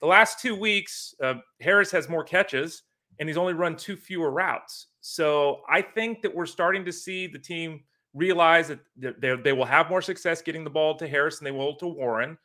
The 0.00 0.06
last 0.06 0.40
two 0.40 0.54
weeks, 0.54 1.14
uh, 1.22 1.34
Harris 1.60 1.90
has 1.90 2.08
more 2.08 2.24
catches, 2.24 2.82
and 3.18 3.28
he's 3.28 3.38
only 3.38 3.52
run 3.52 3.76
two 3.76 3.96
fewer 3.96 4.30
routes. 4.30 4.88
So 5.00 5.60
I 5.68 5.82
think 5.82 6.22
that 6.22 6.34
we're 6.34 6.46
starting 6.46 6.84
to 6.84 6.92
see 6.92 7.26
the 7.26 7.38
team 7.38 7.80
realize 8.14 8.68
that 8.68 8.80
they, 9.20 9.36
they 9.36 9.52
will 9.52 9.64
have 9.64 9.90
more 9.90 10.02
success 10.02 10.40
getting 10.42 10.64
the 10.64 10.70
ball 10.70 10.96
to 10.96 11.06
Harris 11.06 11.38
than 11.38 11.44
they 11.44 11.50
will 11.50 11.76
to 11.76 11.86
Warren. 11.86 12.38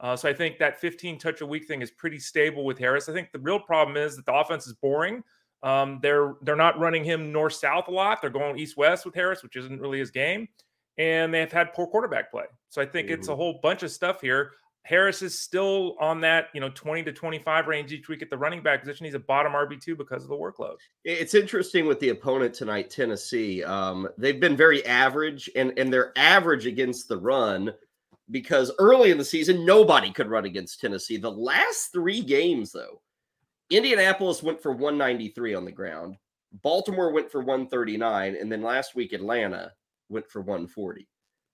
Uh, 0.00 0.16
so 0.16 0.28
I 0.28 0.32
think 0.32 0.58
that 0.58 0.80
15 0.80 1.18
touch 1.18 1.40
a 1.40 1.46
week 1.46 1.66
thing 1.66 1.80
is 1.82 1.90
pretty 1.90 2.18
stable 2.18 2.64
with 2.64 2.78
Harris. 2.78 3.08
I 3.08 3.12
think 3.12 3.32
the 3.32 3.38
real 3.38 3.58
problem 3.58 3.96
is 3.96 4.16
that 4.16 4.26
the 4.26 4.34
offense 4.34 4.66
is 4.66 4.74
boring. 4.74 5.22
Um, 5.62 6.00
they're 6.02 6.34
they're 6.42 6.54
not 6.54 6.78
running 6.78 7.02
him 7.02 7.32
north 7.32 7.54
south 7.54 7.88
a 7.88 7.90
lot. 7.90 8.20
They're 8.20 8.30
going 8.30 8.58
east 8.58 8.76
west 8.76 9.06
with 9.06 9.14
Harris, 9.14 9.42
which 9.42 9.56
isn't 9.56 9.80
really 9.80 9.98
his 9.98 10.10
game, 10.10 10.48
and 10.98 11.32
they've 11.32 11.50
had 11.50 11.72
poor 11.72 11.86
quarterback 11.86 12.30
play. 12.30 12.44
So 12.68 12.82
I 12.82 12.86
think 12.86 13.06
mm-hmm. 13.06 13.14
it's 13.14 13.28
a 13.28 13.30
mm-hmm. 13.30 13.40
whole 13.40 13.60
bunch 13.62 13.82
of 13.82 13.90
stuff 13.90 14.20
here. 14.20 14.52
Harris 14.86 15.20
is 15.20 15.36
still 15.36 15.96
on 15.98 16.20
that, 16.20 16.46
you 16.54 16.60
know, 16.60 16.68
20 16.68 17.02
to 17.02 17.12
25 17.12 17.66
range 17.66 17.92
each 17.92 18.08
week 18.08 18.22
at 18.22 18.30
the 18.30 18.38
running 18.38 18.62
back 18.62 18.80
position. 18.80 19.04
He's 19.04 19.14
a 19.14 19.18
bottom 19.18 19.52
RB2 19.52 19.98
because 19.98 20.22
of 20.22 20.28
the 20.28 20.36
workload. 20.36 20.76
It's 21.04 21.34
interesting 21.34 21.86
with 21.86 21.98
the 21.98 22.10
opponent 22.10 22.54
tonight, 22.54 22.88
Tennessee. 22.88 23.64
Um, 23.64 24.08
they've 24.16 24.38
been 24.38 24.56
very 24.56 24.86
average 24.86 25.50
and, 25.56 25.76
and 25.76 25.92
they're 25.92 26.12
average 26.16 26.66
against 26.66 27.08
the 27.08 27.18
run 27.18 27.74
because 28.30 28.72
early 28.78 29.10
in 29.10 29.18
the 29.18 29.24
season, 29.24 29.64
nobody 29.64 30.10
could 30.10 30.28
run 30.28 30.44
against 30.44 30.80
Tennessee. 30.80 31.16
The 31.16 31.30
last 31.30 31.92
three 31.92 32.20
games, 32.20 32.72
though, 32.72 33.00
Indianapolis 33.70 34.42
went 34.42 34.60
for 34.60 34.72
193 34.72 35.54
on 35.54 35.64
the 35.64 35.72
ground, 35.72 36.16
Baltimore 36.62 37.12
went 37.12 37.30
for 37.30 37.40
139, 37.40 38.36
and 38.40 38.50
then 38.50 38.62
last 38.62 38.94
week, 38.94 39.12
Atlanta 39.12 39.72
went 40.08 40.28
for 40.30 40.40
140. 40.40 41.06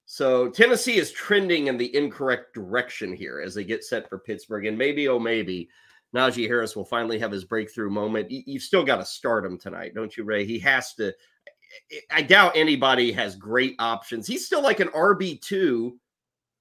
So 0.07 0.49
Tennessee 0.51 0.97
is 0.97 1.11
trending 1.11 1.69
in 1.69 1.79
the 1.79 1.95
incorrect 1.97 2.55
direction 2.55 3.15
here 3.15 3.41
as 3.41 3.55
they 3.55 3.65
get 3.65 3.85
set 3.85 4.09
for 4.09 4.19
Pittsburgh. 4.19 4.67
And 4.67 4.77
maybe, 4.77 5.09
oh, 5.09 5.19
maybe 5.19 5.69
Najee 6.15 6.47
Harris 6.47 6.77
will 6.77 6.85
finally 6.85 7.19
have 7.19 7.33
his 7.33 7.45
breakthrough 7.45 7.91
moment. 7.91 8.31
You've 8.31 8.63
still 8.63 8.85
got 8.85 8.97
to 8.97 9.05
start 9.05 9.45
him 9.45 9.59
tonight, 9.59 9.95
don't 9.95 10.15
you, 10.17 10.25
Ray? 10.25 10.45
He 10.45 10.59
has 10.61 10.95
to. 10.95 11.15
I 12.11 12.21
doubt 12.21 12.53
anybody 12.55 13.13
has 13.13 13.35
great 13.35 13.75
options. 13.79 14.27
He's 14.27 14.45
still 14.45 14.63
like 14.63 14.81
an 14.81 14.89
RB2 14.89 15.93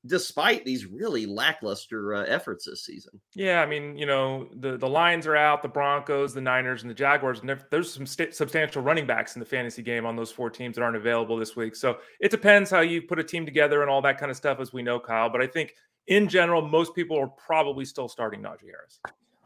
despite 0.06 0.66
these 0.66 0.86
really 0.86 1.26
lackluster 1.26 2.16
uh, 2.16 2.24
efforts 2.24 2.66
this 2.66 2.84
season. 2.84 3.20
Yeah, 3.36 3.62
I 3.62 3.66
mean, 3.66 3.96
you 3.98 4.06
know, 4.06 4.50
the 4.56 4.78
the 4.78 4.88
Lions 4.88 5.28
are 5.28 5.36
out, 5.36 5.62
the 5.62 5.70
Broncos, 5.70 6.34
the 6.34 6.42
Niners, 6.42 6.82
and 6.82 6.90
the 6.90 6.96
Jaguars, 6.96 7.42
and 7.42 7.64
there's 7.70 7.94
some 7.94 8.06
st- 8.06 8.34
substantial 8.34 8.82
running 8.82 9.06
backs 9.06 9.36
in 9.36 9.40
the 9.40 9.46
fantasy 9.46 9.84
game 9.84 10.06
on 10.06 10.16
those 10.16 10.32
four 10.32 10.50
teams 10.50 10.76
that 10.76 10.82
aren't 10.82 10.98
available 10.98 11.38
this 11.38 11.56
week. 11.56 11.76
So 11.76 11.98
it 12.20 12.32
depends 12.32 12.70
how 12.70 12.80
you 12.82 13.02
put 13.02 13.20
a 13.20 13.24
team 13.24 13.46
together 13.46 13.82
and 13.82 13.90
all 13.90 14.02
that 14.02 14.18
kind 14.18 14.32
of 14.32 14.38
stuff, 14.38 14.60
as 14.60 14.74
we 14.74 14.82
know, 14.82 15.00
Kyle. 15.00 15.30
But 15.30 15.42
I 15.42 15.48
think 15.48 15.76
in 16.08 16.28
general, 16.28 16.62
most 16.68 16.96
people 16.96 17.18
are 17.20 17.28
probably 17.28 17.86
still 17.86 18.08
starting 18.08 18.42
Najee 18.42 18.72
Harris. 18.72 19.00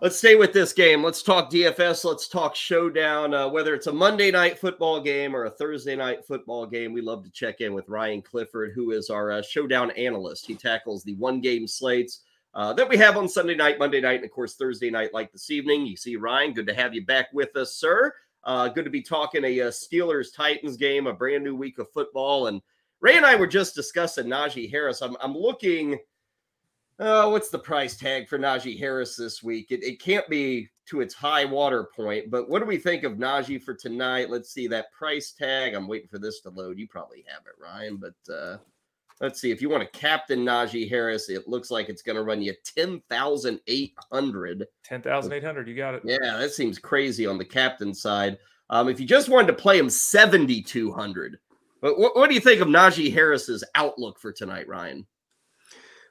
Let's 0.05 0.19
stay 0.19 0.35
with 0.35 0.53
this 0.53 0.71
game. 0.71 1.03
Let's 1.03 1.23
talk 1.23 1.49
DFS. 1.49 2.05
Let's 2.05 2.27
talk 2.27 2.55
showdown. 2.55 3.33
Uh, 3.33 3.49
whether 3.49 3.73
it's 3.73 3.87
a 3.87 3.91
Monday 3.91 4.29
night 4.29 4.59
football 4.59 5.01
game 5.01 5.35
or 5.35 5.45
a 5.45 5.49
Thursday 5.49 5.95
night 5.95 6.23
football 6.27 6.67
game, 6.67 6.93
we 6.93 7.01
love 7.01 7.23
to 7.23 7.31
check 7.31 7.59
in 7.59 7.73
with 7.73 7.89
Ryan 7.89 8.21
Clifford, 8.21 8.73
who 8.75 8.91
is 8.91 9.09
our 9.09 9.31
uh, 9.31 9.41
showdown 9.41 9.89
analyst. 9.97 10.45
He 10.45 10.53
tackles 10.53 11.03
the 11.03 11.15
one 11.15 11.41
game 11.41 11.67
slates 11.67 12.21
uh, 12.53 12.71
that 12.73 12.87
we 12.87 12.97
have 12.97 13.17
on 13.17 13.27
Sunday 13.27 13.55
night, 13.55 13.79
Monday 13.79 13.99
night, 13.99 14.17
and 14.17 14.25
of 14.25 14.29
course 14.29 14.53
Thursday 14.53 14.91
night, 14.91 15.11
like 15.11 15.31
this 15.31 15.49
evening. 15.49 15.87
You 15.87 15.97
see, 15.97 16.17
Ryan, 16.17 16.53
good 16.53 16.67
to 16.67 16.75
have 16.75 16.93
you 16.93 17.03
back 17.03 17.29
with 17.33 17.55
us, 17.55 17.73
sir. 17.73 18.13
Uh, 18.43 18.67
good 18.67 18.85
to 18.85 18.91
be 18.91 19.01
talking 19.01 19.43
a, 19.43 19.57
a 19.57 19.69
uh, 19.69 19.71
Steelers 19.71 20.27
Titans 20.31 20.77
game, 20.77 21.07
a 21.07 21.13
brand 21.13 21.43
new 21.43 21.55
week 21.55 21.79
of 21.79 21.91
football. 21.91 22.45
And 22.45 22.61
Ray 23.01 23.17
and 23.17 23.25
I 23.25 23.33
were 23.33 23.47
just 23.47 23.73
discussing 23.73 24.27
Najee 24.27 24.69
Harris. 24.69 25.01
I'm, 25.01 25.17
I'm 25.19 25.35
looking 25.35 25.97
uh, 26.99 27.27
what's 27.29 27.49
the 27.49 27.59
price 27.59 27.97
tag 27.97 28.27
for 28.27 28.39
Najee 28.39 28.79
Harris 28.79 29.15
this 29.15 29.43
week? 29.43 29.67
It, 29.71 29.83
it 29.83 30.01
can't 30.01 30.27
be 30.29 30.69
to 30.87 31.01
its 31.01 31.13
high 31.13 31.45
water 31.45 31.89
point, 31.95 32.29
but 32.29 32.49
what 32.49 32.59
do 32.59 32.65
we 32.65 32.77
think 32.77 33.03
of 33.03 33.13
Najee 33.13 33.61
for 33.61 33.73
tonight? 33.73 34.29
Let's 34.29 34.51
see 34.51 34.67
that 34.67 34.91
price 34.91 35.31
tag. 35.31 35.73
I'm 35.73 35.87
waiting 35.87 36.07
for 36.07 36.19
this 36.19 36.41
to 36.41 36.49
load. 36.49 36.77
You 36.77 36.87
probably 36.87 37.25
have 37.27 37.41
it, 37.47 37.61
Ryan, 37.61 37.97
but 37.97 38.13
uh, 38.33 38.57
let's 39.19 39.41
see. 39.41 39.51
If 39.51 39.61
you 39.61 39.69
want 39.69 39.83
to 39.83 39.99
captain 39.99 40.45
Najee 40.45 40.89
Harris, 40.89 41.29
it 41.29 41.47
looks 41.47 41.71
like 41.71 41.89
it's 41.89 42.01
going 42.01 42.15
to 42.15 42.23
run 42.23 42.41
you 42.41 42.53
10,800. 42.75 44.67
10,800. 44.83 45.67
You 45.67 45.75
got 45.75 45.95
it. 45.95 46.01
Yeah, 46.05 46.37
that 46.37 46.51
seems 46.53 46.79
crazy 46.79 47.25
on 47.25 47.37
the 47.37 47.45
captain 47.45 47.93
side. 47.93 48.37
Um, 48.69 48.87
if 48.89 48.99
you 48.99 49.05
just 49.05 49.29
wanted 49.29 49.47
to 49.47 49.53
play 49.53 49.77
him 49.77 49.89
7,200. 49.89 51.39
But 51.81 51.99
what, 51.99 52.15
what 52.15 52.29
do 52.29 52.35
you 52.35 52.41
think 52.41 52.61
of 52.61 52.67
Najee 52.67 53.13
Harris's 53.13 53.63
outlook 53.75 54.19
for 54.19 54.31
tonight, 54.31 54.67
Ryan? 54.67 55.05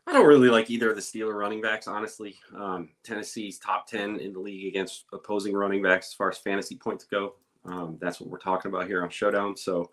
I 0.06 0.12
don't 0.12 0.26
really 0.26 0.50
like 0.50 0.70
either 0.70 0.90
of 0.90 0.96
the 0.96 1.02
Steeler 1.02 1.34
running 1.34 1.62
backs, 1.62 1.88
honestly. 1.88 2.36
Um, 2.54 2.90
Tennessee's 3.02 3.58
top 3.58 3.86
10 3.86 4.20
in 4.20 4.32
the 4.34 4.38
league 4.38 4.66
against 4.66 5.06
opposing 5.12 5.54
running 5.54 5.82
backs 5.82 6.08
as 6.08 6.14
far 6.14 6.28
as 6.28 6.38
fantasy 6.38 6.76
points 6.76 7.04
go. 7.04 7.34
Um, 7.64 7.96
that's 8.00 8.20
what 8.20 8.28
we're 8.28 8.38
talking 8.38 8.70
about 8.70 8.86
here 8.86 9.02
on 9.02 9.08
Showdown. 9.08 9.56
So 9.56 9.90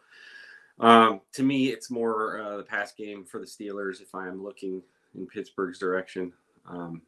um, 0.79 1.21
to 1.33 1.43
me, 1.43 1.67
it's 1.67 1.89
more 1.89 2.41
uh, 2.41 2.57
the 2.57 2.63
pass 2.63 2.93
game 2.93 3.23
for 3.23 3.39
the 3.39 3.45
Steelers 3.45 4.01
if 4.01 4.13
I 4.13 4.27
am 4.27 4.43
looking 4.43 4.81
in 5.15 5.27
Pittsburgh's 5.27 5.79
direction. 5.79 6.33
Um, 6.67 7.01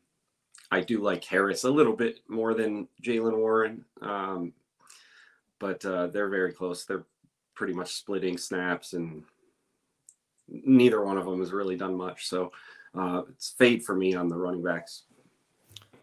I 0.72 0.82
do 0.82 1.02
like 1.02 1.24
Harris 1.24 1.66
a 1.66 1.70
little 1.72 1.96
bit 1.96 2.20
more 2.28 2.54
than 2.54 2.88
Jaylen 3.04 3.38
Warren, 3.38 3.84
um, 4.02 4.54
but 5.60 5.84
uh, 5.86 6.08
they're 6.08 6.30
very 6.30 6.54
close. 6.54 6.86
They're 6.86 7.06
pretty 7.54 7.74
much 7.74 7.94
splitting 7.94 8.38
snaps, 8.38 8.94
and 8.94 9.24
neither 10.48 11.04
one 11.04 11.18
of 11.18 11.26
them 11.26 11.40
has 11.40 11.52
really 11.52 11.76
done 11.76 11.96
much. 11.96 12.28
So 12.28 12.52
uh, 12.98 13.24
it's 13.30 13.52
fade 13.58 13.84
for 13.84 13.96
me 13.96 14.16
on 14.16 14.28
the 14.28 14.36
running 14.36 14.64
backs. 14.64 15.04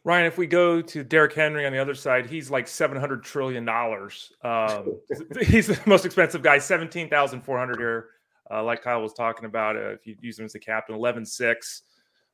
Ryan, 0.02 0.26
if 0.26 0.38
we 0.38 0.46
go 0.46 0.80
to 0.80 1.04
Derrick 1.04 1.34
Henry 1.34 1.66
on 1.66 1.72
the 1.72 1.78
other 1.78 1.94
side, 1.94 2.26
he's 2.26 2.50
like 2.50 2.66
seven 2.66 2.98
hundred 2.98 3.22
trillion 3.22 3.64
dollars. 3.64 4.32
Um, 4.42 4.98
he's 5.42 5.66
the 5.66 5.78
most 5.86 6.06
expensive 6.06 6.42
guy, 6.42 6.58
seventeen 6.58 7.08
thousand 7.08 7.42
four 7.42 7.58
hundred 7.58 7.78
here. 7.78 8.08
Uh, 8.50 8.64
like 8.64 8.82
Kyle 8.82 9.00
was 9.00 9.12
talking 9.12 9.44
about, 9.44 9.76
uh, 9.76 9.90
if 9.90 10.06
you 10.06 10.16
use 10.20 10.38
him 10.38 10.44
as 10.44 10.52
the 10.52 10.58
captain, 10.58 10.96
11-6, 10.96 11.82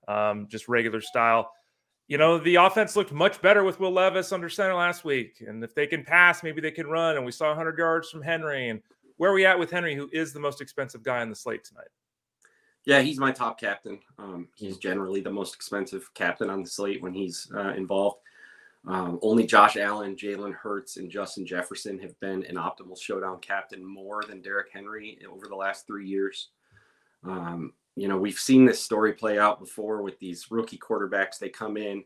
um, 0.08 0.46
just 0.48 0.66
regular 0.66 1.00
style. 1.00 1.52
You 2.08 2.16
know, 2.16 2.38
the 2.38 2.54
offense 2.54 2.96
looked 2.96 3.12
much 3.12 3.42
better 3.42 3.64
with 3.64 3.80
Will 3.80 3.92
Levis 3.92 4.32
under 4.32 4.48
center 4.48 4.74
last 4.74 5.04
week. 5.04 5.42
And 5.46 5.62
if 5.62 5.74
they 5.74 5.86
can 5.86 6.04
pass, 6.04 6.42
maybe 6.42 6.60
they 6.60 6.70
can 6.70 6.86
run. 6.86 7.16
And 7.16 7.26
we 7.26 7.32
saw 7.32 7.48
100 7.48 7.76
yards 7.76 8.08
from 8.08 8.22
Henry. 8.22 8.70
And 8.70 8.80
where 9.16 9.30
are 9.30 9.34
we 9.34 9.44
at 9.44 9.58
with 9.58 9.70
Henry, 9.70 9.94
who 9.94 10.08
is 10.12 10.32
the 10.32 10.40
most 10.40 10.62
expensive 10.62 11.02
guy 11.02 11.20
on 11.20 11.28
the 11.28 11.36
slate 11.36 11.64
tonight? 11.64 11.88
Yeah, 12.86 13.00
he's 13.00 13.18
my 13.18 13.32
top 13.32 13.58
captain. 13.58 13.98
Um, 14.18 14.48
he's 14.54 14.78
generally 14.78 15.20
the 15.20 15.30
most 15.30 15.54
expensive 15.54 16.08
captain 16.14 16.48
on 16.48 16.62
the 16.62 16.68
slate 16.68 17.02
when 17.02 17.12
he's 17.12 17.50
uh, 17.54 17.74
involved. 17.74 18.18
Um, 18.86 19.18
only 19.22 19.44
Josh 19.44 19.76
Allen, 19.76 20.14
Jalen 20.14 20.54
Hurts, 20.54 20.96
and 20.96 21.10
Justin 21.10 21.44
Jefferson 21.44 21.98
have 21.98 22.18
been 22.20 22.44
an 22.44 22.54
optimal 22.54 22.98
showdown 22.98 23.40
captain 23.40 23.84
more 23.84 24.22
than 24.22 24.40
Derrick 24.40 24.68
Henry 24.72 25.18
over 25.28 25.48
the 25.48 25.56
last 25.56 25.88
three 25.88 26.06
years. 26.06 26.50
Um, 27.24 27.72
you 27.96 28.06
know, 28.06 28.16
we've 28.16 28.38
seen 28.38 28.64
this 28.64 28.80
story 28.80 29.12
play 29.12 29.40
out 29.40 29.58
before 29.58 30.02
with 30.02 30.16
these 30.20 30.46
rookie 30.50 30.78
quarterbacks. 30.78 31.38
They 31.40 31.48
come 31.48 31.76
in, 31.76 32.04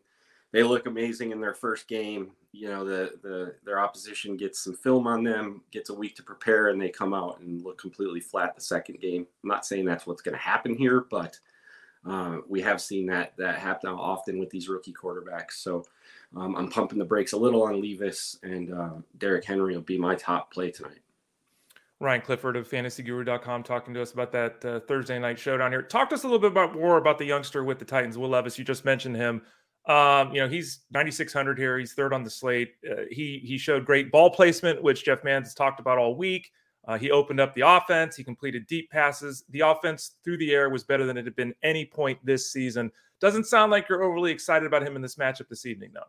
they 0.52 0.62
look 0.62 0.86
amazing 0.86 1.30
in 1.30 1.40
their 1.40 1.54
first 1.54 1.88
game. 1.88 2.32
You 2.52 2.68
know, 2.68 2.84
the 2.84 3.18
the 3.22 3.54
their 3.64 3.80
opposition 3.80 4.36
gets 4.36 4.60
some 4.60 4.74
film 4.74 5.06
on 5.06 5.22
them, 5.22 5.62
gets 5.70 5.90
a 5.90 5.94
week 5.94 6.16
to 6.16 6.22
prepare, 6.22 6.68
and 6.68 6.80
they 6.80 6.88
come 6.88 7.14
out 7.14 7.40
and 7.40 7.62
look 7.62 7.78
completely 7.78 8.20
flat 8.20 8.54
the 8.54 8.60
second 8.60 9.00
game. 9.00 9.26
I'm 9.42 9.48
not 9.48 9.64
saying 9.64 9.84
that's 9.84 10.06
what's 10.06 10.22
going 10.22 10.34
to 10.34 10.40
happen 10.40 10.74
here, 10.76 11.06
but 11.10 11.38
uh, 12.08 12.38
we 12.48 12.60
have 12.62 12.80
seen 12.80 13.06
that 13.06 13.36
that 13.36 13.58
happen 13.58 13.90
often 13.90 14.38
with 14.38 14.50
these 14.50 14.68
rookie 14.68 14.92
quarterbacks. 14.92 15.52
So 15.52 15.84
um, 16.36 16.56
I'm 16.56 16.70
pumping 16.70 16.98
the 16.98 17.04
brakes 17.04 17.32
a 17.32 17.36
little 17.36 17.62
on 17.62 17.80
Levis, 17.80 18.38
and 18.42 18.72
uh, 18.72 18.94
Derrick 19.18 19.44
Henry 19.44 19.74
will 19.74 19.82
be 19.82 19.98
my 19.98 20.14
top 20.14 20.52
play 20.52 20.70
tonight. 20.70 21.00
Ryan 22.00 22.22
Clifford 22.22 22.56
of 22.56 22.66
fantasyguru.com 22.68 23.62
talking 23.62 23.92
to 23.92 24.00
us 24.00 24.12
about 24.12 24.32
that 24.32 24.64
uh, 24.64 24.80
Thursday 24.80 25.18
night 25.18 25.38
showdown 25.38 25.70
here. 25.70 25.82
Talk 25.82 26.08
to 26.08 26.14
us 26.14 26.22
a 26.22 26.26
little 26.26 26.38
bit 26.38 26.50
about 26.50 26.74
more 26.74 26.96
about 26.96 27.18
the 27.18 27.26
youngster 27.26 27.62
with 27.62 27.78
the 27.78 27.84
Titans, 27.84 28.16
Will 28.16 28.30
Levis. 28.30 28.58
You 28.58 28.64
just 28.64 28.86
mentioned 28.86 29.16
him. 29.16 29.42
Um, 29.86 30.32
you 30.32 30.40
know, 30.40 30.48
he's 30.48 30.80
9,600 30.90 31.58
here. 31.58 31.78
He's 31.78 31.94
third 31.94 32.12
on 32.12 32.22
the 32.22 32.30
slate. 32.30 32.74
Uh, 32.88 33.02
he 33.10 33.40
he 33.44 33.58
showed 33.58 33.84
great 33.84 34.12
ball 34.12 34.30
placement, 34.30 34.82
which 34.82 35.04
Jeff 35.04 35.24
Mans 35.24 35.46
has 35.46 35.54
talked 35.54 35.80
about 35.80 35.98
all 35.98 36.14
week. 36.14 36.52
Uh, 36.86 36.98
he 36.98 37.10
opened 37.10 37.40
up 37.40 37.54
the 37.54 37.62
offense. 37.66 38.16
He 38.16 38.24
completed 38.24 38.66
deep 38.66 38.90
passes. 38.90 39.44
The 39.50 39.60
offense 39.60 40.16
through 40.24 40.38
the 40.38 40.52
air 40.52 40.70
was 40.70 40.84
better 40.84 41.06
than 41.06 41.16
it 41.16 41.24
had 41.24 41.36
been 41.36 41.54
any 41.62 41.84
point 41.84 42.18
this 42.24 42.50
season. 42.50 42.90
Doesn't 43.20 43.44
sound 43.44 43.70
like 43.70 43.88
you're 43.88 44.02
overly 44.02 44.30
excited 44.30 44.66
about 44.66 44.86
him 44.86 44.96
in 44.96 45.02
this 45.02 45.16
matchup 45.16 45.48
this 45.48 45.66
evening, 45.66 45.90
though. 45.92 46.08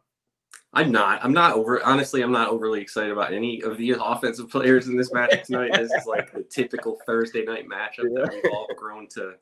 I'm 0.74 0.92
not. 0.92 1.24
I'm 1.24 1.34
not 1.34 1.54
over. 1.54 1.84
Honestly, 1.84 2.22
I'm 2.22 2.32
not 2.32 2.48
overly 2.48 2.82
excited 2.82 3.12
about 3.12 3.34
any 3.34 3.62
of 3.62 3.78
the 3.78 3.96
offensive 4.02 4.50
players 4.50 4.88
in 4.88 4.96
this 4.96 5.12
matchup 5.12 5.44
tonight. 5.44 5.74
this 5.74 5.92
is 5.92 6.06
like 6.06 6.32
the 6.32 6.44
typical 6.44 6.98
Thursday 7.06 7.44
night 7.44 7.68
matchup 7.68 8.14
that 8.16 8.30
we've 8.32 8.52
all 8.54 8.68
grown 8.78 9.08
to 9.10 9.34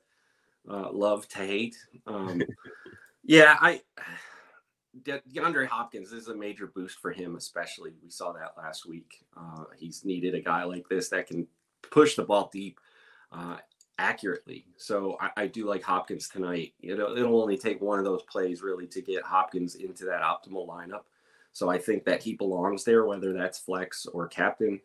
uh, 0.68 0.92
love 0.92 1.28
to 1.30 1.38
hate. 1.40 1.78
Um, 2.08 2.42
yeah, 3.30 3.58
I. 3.60 3.82
De- 5.04 5.22
DeAndre 5.34 5.68
Hopkins 5.68 6.12
is 6.12 6.28
a 6.28 6.36
major 6.36 6.68
boost 6.68 7.00
for 7.00 7.12
him, 7.12 7.36
especially. 7.36 7.92
We 8.04 8.10
saw 8.10 8.34
that 8.34 8.56
last 8.58 8.88
week. 8.88 9.24
Uh, 9.38 9.66
he's 9.78 10.04
needed 10.04 10.34
a 10.34 10.42
guy 10.42 10.64
like 10.64 10.90
this 10.90 11.10
that 11.10 11.28
can 11.28 11.48
push 11.90 12.16
the 12.16 12.24
ball 12.24 12.50
deep 12.52 12.80
uh, 13.32 13.58
accurately. 14.00 14.66
So 14.78 15.16
I, 15.22 15.44
I, 15.44 15.48
do 15.48 15.68
like 15.68 15.84
Hopkins 15.84 16.28
tonight. 16.28 16.74
You 16.82 16.98
know, 16.98 17.16
it'll 17.16 17.40
only 17.40 17.58
take 17.58 17.80
one 17.80 18.00
of 18.00 18.04
those 18.04 18.24
plays 18.24 18.64
really 18.64 18.88
to 18.88 19.02
get 19.02 19.24
Hopkins 19.24 19.76
into 19.76 20.06
that 20.06 20.24
optimal 20.24 20.68
lineup. 20.68 21.04
So 21.54 21.70
I 21.70 21.78
think 21.78 22.06
that 22.06 22.24
he 22.24 22.34
belongs 22.34 22.84
there, 22.84 23.06
whether 23.06 23.32
that's 23.32 23.60
flex 23.60 24.06
or 24.08 24.28
captain. 24.28 24.82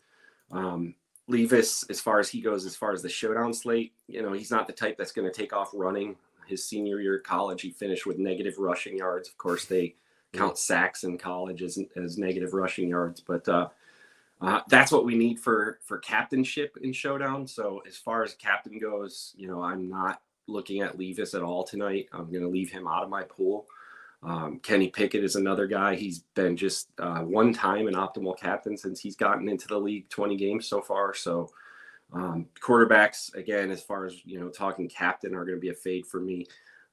Um, 0.52 0.94
Levis, 1.28 1.84
as 1.84 2.00
far 2.00 2.20
as 2.20 2.28
he 2.28 2.40
goes, 2.40 2.66
as 2.66 2.76
far 2.76 2.92
as 2.92 3.02
the 3.02 3.08
showdown 3.08 3.54
slate, 3.54 3.94
you 4.06 4.22
know, 4.22 4.32
he's 4.32 4.50
not 4.50 4.66
the 4.66 4.72
type 4.72 4.98
that's 4.98 5.12
going 5.12 5.30
to 5.30 5.34
take 5.34 5.54
off 5.54 5.70
running. 5.72 6.16
His 6.46 6.64
senior 6.64 7.00
year 7.00 7.16
of 7.16 7.24
college, 7.24 7.62
he 7.62 7.70
finished 7.70 8.06
with 8.06 8.18
negative 8.18 8.58
rushing 8.58 8.98
yards. 8.98 9.28
Of 9.28 9.38
course, 9.38 9.64
they 9.64 9.96
count 10.32 10.58
sacks 10.58 11.04
in 11.04 11.16
college 11.16 11.62
as, 11.62 11.78
as 11.96 12.18
negative 12.18 12.54
rushing 12.54 12.88
yards, 12.88 13.20
but 13.20 13.48
uh, 13.48 13.68
uh, 14.40 14.60
that's 14.68 14.92
what 14.92 15.04
we 15.04 15.16
need 15.16 15.38
for 15.38 15.78
for 15.82 15.98
captainship 15.98 16.76
in 16.82 16.92
showdown. 16.92 17.46
So 17.46 17.82
as 17.86 17.96
far 17.96 18.22
as 18.22 18.34
captain 18.34 18.78
goes, 18.78 19.32
you 19.36 19.48
know, 19.48 19.62
I'm 19.62 19.88
not 19.88 20.20
looking 20.46 20.80
at 20.80 20.98
Levis 20.98 21.34
at 21.34 21.42
all 21.42 21.64
tonight. 21.64 22.08
I'm 22.12 22.30
going 22.30 22.42
to 22.42 22.48
leave 22.48 22.70
him 22.70 22.86
out 22.86 23.02
of 23.04 23.08
my 23.08 23.22
pool. 23.22 23.66
Um, 24.22 24.58
Kenny 24.60 24.88
Pickett 24.88 25.22
is 25.22 25.36
another 25.36 25.66
guy. 25.66 25.94
He's 25.96 26.20
been 26.34 26.56
just 26.56 26.88
uh, 26.98 27.20
one 27.20 27.52
time 27.52 27.88
an 27.88 27.94
optimal 27.94 28.38
captain 28.38 28.76
since 28.76 29.00
he's 29.00 29.16
gotten 29.16 29.48
into 29.48 29.68
the 29.68 29.78
league, 29.78 30.08
20 30.08 30.36
games 30.36 30.66
so 30.66 30.80
far. 30.80 31.14
So 31.14 31.50
um, 32.14 32.46
quarterbacks, 32.60 33.34
again, 33.34 33.70
as 33.70 33.82
far 33.82 34.06
as 34.06 34.24
you 34.24 34.40
know, 34.40 34.48
talking 34.48 34.88
captain, 34.88 35.34
are 35.34 35.44
going 35.44 35.56
to 35.56 35.60
be 35.60 35.70
a 35.70 35.74
fade 35.74 36.06
for 36.06 36.20
me. 36.20 36.46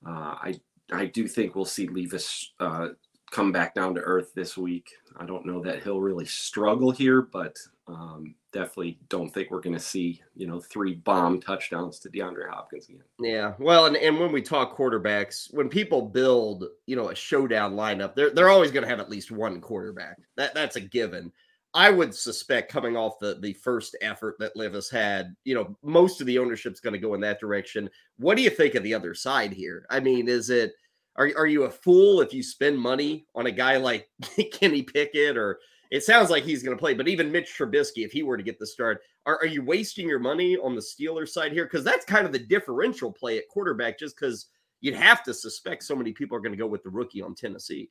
Uh, 0.05 0.35
I 0.41 0.59
I 0.91 1.05
do 1.05 1.27
think 1.27 1.55
we'll 1.55 1.65
see 1.65 1.87
Levis 1.87 2.51
uh, 2.59 2.89
come 3.31 3.51
back 3.51 3.73
down 3.73 3.95
to 3.95 4.01
earth 4.01 4.33
this 4.35 4.57
week. 4.57 4.89
I 5.17 5.25
don't 5.25 5.45
know 5.45 5.61
that 5.63 5.83
he'll 5.83 6.01
really 6.01 6.25
struggle 6.25 6.91
here, 6.91 7.21
but 7.21 7.57
um, 7.87 8.35
definitely 8.51 8.99
don't 9.09 9.33
think 9.33 9.51
we're 9.51 9.61
going 9.61 9.75
to 9.75 9.79
see, 9.79 10.21
you 10.35 10.47
know, 10.47 10.59
three 10.59 10.95
bomb 10.95 11.39
touchdowns 11.39 11.99
to 11.99 12.09
DeAndre 12.09 12.49
Hopkins 12.49 12.89
again. 12.89 13.03
Yeah. 13.19 13.53
Well, 13.59 13.85
and, 13.85 13.97
and 13.97 14.19
when 14.19 14.31
we 14.31 14.41
talk 14.41 14.77
quarterbacks, 14.77 15.53
when 15.53 15.69
people 15.69 16.01
build, 16.01 16.65
you 16.85 16.95
know, 16.95 17.09
a 17.09 17.15
showdown 17.15 17.75
lineup, 17.75 18.15
they're, 18.15 18.31
they're 18.31 18.49
always 18.49 18.71
going 18.71 18.83
to 18.83 18.89
have 18.89 18.99
at 18.99 19.09
least 19.09 19.31
one 19.31 19.61
quarterback. 19.61 20.17
That 20.35 20.53
That's 20.53 20.75
a 20.75 20.81
given. 20.81 21.31
I 21.73 21.89
would 21.89 22.13
suspect 22.13 22.71
coming 22.71 22.97
off 22.97 23.19
the, 23.19 23.37
the 23.41 23.53
first 23.53 23.95
effort 24.01 24.35
that 24.39 24.57
Levis 24.57 24.89
had, 24.89 25.35
you 25.45 25.55
know, 25.55 25.77
most 25.83 26.19
of 26.19 26.27
the 26.27 26.37
ownership's 26.37 26.81
going 26.81 26.93
to 26.93 26.99
go 26.99 27.13
in 27.13 27.21
that 27.21 27.39
direction. 27.39 27.89
What 28.17 28.35
do 28.35 28.43
you 28.43 28.49
think 28.49 28.75
of 28.75 28.83
the 28.83 28.93
other 28.93 29.13
side 29.13 29.53
here? 29.53 29.85
I 29.89 29.99
mean, 29.99 30.27
is 30.27 30.49
it– 30.49 30.73
are, 31.15 31.29
are 31.37 31.47
you 31.47 31.63
a 31.63 31.69
fool 31.69 32.21
if 32.21 32.33
you 32.33 32.43
spend 32.43 32.79
money 32.79 33.25
on 33.35 33.47
a 33.47 33.51
guy 33.51 33.77
like 33.77 34.09
Kenny 34.53 34.81
Pickett 34.81 35.37
or 35.37 35.59
it 35.91 36.03
sounds 36.03 36.29
like 36.29 36.45
he's 36.45 36.63
going 36.63 36.75
to 36.75 36.79
play, 36.79 36.93
but 36.93 37.09
even 37.09 37.31
Mitch 37.31 37.53
Trubisky, 37.57 38.05
if 38.05 38.13
he 38.13 38.23
were 38.23 38.37
to 38.37 38.43
get 38.43 38.57
the 38.57 38.65
start, 38.65 39.01
are, 39.25 39.37
are 39.39 39.47
you 39.47 39.61
wasting 39.61 40.07
your 40.07 40.19
money 40.19 40.55
on 40.57 40.73
the 40.73 40.81
Steelers 40.81 41.29
side 41.29 41.51
here? 41.51 41.65
Because 41.65 41.83
that's 41.83 42.05
kind 42.05 42.25
of 42.25 42.31
the 42.31 42.39
differential 42.39 43.11
play 43.11 43.37
at 43.37 43.49
quarterback, 43.49 43.99
just 43.99 44.15
because 44.15 44.47
you'd 44.79 44.95
have 44.95 45.21
to 45.23 45.33
suspect 45.33 45.83
so 45.83 45.95
many 45.95 46.13
people 46.13 46.37
are 46.37 46.39
going 46.39 46.53
to 46.53 46.57
go 46.57 46.65
with 46.65 46.81
the 46.83 46.89
rookie 46.89 47.21
on 47.21 47.35
Tennessee. 47.35 47.89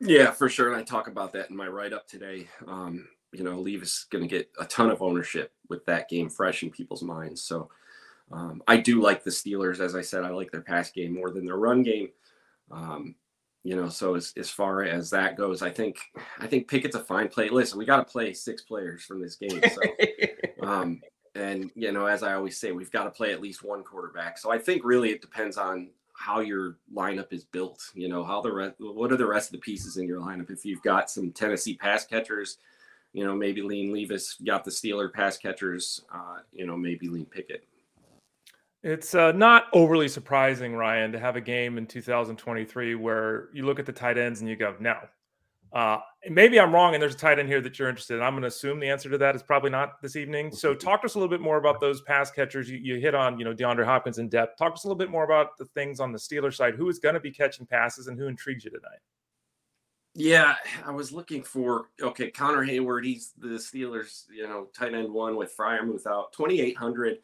Yeah, 0.00 0.30
for 0.30 0.48
sure. 0.48 0.68
And 0.68 0.76
I 0.76 0.82
talk 0.82 1.08
about 1.08 1.32
that 1.32 1.50
in 1.50 1.56
my 1.56 1.66
write 1.66 1.92
up 1.92 2.06
today. 2.06 2.48
Um, 2.66 3.08
you 3.32 3.44
know, 3.44 3.60
Levis 3.60 4.06
going 4.10 4.22
to 4.22 4.28
get 4.28 4.50
a 4.58 4.64
ton 4.64 4.90
of 4.90 5.02
ownership 5.02 5.52
with 5.68 5.84
that 5.86 6.08
game 6.08 6.30
fresh 6.30 6.62
in 6.62 6.70
people's 6.70 7.02
minds. 7.02 7.42
So 7.42 7.68
um, 8.30 8.62
I 8.66 8.76
do 8.76 9.00
like 9.02 9.24
the 9.24 9.30
Steelers. 9.30 9.80
As 9.80 9.94
I 9.94 10.02
said, 10.02 10.24
I 10.24 10.30
like 10.30 10.50
their 10.50 10.62
pass 10.62 10.90
game 10.90 11.14
more 11.14 11.30
than 11.30 11.44
their 11.44 11.56
run 11.56 11.82
game. 11.82 12.10
Um, 12.70 13.16
you 13.64 13.76
know, 13.76 13.88
so 13.88 14.14
as, 14.14 14.32
as 14.36 14.50
far 14.50 14.82
as 14.82 15.10
that 15.10 15.36
goes, 15.36 15.62
I 15.62 15.70
think 15.70 15.98
I 16.38 16.46
think 16.46 16.68
Pickett's 16.68 16.94
a 16.94 17.00
fine 17.00 17.28
play. 17.28 17.48
Listen, 17.48 17.78
we 17.78 17.84
got 17.84 17.98
to 17.98 18.04
play 18.04 18.32
six 18.32 18.62
players 18.62 19.02
from 19.02 19.20
this 19.20 19.36
game. 19.36 19.60
So, 19.74 19.80
um, 20.66 21.00
and 21.34 21.70
you 21.74 21.92
know, 21.92 22.06
as 22.06 22.22
I 22.22 22.34
always 22.34 22.58
say, 22.58 22.72
we've 22.72 22.92
got 22.92 23.04
to 23.04 23.10
play 23.10 23.32
at 23.32 23.42
least 23.42 23.64
one 23.64 23.82
quarterback. 23.82 24.38
So 24.38 24.50
I 24.50 24.58
think 24.58 24.84
really 24.84 25.10
it 25.10 25.20
depends 25.20 25.58
on 25.58 25.90
how 26.18 26.40
your 26.40 26.76
lineup 26.92 27.32
is 27.32 27.44
built. 27.44 27.90
You 27.94 28.08
know, 28.08 28.24
how 28.24 28.40
the 28.40 28.52
rest, 28.52 28.74
what 28.78 29.12
are 29.12 29.16
the 29.16 29.26
rest 29.26 29.48
of 29.48 29.52
the 29.52 29.58
pieces 29.58 29.96
in 29.96 30.06
your 30.08 30.20
lineup? 30.20 30.50
If 30.50 30.64
you've 30.64 30.82
got 30.82 31.10
some 31.10 31.30
Tennessee 31.30 31.76
pass 31.76 32.04
catchers, 32.04 32.58
you 33.12 33.24
know, 33.24 33.34
maybe 33.34 33.62
lean 33.62 33.92
Levis. 33.92 34.34
Got 34.44 34.64
the 34.64 34.70
Steeler 34.70 35.12
pass 35.12 35.38
catchers, 35.38 36.04
uh, 36.12 36.38
you 36.52 36.66
know, 36.66 36.76
maybe 36.76 37.08
lean 37.08 37.24
Pickett. 37.24 37.64
It's 38.82 39.14
uh, 39.14 39.32
not 39.32 39.66
overly 39.72 40.08
surprising, 40.08 40.74
Ryan, 40.74 41.12
to 41.12 41.18
have 41.18 41.36
a 41.36 41.40
game 41.40 41.78
in 41.78 41.86
2023 41.86 42.94
where 42.96 43.48
you 43.52 43.64
look 43.64 43.78
at 43.78 43.86
the 43.86 43.92
tight 43.92 44.18
ends 44.18 44.40
and 44.40 44.50
you 44.50 44.56
go, 44.56 44.74
no. 44.80 44.96
Uh, 45.72 45.98
maybe 46.30 46.58
I'm 46.58 46.72
wrong, 46.72 46.94
and 46.94 47.02
there's 47.02 47.14
a 47.14 47.18
tight 47.18 47.38
end 47.38 47.48
here 47.48 47.60
that 47.60 47.78
you're 47.78 47.88
interested 47.88 48.16
in. 48.16 48.22
I'm 48.22 48.32
going 48.32 48.42
to 48.42 48.48
assume 48.48 48.80
the 48.80 48.88
answer 48.88 49.10
to 49.10 49.18
that 49.18 49.34
is 49.34 49.42
probably 49.42 49.70
not 49.70 50.00
this 50.00 50.16
evening. 50.16 50.50
So, 50.50 50.74
talk 50.74 51.02
to 51.02 51.06
us 51.06 51.14
a 51.14 51.18
little 51.18 51.30
bit 51.30 51.42
more 51.42 51.58
about 51.58 51.80
those 51.80 52.00
pass 52.02 52.30
catchers. 52.30 52.70
You, 52.70 52.78
you 52.78 53.00
hit 53.00 53.14
on, 53.14 53.38
you 53.38 53.44
know, 53.44 53.54
DeAndre 53.54 53.84
Hopkins 53.84 54.18
in 54.18 54.28
depth. 54.28 54.58
Talk 54.58 54.74
to 54.74 54.74
us 54.74 54.84
a 54.84 54.86
little 54.86 54.98
bit 54.98 55.10
more 55.10 55.24
about 55.24 55.58
the 55.58 55.66
things 55.66 56.00
on 56.00 56.12
the 56.12 56.18
Steeler 56.18 56.54
side. 56.54 56.74
Who 56.74 56.88
is 56.88 56.98
going 56.98 57.14
to 57.14 57.20
be 57.20 57.30
catching 57.30 57.66
passes, 57.66 58.06
and 58.06 58.18
who 58.18 58.28
intrigues 58.28 58.64
you 58.64 58.70
tonight? 58.70 59.00
Yeah, 60.14 60.56
I 60.84 60.90
was 60.90 61.12
looking 61.12 61.42
for 61.42 61.90
okay, 62.02 62.30
Connor 62.30 62.64
Heyward. 62.64 63.04
He's 63.04 63.32
the 63.38 63.48
Steelers, 63.48 64.24
you 64.34 64.48
know, 64.48 64.68
tight 64.76 64.94
end 64.94 65.12
one 65.12 65.36
with 65.36 65.56
Freiermuth 65.56 66.06
out, 66.06 66.32
2,800 66.32 67.18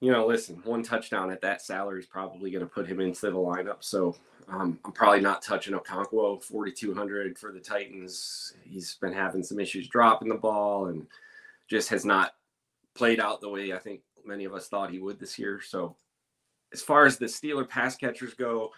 you 0.00 0.12
know, 0.12 0.26
listen, 0.26 0.60
one 0.64 0.82
touchdown 0.82 1.30
at 1.30 1.40
that 1.40 1.62
salary 1.62 2.00
is 2.00 2.06
probably 2.06 2.50
going 2.50 2.64
to 2.64 2.70
put 2.70 2.86
him 2.86 3.00
into 3.00 3.30
the 3.30 3.36
lineup. 3.36 3.78
So 3.80 4.16
um, 4.48 4.78
I'm 4.84 4.92
probably 4.92 5.20
not 5.20 5.42
touching 5.42 5.74
Okonkwo, 5.74 6.42
4,200 6.42 7.36
for 7.38 7.52
the 7.52 7.60
Titans. 7.60 8.54
He's 8.62 8.94
been 8.96 9.12
having 9.12 9.42
some 9.42 9.58
issues 9.58 9.88
dropping 9.88 10.28
the 10.28 10.36
ball 10.36 10.86
and 10.86 11.06
just 11.68 11.88
has 11.90 12.04
not 12.04 12.34
played 12.94 13.18
out 13.18 13.40
the 13.40 13.48
way 13.48 13.72
I 13.72 13.78
think 13.78 14.00
many 14.24 14.44
of 14.44 14.54
us 14.54 14.68
thought 14.68 14.90
he 14.90 15.00
would 15.00 15.18
this 15.18 15.38
year. 15.38 15.60
So 15.60 15.96
as 16.72 16.80
far 16.80 17.04
as 17.04 17.18
the 17.18 17.26
Steeler 17.26 17.68
pass 17.68 17.96
catchers 17.96 18.34
go, 18.34 18.70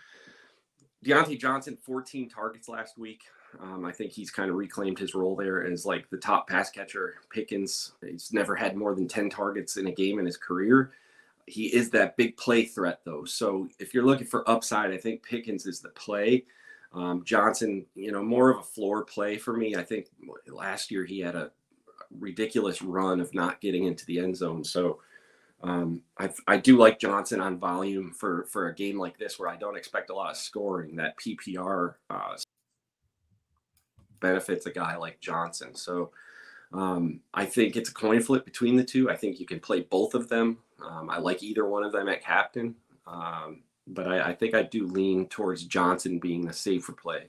Diontae 1.04 1.38
Johnson, 1.38 1.76
14 1.82 2.28
targets 2.28 2.68
last 2.68 2.98
week. 2.98 3.22
Um, 3.60 3.84
I 3.84 3.92
think 3.92 4.12
he's 4.12 4.30
kind 4.30 4.48
of 4.48 4.56
reclaimed 4.56 4.98
his 4.98 5.14
role 5.14 5.34
there 5.34 5.64
as 5.66 5.84
like 5.84 6.08
the 6.08 6.16
top 6.16 6.48
pass 6.48 6.70
catcher. 6.70 7.14
Pickens, 7.30 7.92
he's 8.00 8.32
never 8.32 8.54
had 8.54 8.76
more 8.76 8.94
than 8.94 9.08
10 9.08 9.28
targets 9.28 9.76
in 9.76 9.86
a 9.88 9.92
game 9.92 10.18
in 10.18 10.26
his 10.26 10.36
career 10.36 10.92
he 11.50 11.66
is 11.66 11.90
that 11.90 12.16
big 12.16 12.36
play 12.36 12.64
threat 12.64 13.00
though. 13.04 13.24
So 13.24 13.68
if 13.78 13.92
you're 13.92 14.04
looking 14.04 14.26
for 14.26 14.48
upside, 14.48 14.92
I 14.92 14.96
think 14.96 15.22
Pickens 15.22 15.66
is 15.66 15.80
the 15.80 15.90
play. 15.90 16.44
Um, 16.92 17.22
Johnson, 17.24 17.86
you 17.94 18.10
know, 18.10 18.22
more 18.22 18.50
of 18.50 18.58
a 18.58 18.62
floor 18.62 19.04
play 19.04 19.36
for 19.36 19.56
me. 19.56 19.76
I 19.76 19.82
think 19.82 20.06
last 20.48 20.90
year 20.90 21.04
he 21.04 21.20
had 21.20 21.36
a 21.36 21.50
ridiculous 22.18 22.82
run 22.82 23.20
of 23.20 23.32
not 23.34 23.60
getting 23.60 23.84
into 23.84 24.04
the 24.06 24.18
end 24.18 24.36
zone. 24.36 24.64
So 24.64 25.00
um, 25.62 26.00
I, 26.18 26.30
I 26.48 26.56
do 26.56 26.76
like 26.76 26.98
Johnson 26.98 27.40
on 27.40 27.58
volume 27.58 28.12
for 28.12 28.44
for 28.44 28.68
a 28.68 28.74
game 28.74 28.98
like 28.98 29.18
this 29.18 29.38
where 29.38 29.48
I 29.48 29.56
don't 29.56 29.76
expect 29.76 30.10
a 30.10 30.14
lot 30.14 30.30
of 30.30 30.36
scoring. 30.36 30.96
That 30.96 31.16
PPR 31.18 31.94
uh, 32.08 32.36
benefits 34.20 34.66
a 34.66 34.70
guy 34.70 34.96
like 34.96 35.20
Johnson. 35.20 35.74
So 35.74 36.10
um, 36.72 37.20
I 37.34 37.44
think 37.44 37.76
it's 37.76 37.90
a 37.90 37.94
coin 37.94 38.20
flip 38.20 38.44
between 38.44 38.76
the 38.76 38.84
two. 38.84 39.10
I 39.10 39.16
think 39.16 39.40
you 39.40 39.46
can 39.46 39.60
play 39.60 39.80
both 39.80 40.14
of 40.14 40.28
them 40.28 40.58
Um, 40.80 41.10
I 41.10 41.18
like 41.18 41.42
either 41.42 41.66
one 41.66 41.84
of 41.84 41.92
them 41.92 42.08
at 42.08 42.22
captain, 42.22 42.74
um, 43.06 43.62
but 43.86 44.06
I, 44.06 44.30
I 44.30 44.34
think 44.34 44.54
I 44.54 44.62
do 44.62 44.86
lean 44.86 45.26
towards 45.26 45.64
Johnson 45.64 46.18
being 46.18 46.44
the 46.46 46.52
safer 46.52 46.92
play. 46.92 47.26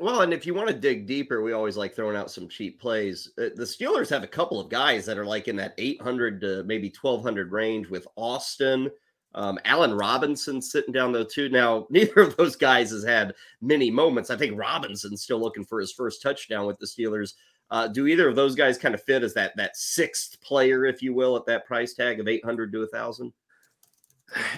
Well, 0.00 0.22
and 0.22 0.32
if 0.34 0.44
you 0.44 0.54
want 0.54 0.68
to 0.68 0.74
dig 0.74 1.06
deeper, 1.06 1.42
we 1.42 1.52
always 1.52 1.76
like 1.76 1.94
throwing 1.94 2.16
out 2.16 2.30
some 2.30 2.48
cheap 2.48 2.80
plays. 2.80 3.30
Uh, 3.38 3.50
the 3.54 3.64
Steelers 3.64 4.10
have 4.10 4.24
a 4.24 4.28
couple 4.28 4.58
of 4.58 4.68
guys 4.68 5.06
that 5.06 5.18
are 5.18 5.24
like 5.24 5.46
in 5.46 5.54
that 5.56 5.74
800 5.78 6.40
to 6.40 6.64
maybe 6.64 6.92
1200 7.00 7.52
range 7.52 7.88
with 7.88 8.06
Austin. 8.16 8.90
Um, 9.36 9.58
Allen 9.64 9.94
Robinson 9.94 10.60
sitting 10.60 10.92
down 10.92 11.12
though 11.12 11.24
too. 11.24 11.48
Now, 11.48 11.86
neither 11.90 12.20
of 12.22 12.36
those 12.36 12.56
guys 12.56 12.90
has 12.90 13.04
had 13.04 13.34
many 13.60 13.88
moments. 13.90 14.30
I 14.30 14.36
think 14.36 14.58
Robinson's 14.58 15.22
still 15.22 15.40
looking 15.40 15.64
for 15.64 15.78
his 15.78 15.92
first 15.92 16.20
touchdown 16.20 16.66
with 16.66 16.78
the 16.80 16.86
Steelers. 16.86 17.34
Uh, 17.70 17.88
do 17.88 18.06
either 18.06 18.28
of 18.28 18.36
those 18.36 18.54
guys 18.54 18.78
kind 18.78 18.94
of 18.94 19.02
fit 19.02 19.22
as 19.22 19.34
that 19.34 19.56
that 19.56 19.76
sixth 19.76 20.40
player, 20.40 20.84
if 20.84 21.02
you 21.02 21.14
will, 21.14 21.36
at 21.36 21.46
that 21.46 21.66
price 21.66 21.94
tag 21.94 22.20
of 22.20 22.28
800 22.28 22.72
to 22.72 22.82
a 22.82 22.86
thousand? 22.86 23.32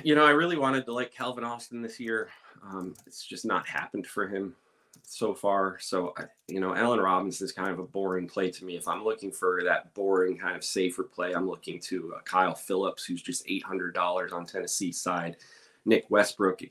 You 0.04 0.14
know, 0.14 0.24
I 0.24 0.30
really 0.30 0.56
wanted 0.56 0.84
to 0.86 0.92
like 0.92 1.12
Calvin 1.12 1.44
Austin 1.44 1.82
this 1.82 2.00
year. 2.00 2.28
Um, 2.62 2.94
it's 3.06 3.24
just 3.24 3.44
not 3.44 3.66
happened 3.66 4.06
for 4.06 4.26
him 4.26 4.54
so 5.02 5.34
far. 5.34 5.78
So, 5.80 6.14
you 6.48 6.60
know, 6.60 6.74
Allen 6.74 7.00
Robinson 7.00 7.44
is 7.44 7.52
kind 7.52 7.70
of 7.70 7.78
a 7.78 7.84
boring 7.84 8.26
play 8.26 8.50
to 8.50 8.64
me. 8.64 8.76
If 8.76 8.88
I'm 8.88 9.04
looking 9.04 9.30
for 9.30 9.62
that 9.64 9.94
boring 9.94 10.36
kind 10.36 10.56
of 10.56 10.64
safer 10.64 11.04
play, 11.04 11.32
I'm 11.32 11.48
looking 11.48 11.78
to 11.80 12.14
uh, 12.16 12.20
Kyle 12.22 12.54
Philips, 12.54 13.04
who's 13.04 13.22
just 13.22 13.46
$800 13.46 14.32
on 14.32 14.46
Tennessee 14.46 14.92
side. 14.92 15.36
Nick 15.84 16.06
Westbrook 16.10 16.62
at 16.62 16.70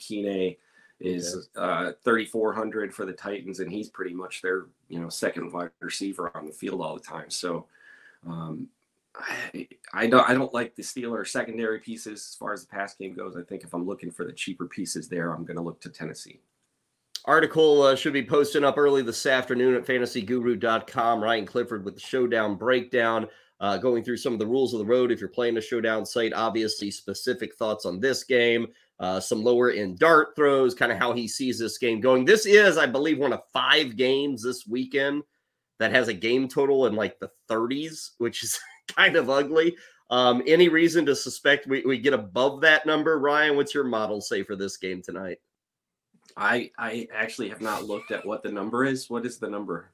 Is 1.01 1.49
uh, 1.57 1.91
3,400 2.05 2.93
for 2.93 3.05
the 3.05 3.11
Titans, 3.11 3.59
and 3.59 3.69
he's 3.69 3.89
pretty 3.89 4.13
much 4.13 4.41
their, 4.41 4.67
you 4.87 4.99
know, 4.99 5.09
second 5.09 5.51
wide 5.51 5.71
receiver 5.81 6.31
on 6.35 6.45
the 6.45 6.53
field 6.53 6.81
all 6.81 6.95
the 6.95 7.01
time. 7.01 7.29
So, 7.29 7.65
um, 8.25 8.69
I, 9.17 9.67
I 9.93 10.07
don't 10.07 10.29
I 10.29 10.33
don't 10.33 10.53
like 10.53 10.75
the 10.75 10.83
Steeler 10.83 11.27
secondary 11.27 11.79
pieces 11.79 12.29
as 12.31 12.35
far 12.35 12.53
as 12.53 12.61
the 12.61 12.67
pass 12.67 12.95
game 12.95 13.13
goes. 13.13 13.35
I 13.35 13.41
think 13.43 13.63
if 13.63 13.73
I'm 13.73 13.85
looking 13.85 14.11
for 14.11 14.25
the 14.25 14.33
cheaper 14.33 14.67
pieces 14.67 15.09
there, 15.09 15.33
I'm 15.33 15.45
going 15.45 15.57
to 15.57 15.63
look 15.63 15.81
to 15.81 15.89
Tennessee. 15.89 16.39
Article 17.25 17.81
uh, 17.81 17.95
should 17.95 18.13
be 18.13 18.25
posting 18.25 18.63
up 18.63 18.77
early 18.77 19.01
this 19.01 19.25
afternoon 19.25 19.75
at 19.75 19.85
fantasyguru.com. 19.85 21.23
Ryan 21.23 21.45
Clifford 21.45 21.83
with 21.83 21.95
the 21.95 21.99
showdown 21.99 22.55
breakdown, 22.55 23.27
uh, 23.59 23.77
going 23.77 24.03
through 24.03 24.17
some 24.17 24.33
of 24.33 24.39
the 24.39 24.45
rules 24.45 24.73
of 24.73 24.79
the 24.79 24.85
road 24.85 25.11
if 25.11 25.19
you're 25.19 25.29
playing 25.29 25.57
a 25.57 25.61
showdown 25.61 26.05
site. 26.05 26.33
Obviously, 26.33 26.91
specific 26.91 27.55
thoughts 27.55 27.85
on 27.85 27.99
this 27.99 28.23
game, 28.23 28.67
uh, 28.99 29.19
some 29.19 29.43
lower 29.43 29.71
end 29.71 29.99
dart 29.99 30.35
throws, 30.35 30.73
kind 30.73 30.91
of 30.91 30.97
how 30.97 31.13
he 31.13 31.27
sees 31.27 31.59
this 31.59 31.77
game 31.77 31.99
going. 31.99 32.25
This 32.25 32.45
is, 32.45 32.77
I 32.77 32.85
believe, 32.85 33.19
one 33.19 33.33
of 33.33 33.41
five 33.51 33.97
games 33.97 34.43
this 34.43 34.65
weekend 34.67 35.23
that 35.79 35.91
has 35.91 36.07
a 36.07 36.13
game 36.13 36.47
total 36.47 36.85
in 36.87 36.95
like 36.95 37.19
the 37.19 37.29
30s, 37.49 38.11
which 38.17 38.43
is 38.43 38.59
kind 38.95 39.15
of 39.15 39.29
ugly. 39.29 39.75
Um, 40.09 40.43
any 40.45 40.69
reason 40.69 41.05
to 41.07 41.15
suspect 41.15 41.67
we, 41.67 41.83
we 41.85 41.97
get 41.97 42.13
above 42.13 42.61
that 42.61 42.85
number? 42.85 43.19
Ryan, 43.19 43.55
what's 43.55 43.73
your 43.73 43.83
model 43.83 44.21
say 44.21 44.43
for 44.43 44.55
this 44.55 44.77
game 44.77 45.01
tonight? 45.01 45.39
I 46.37 46.69
I 46.77 47.07
actually 47.13 47.49
have 47.49 47.61
not 47.61 47.85
looked 47.85 48.11
at 48.11 48.25
what 48.25 48.43
the 48.43 48.51
number 48.51 48.85
is. 48.85 49.09
What 49.09 49.25
is 49.25 49.39
the 49.39 49.49
number? 49.49 49.91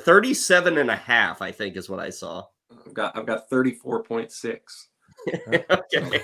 37 0.00 0.78
and 0.78 0.90
a 0.90 0.96
half, 0.96 1.42
I 1.42 1.52
think 1.52 1.76
is 1.76 1.88
what 1.88 2.00
I 2.00 2.10
saw. 2.10 2.44
I've 2.86 2.94
got 2.94 3.16
I've 3.16 3.26
got 3.26 3.48
34.6. 3.50 4.60
okay. 5.70 6.20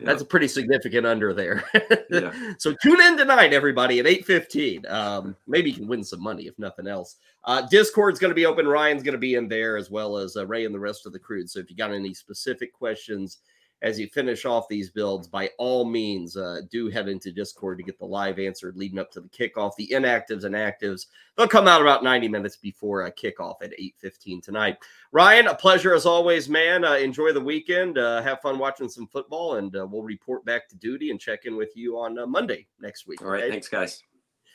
That's 0.00 0.22
a 0.22 0.24
pretty 0.24 0.48
significant 0.48 1.06
under 1.06 1.32
there. 1.32 1.64
yeah. 2.10 2.32
So 2.58 2.74
tune 2.82 3.00
in 3.00 3.16
tonight, 3.16 3.52
everybody, 3.52 4.00
at 4.00 4.06
8:15. 4.06 4.90
Um, 4.90 5.36
maybe 5.46 5.70
you 5.70 5.76
can 5.76 5.86
win 5.86 6.02
some 6.04 6.22
money 6.22 6.46
if 6.46 6.58
nothing 6.58 6.86
else. 6.86 7.16
Uh, 7.44 7.62
Discord's 7.62 8.18
going 8.18 8.30
to 8.30 8.34
be 8.34 8.46
open. 8.46 8.66
Ryan's 8.66 9.02
going 9.02 9.12
to 9.12 9.18
be 9.18 9.34
in 9.34 9.48
there 9.48 9.76
as 9.76 9.90
well 9.90 10.16
as 10.16 10.36
uh, 10.36 10.46
Ray 10.46 10.64
and 10.64 10.74
the 10.74 10.80
rest 10.80 11.06
of 11.06 11.12
the 11.12 11.18
crew. 11.18 11.46
So 11.46 11.58
if 11.60 11.70
you 11.70 11.76
got 11.76 11.92
any 11.92 12.14
specific 12.14 12.72
questions, 12.72 13.38
as 13.82 13.98
you 13.98 14.06
finish 14.06 14.44
off 14.44 14.68
these 14.68 14.90
builds, 14.90 15.26
by 15.26 15.50
all 15.58 15.84
means, 15.84 16.36
uh, 16.36 16.60
do 16.70 16.88
head 16.88 17.08
into 17.08 17.32
Discord 17.32 17.78
to 17.78 17.84
get 17.84 17.98
the 17.98 18.06
live 18.06 18.38
answer 18.38 18.72
leading 18.76 19.00
up 19.00 19.10
to 19.10 19.20
the 19.20 19.28
kickoff. 19.28 19.74
The 19.76 19.88
inactives 19.88 20.44
and 20.44 20.54
actives, 20.54 21.06
they'll 21.36 21.48
come 21.48 21.66
out 21.66 21.82
about 21.82 22.04
90 22.04 22.28
minutes 22.28 22.56
before 22.56 23.06
a 23.06 23.12
kickoff 23.12 23.56
at 23.60 23.76
8.15 23.78 24.42
tonight. 24.42 24.76
Ryan, 25.10 25.48
a 25.48 25.54
pleasure 25.54 25.94
as 25.94 26.06
always, 26.06 26.48
man. 26.48 26.84
Uh, 26.84 26.94
enjoy 26.94 27.32
the 27.32 27.40
weekend. 27.40 27.98
Uh, 27.98 28.22
have 28.22 28.40
fun 28.40 28.56
watching 28.58 28.88
some 28.88 29.08
football, 29.08 29.56
and 29.56 29.74
uh, 29.76 29.84
we'll 29.90 30.02
report 30.02 30.44
back 30.44 30.68
to 30.68 30.76
duty 30.76 31.10
and 31.10 31.20
check 31.20 31.44
in 31.44 31.56
with 31.56 31.76
you 31.76 31.98
on 31.98 32.18
uh, 32.20 32.26
Monday 32.26 32.68
next 32.80 33.08
week. 33.08 33.20
All 33.20 33.28
right. 33.28 33.42
Okay? 33.42 33.50
Thanks, 33.50 33.68
guys. 33.68 34.02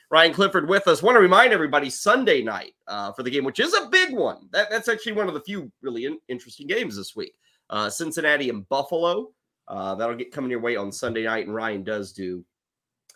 Ryan 0.09 0.33
Clifford 0.33 0.69
with 0.69 0.87
us. 0.87 1.03
Want 1.03 1.17
to 1.17 1.19
remind 1.19 1.51
everybody 1.51 1.89
Sunday 1.89 2.41
night 2.41 2.75
uh, 2.87 3.11
for 3.11 3.23
the 3.23 3.29
game, 3.29 3.43
which 3.43 3.59
is 3.59 3.73
a 3.73 3.89
big 3.89 4.15
one. 4.15 4.47
That, 4.51 4.69
that's 4.69 4.87
actually 4.87 5.11
one 5.11 5.27
of 5.27 5.33
the 5.33 5.41
few 5.41 5.69
really 5.81 6.05
in- 6.05 6.19
interesting 6.29 6.65
games 6.65 6.95
this 6.95 7.13
week 7.13 7.33
uh, 7.69 7.89
Cincinnati 7.89 8.49
and 8.49 8.67
Buffalo. 8.69 9.31
Uh, 9.67 9.95
that'll 9.95 10.15
get 10.15 10.31
coming 10.31 10.51
your 10.51 10.61
way 10.61 10.75
on 10.75 10.91
Sunday 10.91 11.23
night, 11.23 11.45
and 11.45 11.55
Ryan 11.55 11.83
does 11.83 12.13
do 12.13 12.43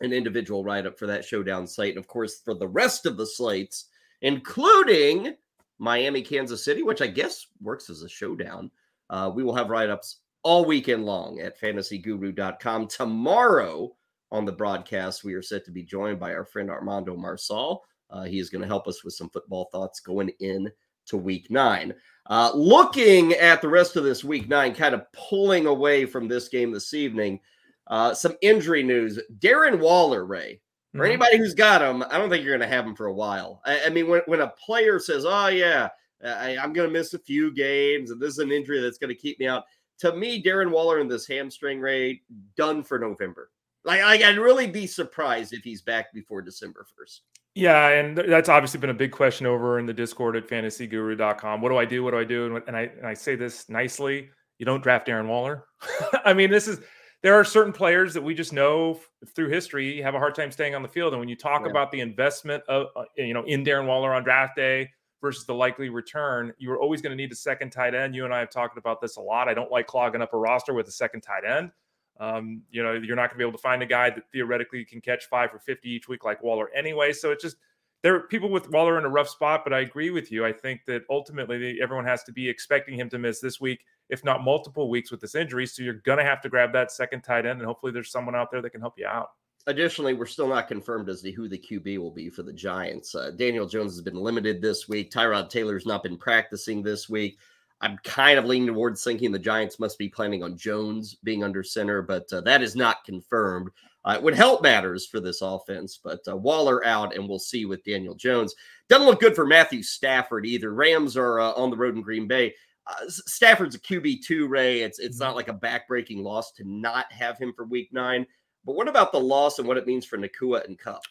an 0.02 0.12
individual 0.12 0.64
write 0.64 0.86
up 0.86 0.98
for 0.98 1.08
that 1.08 1.24
showdown 1.24 1.68
slate. 1.68 1.96
And 1.96 2.00
of 2.00 2.08
course, 2.08 2.42
for 2.44 2.54
the 2.54 2.68
rest 2.68 3.06
of 3.06 3.18
the 3.18 3.26
slates, 3.26 3.86
including 4.22 5.36
Miami, 5.80 6.22
Kansas 6.22 6.64
City, 6.64 6.84
which 6.84 7.02
I 7.02 7.08
guess 7.08 7.48
works 7.62 7.90
as 7.90 8.02
a 8.02 8.10
showdown, 8.10 8.70
uh, 9.10 9.32
we 9.34 9.44
will 9.44 9.56
have 9.56 9.70
write 9.70 9.90
ups 9.90 10.22
all 10.44 10.66
weekend 10.66 11.06
long 11.06 11.40
at 11.40 11.60
fantasyguru.com. 11.60 12.88
Tomorrow 12.88 13.92
on 14.32 14.46
the 14.46 14.52
broadcast, 14.52 15.24
we 15.24 15.34
are 15.34 15.42
set 15.42 15.66
to 15.66 15.72
be 15.72 15.84
joined 15.84 16.20
by 16.20 16.34
our 16.34 16.46
friend 16.46 16.70
Armando 16.70 17.16
Marsal. 17.16 17.84
Uh, 18.10 18.24
he 18.24 18.40
is 18.40 18.50
going 18.50 18.62
to 18.62 18.68
help 18.68 18.88
us 18.88 19.04
with 19.04 19.14
some 19.14 19.30
football 19.30 19.70
thoughts 19.72 20.00
going 20.00 20.30
in 20.40 20.70
to 21.08 21.18
week 21.18 21.50
nine. 21.50 21.94
Uh, 22.30 22.52
looking 22.54 23.34
at 23.34 23.62
the 23.62 23.68
rest 23.68 23.96
of 23.96 24.04
this 24.04 24.24
week 24.24 24.48
nine, 24.48 24.74
kind 24.74 24.96
of 24.96 25.12
pulling 25.12 25.66
away 25.66 26.06
from 26.06 26.28
this 26.28 26.48
game 26.48 26.72
this 26.72 26.94
evening, 26.94 27.40
uh, 27.88 28.14
some 28.14 28.36
injury 28.42 28.84
news. 28.84 29.20
Darren 29.40 29.80
Waller, 29.80 30.26
Ray, 30.26 30.62
for 30.92 31.00
mm-hmm. 31.00 31.06
anybody 31.06 31.38
who's 31.38 31.54
got 31.54 31.82
him, 31.82 32.04
I 32.10 32.18
don't 32.18 32.30
think 32.30 32.44
you're 32.44 32.58
going 32.58 32.70
to 32.70 32.76
have 32.76 32.86
him 32.86 32.96
for 32.96 33.08
a 33.08 33.14
while. 33.14 33.62
I, 33.66 33.86
I 33.86 33.90
mean, 33.90 34.08
when, 34.08 34.22
when 34.28 34.42
a 34.42 34.48
player 34.48 35.00
says, 35.00 35.26
oh, 35.26 35.48
yeah, 35.48 35.90
I, 36.24 36.58
I'm 36.58 36.74
going 36.74 36.88
to 36.88 36.94
miss 36.94 37.14
a 37.14 37.20
few 37.20 37.54
games 37.54 38.12
and 38.12 38.22
this 38.22 38.34
is 38.34 38.40
an 38.40 38.52
injury 38.52 38.80
that's 38.80 38.98
going 38.98 39.14
to 39.14 39.16
keep 39.16 39.40
me 39.40 39.48
out, 39.48 39.64
to 40.00 40.16
me, 40.16 40.42
Darren 40.42 40.72
Waller 40.72 41.00
and 41.00 41.10
this 41.10 41.28
hamstring, 41.28 41.80
Ray, 41.80 42.22
done 42.56 42.84
for 42.84 42.98
November. 42.98 43.52
Like, 43.84 44.02
I'd 44.02 44.38
really 44.38 44.68
be 44.68 44.88
surprised 44.88 45.54
if 45.54 45.64
he's 45.64 45.82
back 45.82 46.14
before 46.14 46.42
December 46.42 46.86
1st. 47.00 47.20
Yeah, 47.54 47.90
and 47.90 48.18
that's 48.18 48.48
obviously 48.48 48.80
been 48.80 48.92
a 48.92 48.94
big 48.94 49.12
question 49.12 49.46
over 49.46 49.78
in 49.78 49.86
the 49.86 49.94
Discord 49.94 50.38
at 50.38 50.48
fantasyguru.com. 50.48 51.62
What 51.62 51.70
do 51.70 51.78
I 51.78 51.86
do? 51.86 52.04
What 52.04 52.12
do 52.12 52.18
I 52.18 52.24
do? 52.24 52.56
And, 52.56 52.78
I 52.78 52.82
and 52.84 53.06
I 53.06 53.14
say 53.14 53.36
this 53.36 53.68
nicely, 53.68 54.30
you 54.58 54.66
don't 54.66 54.82
draft 54.82 55.08
Darren 55.08 55.28
Waller. 55.28 55.66
I 56.26 56.34
mean, 56.34 56.50
this 56.50 56.68
is 56.68 56.80
there 57.24 57.36
are 57.36 57.44
certain 57.44 57.74
players 57.74 58.14
that 58.14 58.22
we 58.22 58.34
just 58.34 58.54
know 58.54 59.00
through 59.36 59.50
history 59.50 60.02
have 60.02 60.16
a 60.16 60.20
hard 60.20 60.34
time 60.34 60.52
staying 60.52 60.76
on 60.76 60.82
the 60.82 60.88
field. 60.88 61.14
And 61.14 61.20
when 61.20 61.30
you 61.30 61.36
talk 61.36 61.64
yeah. 61.64 61.70
about 61.70 61.92
the 61.92 62.00
investment 62.00 62.64
of 62.70 62.88
uh, 62.96 63.04
you 63.18 63.34
know 63.34 63.44
in 63.44 63.66
Darren 63.66 63.86
Waller 63.86 64.14
on 64.14 64.24
draft 64.24 64.56
day 64.56 64.90
versus 65.20 65.46
the 65.46 65.54
likely 65.54 65.90
return, 65.90 66.54
you 66.58 66.72
are 66.72 66.80
always 66.80 67.02
going 67.02 67.12
to 67.12 67.18
need 67.18 67.32
a 67.32 67.36
second 67.36 67.72
tight 67.72 67.94
end. 67.94 68.16
You 68.16 68.24
and 68.24 68.34
I 68.34 68.40
have 68.40 68.50
talked 68.50 68.78
about 68.78 69.02
this 69.02 69.18
a 69.18 69.22
lot. 69.22 69.50
I 69.50 69.54
don't 69.54 69.72
like 69.72 69.88
clogging 69.88 70.22
up 70.22 70.34
a 70.34 70.38
roster 70.38 70.74
with 70.74 70.88
a 70.88 70.92
second 70.92 71.22
tight 71.22 71.44
end. 71.46 71.72
Um, 72.20 72.62
you 72.70 72.84
know, 72.84 72.94
you're 72.94 73.16
not 73.16 73.30
going 73.30 73.32
to 73.32 73.38
be 73.38 73.44
able 73.44 73.58
to 73.58 73.62
find 73.62 73.82
a 73.82 73.88
guy 73.88 74.10
that 74.12 74.24
theoretically 74.32 74.86
can 74.86 75.02
catch 75.02 75.26
five 75.26 75.54
or 75.54 75.60
50 75.60 75.90
each 75.90 76.08
week 76.08 76.24
like 76.24 76.44
Waller 76.44 76.70
anyway. 76.76 77.14
So 77.14 77.32
it's 77.32 77.44
just, 77.44 77.58
there 78.04 78.16
are 78.16 78.22
people 78.22 78.50
with 78.50 78.70
Waller 78.70 78.98
in 78.98 79.06
a 79.06 79.10
rough 79.10 79.30
spot, 79.30 79.62
but 79.64 79.74
I 79.74 79.80
agree 79.80 80.10
with 80.10 80.32
you. 80.32 80.46
I 80.46 80.52
think 80.52 80.82
that 80.88 81.04
ultimately 81.10 81.80
everyone 81.82 82.06
has 82.06 82.24
to 82.24 82.32
be 82.32 82.48
expecting 82.50 82.98
him 82.98 83.10
to 83.10 83.20
miss 83.20 83.40
this 83.40 83.62
week, 83.62 83.86
if 84.10 84.24
not 84.24 84.44
multiple 84.44 84.90
weeks 84.90 85.12
with 85.12 85.20
this 85.20 85.36
injury. 85.36 85.66
So 85.66 85.84
you're 85.84 85.96
going 85.96 86.18
to 86.18 86.24
have 86.24 86.42
to 86.42 86.50
grab 86.50 86.74
that 86.74 86.92
second 86.92 87.22
tight 87.22 87.46
end, 87.46 87.60
and 87.60 87.66
hopefully 87.66 87.92
there's 87.92 88.12
someone 88.12 88.36
out 88.36 88.52
there 88.52 88.62
that 88.62 88.72
can 88.72 88.82
help 88.82 88.96
you 88.98 89.06
out. 89.06 89.30
Additionally, 89.68 90.16
we're 90.16 90.26
still 90.26 90.48
not 90.48 90.68
confirmed 90.68 91.08
as 91.10 91.22
to 91.22 91.32
who 91.32 91.48
the 91.48 91.60
QB 91.60 92.00
will 92.00 92.10
be 92.10 92.30
for 92.30 92.42
the 92.42 92.54
Giants. 92.54 93.14
Uh, 93.14 93.30
Daniel 93.30 93.68
Jones 93.68 93.94
has 93.94 94.02
been 94.02 94.16
limited 94.16 94.62
this 94.62 94.90
week. 94.90 95.12
Tyrod 95.12 95.50
Taylor's 95.50 95.86
not 95.86 96.02
been 96.02 96.18
practicing 96.18 96.82
this 96.82 97.08
week. 97.08 97.38
I'm 97.82 97.98
kind 98.04 98.38
of 98.38 98.46
leaning 98.46 98.74
towards 98.74 99.04
thinking 99.04 99.32
the 99.32 99.40
Giants 99.40 99.80
must 99.80 99.98
be 99.98 100.08
planning 100.08 100.44
on 100.44 100.58
Jones 100.58 101.16
being 101.24 101.44
under 101.44 101.64
center, 101.64 102.02
but 102.02 102.32
uh, 102.32 102.42
that 102.42 102.62
is 102.62 102.76
not 102.76 103.04
confirmed. 103.04 103.72
Uh, 104.06 104.14
it 104.16 104.24
would 104.24 104.36
help 104.36 104.62
matters 104.62 105.06
for 105.06 105.20
this 105.20 105.42
offense, 105.42 106.00
but 106.04 106.20
uh, 106.28 106.36
Waller 106.36 106.86
out, 106.86 107.16
and 107.16 107.28
we'll 107.28 107.40
see 107.40 107.66
with 107.66 107.84
Daniel 107.84 108.16
Jones. 108.16 108.56
Doesn't 108.88 109.06
look 109.06 109.20
good 109.20 109.36
for 109.36 109.46
Matthew 109.46 109.84
Stafford 109.84 110.46
either. 110.46 110.74
Rams 110.74 111.18
are 111.18 111.40
uh, 111.40 111.52
on 111.54 111.70
the 111.70 111.78
road 111.78 111.96
in 111.96 112.02
Green 112.02 112.28
Bay. 112.28 112.54
Uh, 112.88 113.08
Stafford's 113.08 113.76
a 113.76 113.80
QB 113.80 114.24
two, 114.26 114.48
Ray. 114.48 114.82
It's 114.82 115.00
it's 115.00 115.20
not 115.20 115.30
mm-hmm. 115.30 115.36
like 115.36 115.48
a 115.50 115.54
backbreaking 115.54 116.24
loss 116.24 116.52
to 116.54 116.64
not 116.64 117.12
have 117.12 117.38
him 117.38 117.54
for 117.56 117.66
Week 117.66 117.90
Nine. 117.92 118.26
But 118.66 118.76
what 118.76 118.88
about 118.88 119.12
the 119.12 119.20
loss 119.20 119.60
and 119.60 119.68
what 119.68 119.78
it 119.78 119.88
means 119.88 120.06
for 120.06 120.18
Nacua 120.18 120.66
and 120.66 120.78
Kupp? 120.78 121.04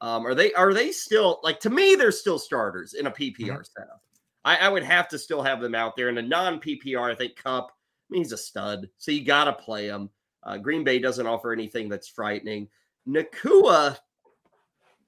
Um, 0.00 0.26
are 0.26 0.34
they 0.34 0.52
are 0.54 0.72
they 0.72 0.92
still 0.92 1.40
like 1.42 1.58
to 1.60 1.70
me? 1.70 1.94
They're 1.94 2.12
still 2.12 2.38
starters 2.38 2.94
in 2.94 3.06
a 3.06 3.10
PPR 3.10 3.38
mm-hmm. 3.38 3.62
setup. 3.76 4.02
I, 4.46 4.56
I 4.56 4.68
would 4.68 4.84
have 4.84 5.08
to 5.08 5.18
still 5.18 5.42
have 5.42 5.60
them 5.60 5.74
out 5.74 5.96
there 5.96 6.08
in 6.08 6.18
a 6.18 6.22
non 6.22 6.60
PPR. 6.60 7.12
I 7.12 7.14
think 7.16 7.36
Kupp, 7.36 7.72
I 8.12 8.16
he's 8.16 8.32
a 8.32 8.38
stud, 8.38 8.88
so 8.96 9.10
you 9.10 9.24
got 9.24 9.44
to 9.44 9.52
play 9.52 9.88
him. 9.88 10.08
Uh, 10.44 10.56
Green 10.56 10.84
Bay 10.84 11.00
doesn't 11.00 11.26
offer 11.26 11.52
anything 11.52 11.88
that's 11.88 12.08
frightening. 12.08 12.68
Nacua, 13.08 13.98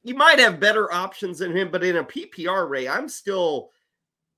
you 0.02 0.16
might 0.16 0.40
have 0.40 0.58
better 0.58 0.92
options 0.92 1.38
than 1.38 1.56
him, 1.56 1.70
but 1.70 1.84
in 1.84 1.96
a 1.96 2.04
PPR 2.04 2.68
Ray, 2.68 2.88
I'm 2.88 3.08
still 3.08 3.70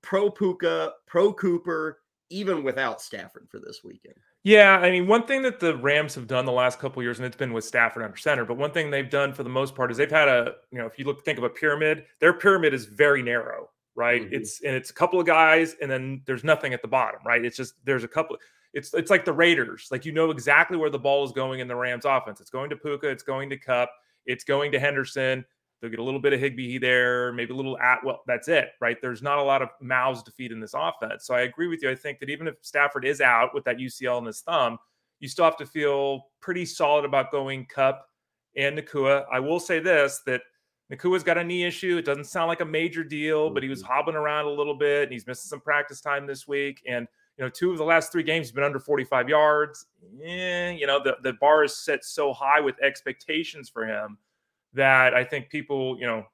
pro 0.03 0.29
Puka, 0.29 0.93
pro 1.07 1.33
Cooper, 1.33 1.99
even 2.29 2.63
without 2.63 3.01
Stafford 3.01 3.47
for 3.49 3.59
this 3.59 3.83
weekend. 3.83 4.15
Yeah, 4.43 4.77
I 4.77 4.91
mean, 4.91 5.07
one 5.07 5.25
thing 5.25 5.41
that 5.43 5.59
the 5.59 5.77
Rams 5.77 6.15
have 6.15 6.27
done 6.27 6.45
the 6.45 6.51
last 6.51 6.79
couple 6.79 7.01
years, 7.01 7.19
and 7.19 7.25
it's 7.25 7.35
been 7.35 7.53
with 7.53 7.63
Stafford 7.63 8.03
under 8.03 8.17
center, 8.17 8.45
but 8.45 8.57
one 8.57 8.71
thing 8.71 8.89
they've 8.89 9.09
done 9.09 9.33
for 9.33 9.43
the 9.43 9.49
most 9.49 9.75
part 9.75 9.91
is 9.91 9.97
they've 9.97 10.09
had 10.09 10.27
a, 10.27 10.53
you 10.71 10.77
know, 10.77 10.85
if 10.85 10.97
you 10.97 11.05
look 11.05 11.23
think 11.25 11.37
of 11.37 11.43
a 11.43 11.49
pyramid, 11.49 12.05
their 12.19 12.33
pyramid 12.33 12.73
is 12.73 12.85
very 12.85 13.21
narrow, 13.21 13.69
right? 13.95 14.23
Mm-hmm. 14.23 14.33
It's 14.33 14.61
and 14.63 14.75
it's 14.75 14.89
a 14.89 14.93
couple 14.93 15.19
of 15.19 15.25
guys, 15.25 15.75
and 15.81 15.89
then 15.89 16.21
there's 16.25 16.43
nothing 16.43 16.73
at 16.73 16.81
the 16.81 16.87
bottom, 16.87 17.21
right? 17.25 17.43
It's 17.43 17.57
just 17.57 17.73
there's 17.85 18.03
a 18.03 18.07
couple. 18.07 18.37
It's 18.73 18.93
it's 18.93 19.11
like 19.11 19.25
the 19.25 19.33
Raiders, 19.33 19.87
like 19.91 20.05
you 20.05 20.11
know 20.11 20.31
exactly 20.31 20.77
where 20.77 20.89
the 20.89 20.99
ball 20.99 21.25
is 21.25 21.31
going 21.31 21.59
in 21.59 21.67
the 21.67 21.75
Rams 21.75 22.05
offense. 22.05 22.39
It's 22.39 22.49
going 22.49 22.69
to 22.69 22.75
Puka, 22.75 23.07
it's 23.07 23.23
going 23.23 23.49
to 23.49 23.57
Kupp, 23.57 23.89
it's 24.25 24.43
going 24.43 24.71
to 24.71 24.79
Henderson. 24.79 25.45
They'll 25.81 25.89
get 25.89 25.99
a 25.99 26.03
little 26.03 26.19
bit 26.19 26.31
of 26.31 26.39
Higbee 26.39 26.77
there, 26.77 27.33
maybe 27.33 27.53
a 27.53 27.55
little 27.55 27.77
at 27.79 28.03
well, 28.05 28.21
that's 28.27 28.47
it, 28.47 28.69
right? 28.79 28.97
There's 29.01 29.23
not 29.23 29.39
a 29.39 29.43
lot 29.43 29.63
of 29.63 29.69
mouths 29.81 30.21
to 30.23 30.31
feed 30.31 30.51
in 30.51 30.59
this 30.59 30.75
offense. 30.75 31.25
So 31.25 31.33
I 31.33 31.41
agree 31.41 31.67
with 31.67 31.81
you. 31.81 31.89
I 31.89 31.95
think 31.95 32.19
that 32.19 32.29
even 32.29 32.47
if 32.47 32.55
Stafford 32.61 33.03
is 33.03 33.19
out 33.19 33.53
with 33.55 33.63
that 33.65 33.77
UCL 33.77 34.19
in 34.19 34.25
his 34.25 34.41
thumb, 34.41 34.77
you 35.19 35.27
still 35.27 35.45
have 35.45 35.57
to 35.57 35.65
feel 35.65 36.27
pretty 36.39 36.65
solid 36.65 37.03
about 37.03 37.31
going 37.31 37.65
Kupp 37.65 38.07
and 38.55 38.77
Nacua. 38.77 39.25
I 39.31 39.39
will 39.39 39.59
say 39.59 39.79
this 39.79 40.21
that 40.27 40.41
Nacua's 40.91 41.23
got 41.23 41.37
a 41.37 41.43
knee 41.43 41.63
issue. 41.63 41.97
It 41.97 42.05
doesn't 42.05 42.25
sound 42.25 42.49
like 42.49 42.59
a 42.59 42.65
major 42.65 43.03
deal, 43.03 43.49
but 43.49 43.63
he 43.63 43.69
was 43.69 43.81
mm-hmm. 43.81 43.93
hobbling 43.93 44.17
around 44.17 44.45
a 44.45 44.49
little 44.49 44.75
bit 44.75 45.03
and 45.03 45.11
he's 45.11 45.25
missing 45.25 45.47
some 45.47 45.61
practice 45.61 46.01
time 46.01 46.27
this 46.27 46.47
week. 46.47 46.83
And 46.85 47.07
you 47.37 47.45
know, 47.45 47.49
two 47.49 47.71
of 47.71 47.77
the 47.77 47.83
last 47.85 48.11
three 48.11 48.23
games 48.23 48.47
he's 48.47 48.51
been 48.51 48.65
under 48.65 48.79
45 48.79 49.29
yards. 49.29 49.87
Yeah, 50.19 50.71
you 50.71 50.85
know, 50.85 51.01
the, 51.01 51.15
the 51.23 51.33
bar 51.33 51.63
is 51.63 51.75
set 51.75 52.03
so 52.03 52.33
high 52.33 52.59
with 52.59 52.75
expectations 52.83 53.69
for 53.69 53.87
him 53.87 54.17
that 54.73 55.13
I 55.13 55.23
think 55.23 55.49
people, 55.49 55.97
you 55.97 56.05
know, 56.05 56.25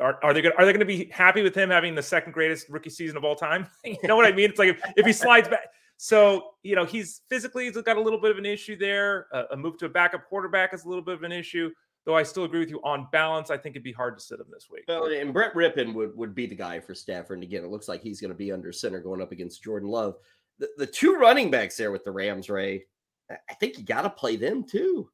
are, 0.00 0.18
are 0.22 0.32
they 0.32 0.40
gonna, 0.40 0.54
are 0.56 0.64
they 0.64 0.72
going 0.72 0.80
to 0.80 0.86
be 0.86 1.10
happy 1.12 1.42
with 1.42 1.54
him 1.54 1.70
having 1.70 1.94
the 1.94 2.02
second 2.02 2.32
greatest 2.32 2.68
rookie 2.70 2.90
season 2.90 3.18
of 3.18 3.24
all 3.24 3.36
time? 3.36 3.66
you 3.84 3.98
know 4.04 4.16
what 4.16 4.26
I 4.26 4.32
mean? 4.32 4.48
It's 4.48 4.58
like 4.58 4.70
if, 4.70 4.80
if, 4.96 5.06
he 5.06 5.12
slides 5.12 5.48
back. 5.48 5.68
So 5.98 6.50
you 6.62 6.76
know 6.76 6.84
he's 6.84 7.22
physically 7.30 7.64
he's 7.64 7.80
got 7.80 7.96
a 7.96 8.00
little 8.00 8.20
bit 8.20 8.30
of 8.30 8.36
an 8.38 8.44
issue 8.44 8.76
there. 8.76 9.26
Uh, 9.32 9.44
a 9.52 9.56
move 9.56 9.78
to 9.78 9.86
a 9.86 9.88
backup 9.88 10.28
quarterback 10.28 10.74
is 10.74 10.84
a 10.84 10.88
little 10.88 11.04
bit 11.04 11.14
of 11.14 11.22
an 11.22 11.32
issue. 11.32 11.70
Though 12.06 12.16
I 12.16 12.22
still 12.22 12.44
agree 12.44 12.60
with 12.60 12.70
you 12.70 12.80
on 12.84 13.08
balance, 13.10 13.50
I 13.50 13.56
think 13.56 13.74
it'd 13.74 13.82
be 13.82 13.92
hard 13.92 14.16
to 14.16 14.24
sit 14.24 14.38
him 14.38 14.46
this 14.52 14.68
week. 14.70 14.84
Well, 14.86 15.06
and 15.06 15.32
Brett 15.32 15.54
Rypien 15.54 15.92
would, 15.92 16.16
would 16.16 16.36
be 16.36 16.46
the 16.46 16.54
guy 16.54 16.78
for 16.78 16.94
Stafford. 16.94 17.38
And 17.38 17.42
again, 17.42 17.64
it 17.64 17.70
looks 17.70 17.88
like 17.88 18.00
he's 18.00 18.20
going 18.20 18.30
to 18.30 18.36
be 18.36 18.52
under 18.52 18.70
center 18.70 19.00
going 19.00 19.20
up 19.20 19.32
against 19.32 19.64
Jordan 19.64 19.88
Love. 19.88 20.14
The, 20.60 20.68
the 20.78 20.86
two 20.86 21.16
running 21.16 21.50
backs 21.50 21.76
there 21.76 21.90
with 21.90 22.04
the 22.04 22.12
Rams, 22.12 22.48
Ray, 22.48 22.84
I 23.30 23.54
think 23.54 23.76
you 23.76 23.84
got 23.84 24.02
to 24.02 24.10
play 24.10 24.36
them 24.36 24.62
too. 24.64 25.10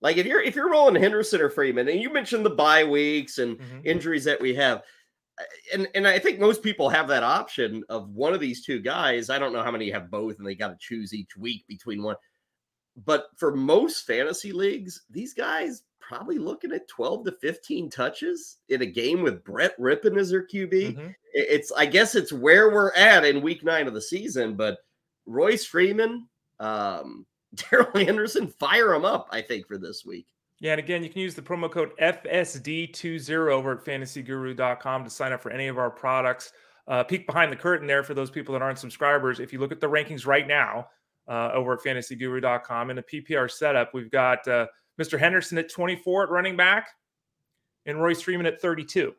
Like 0.00 0.16
if 0.16 0.24
you're 0.24 0.40
if 0.40 0.56
you're 0.56 0.70
rolling 0.70 1.00
Henderson 1.00 1.42
or 1.42 1.50
Freeman, 1.50 1.88
and 1.88 2.00
you 2.00 2.10
mentioned 2.10 2.44
the 2.44 2.50
bye 2.50 2.84
weeks 2.84 3.36
and 3.36 3.58
mm-hmm. 3.58 3.80
injuries 3.84 4.24
that 4.24 4.40
we 4.40 4.54
have, 4.54 4.82
and 5.74 5.88
and 5.94 6.08
I 6.08 6.18
think 6.18 6.40
most 6.40 6.62
people 6.62 6.88
have 6.88 7.08
that 7.08 7.22
option 7.22 7.84
of 7.90 8.08
one 8.08 8.32
of 8.32 8.40
these 8.40 8.64
two 8.64 8.80
guys. 8.80 9.28
I 9.28 9.38
don't 9.38 9.52
know 9.52 9.62
how 9.62 9.70
many 9.70 9.90
have 9.90 10.10
both, 10.10 10.38
and 10.38 10.46
they 10.46 10.54
got 10.54 10.68
to 10.68 10.76
choose 10.80 11.12
each 11.12 11.36
week 11.36 11.66
between 11.68 12.02
one. 12.02 12.16
But 13.04 13.26
for 13.36 13.54
most 13.54 14.06
fantasy 14.06 14.52
leagues, 14.52 15.02
these 15.10 15.34
guys 15.34 15.82
probably 16.10 16.38
looking 16.38 16.72
at 16.72 16.88
12 16.88 17.24
to 17.24 17.32
15 17.40 17.88
touches 17.88 18.56
in 18.68 18.82
a 18.82 18.86
game 18.86 19.22
with 19.22 19.44
Brett 19.44 19.78
Rypien 19.78 20.18
as 20.18 20.30
their 20.30 20.44
QB. 20.44 20.72
Mm-hmm. 20.72 21.08
It's 21.32 21.70
I 21.70 21.86
guess 21.86 22.16
it's 22.16 22.32
where 22.32 22.74
we're 22.74 22.92
at 22.94 23.24
in 23.24 23.40
week 23.40 23.62
nine 23.62 23.86
of 23.86 23.94
the 23.94 24.02
season, 24.02 24.56
but 24.56 24.78
Royce 25.26 25.64
Freeman, 25.64 26.26
um, 26.58 27.26
Darrell 27.54 27.92
Henderson, 27.94 28.48
fire 28.48 28.88
them 28.88 29.04
up, 29.04 29.28
I 29.30 29.40
think, 29.40 29.68
for 29.68 29.78
this 29.78 30.04
week. 30.04 30.26
Yeah, 30.58 30.72
and 30.72 30.80
again, 30.80 31.04
you 31.04 31.10
can 31.10 31.22
use 31.22 31.36
the 31.36 31.42
promo 31.42 31.70
code 31.70 31.92
FSD20 32.00 33.52
over 33.52 33.78
at 33.78 33.84
fantasyguru.com 33.84 35.04
to 35.04 35.10
sign 35.10 35.32
up 35.32 35.40
for 35.40 35.52
any 35.52 35.68
of 35.68 35.78
our 35.78 35.90
products. 35.90 36.50
Uh, 36.88 37.04
peek 37.04 37.24
behind 37.24 37.52
the 37.52 37.56
curtain 37.56 37.86
there 37.86 38.02
for 38.02 38.14
those 38.14 38.32
people 38.32 38.52
that 38.52 38.62
aren't 38.62 38.80
subscribers. 38.80 39.38
If 39.38 39.52
you 39.52 39.60
look 39.60 39.70
at 39.70 39.80
the 39.80 39.88
rankings 39.88 40.26
right 40.26 40.46
now 40.46 40.88
uh, 41.28 41.50
over 41.54 41.74
at 41.74 41.80
fantasyguru.com 41.80 42.90
in 42.90 42.98
a 42.98 43.02
PPR 43.02 43.48
setup, 43.48 43.94
we've 43.94 44.10
got 44.10 44.46
uh, 44.48 44.66
Mr. 45.00 45.18
Henderson 45.18 45.56
at 45.58 45.70
24 45.70 46.24
at 46.24 46.30
running 46.30 46.56
back 46.56 46.90
and 47.86 48.00
Royce 48.00 48.20
Freeman 48.20 48.46
at 48.46 48.60
32. 48.60 49.14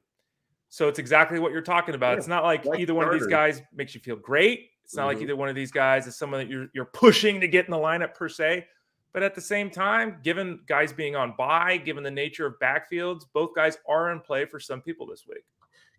So 0.70 0.88
it's 0.88 1.00
exactly 1.00 1.40
what 1.40 1.52
you're 1.52 1.62
talking 1.62 1.96
about. 1.96 2.12
Yeah, 2.12 2.18
it's 2.18 2.28
not 2.28 2.44
like, 2.44 2.66
like 2.66 2.80
either 2.80 2.94
one 2.94 3.08
of 3.08 3.14
these 3.14 3.28
guys 3.28 3.62
makes 3.74 3.94
you 3.94 4.00
feel 4.00 4.16
great. 4.16 4.70
It's 4.86 4.96
not 4.96 5.04
mm-hmm. 5.08 5.16
like 5.16 5.24
either 5.24 5.36
one 5.36 5.50
of 5.50 5.56
these 5.56 5.72
guys 5.72 6.08
is 6.08 6.16
someone 6.16 6.40
that 6.40 6.50
you're 6.50 6.68
you're 6.74 6.86
pushing 6.86 7.42
to 7.42 7.48
get 7.48 7.66
in 7.66 7.72
the 7.72 7.78
lineup 7.78 8.14
per 8.14 8.30
se. 8.30 8.68
But 9.14 9.24
at 9.24 9.36
the 9.36 9.42
same 9.42 9.70
time, 9.70 10.20
given 10.24 10.62
guys 10.68 10.94
being 10.94 11.18
on 11.18 11.34
bye, 11.38 11.78
given 11.78 12.04
the 12.04 12.12
nature 12.12 12.46
of 12.46 12.56
backfields, 12.62 13.26
both 13.34 13.54
guys 13.54 13.78
are 13.90 14.12
in 14.12 14.22
play 14.22 14.46
for 14.46 14.60
some 14.60 14.82
people 14.82 15.06
this 15.06 15.26
week. 15.28 15.44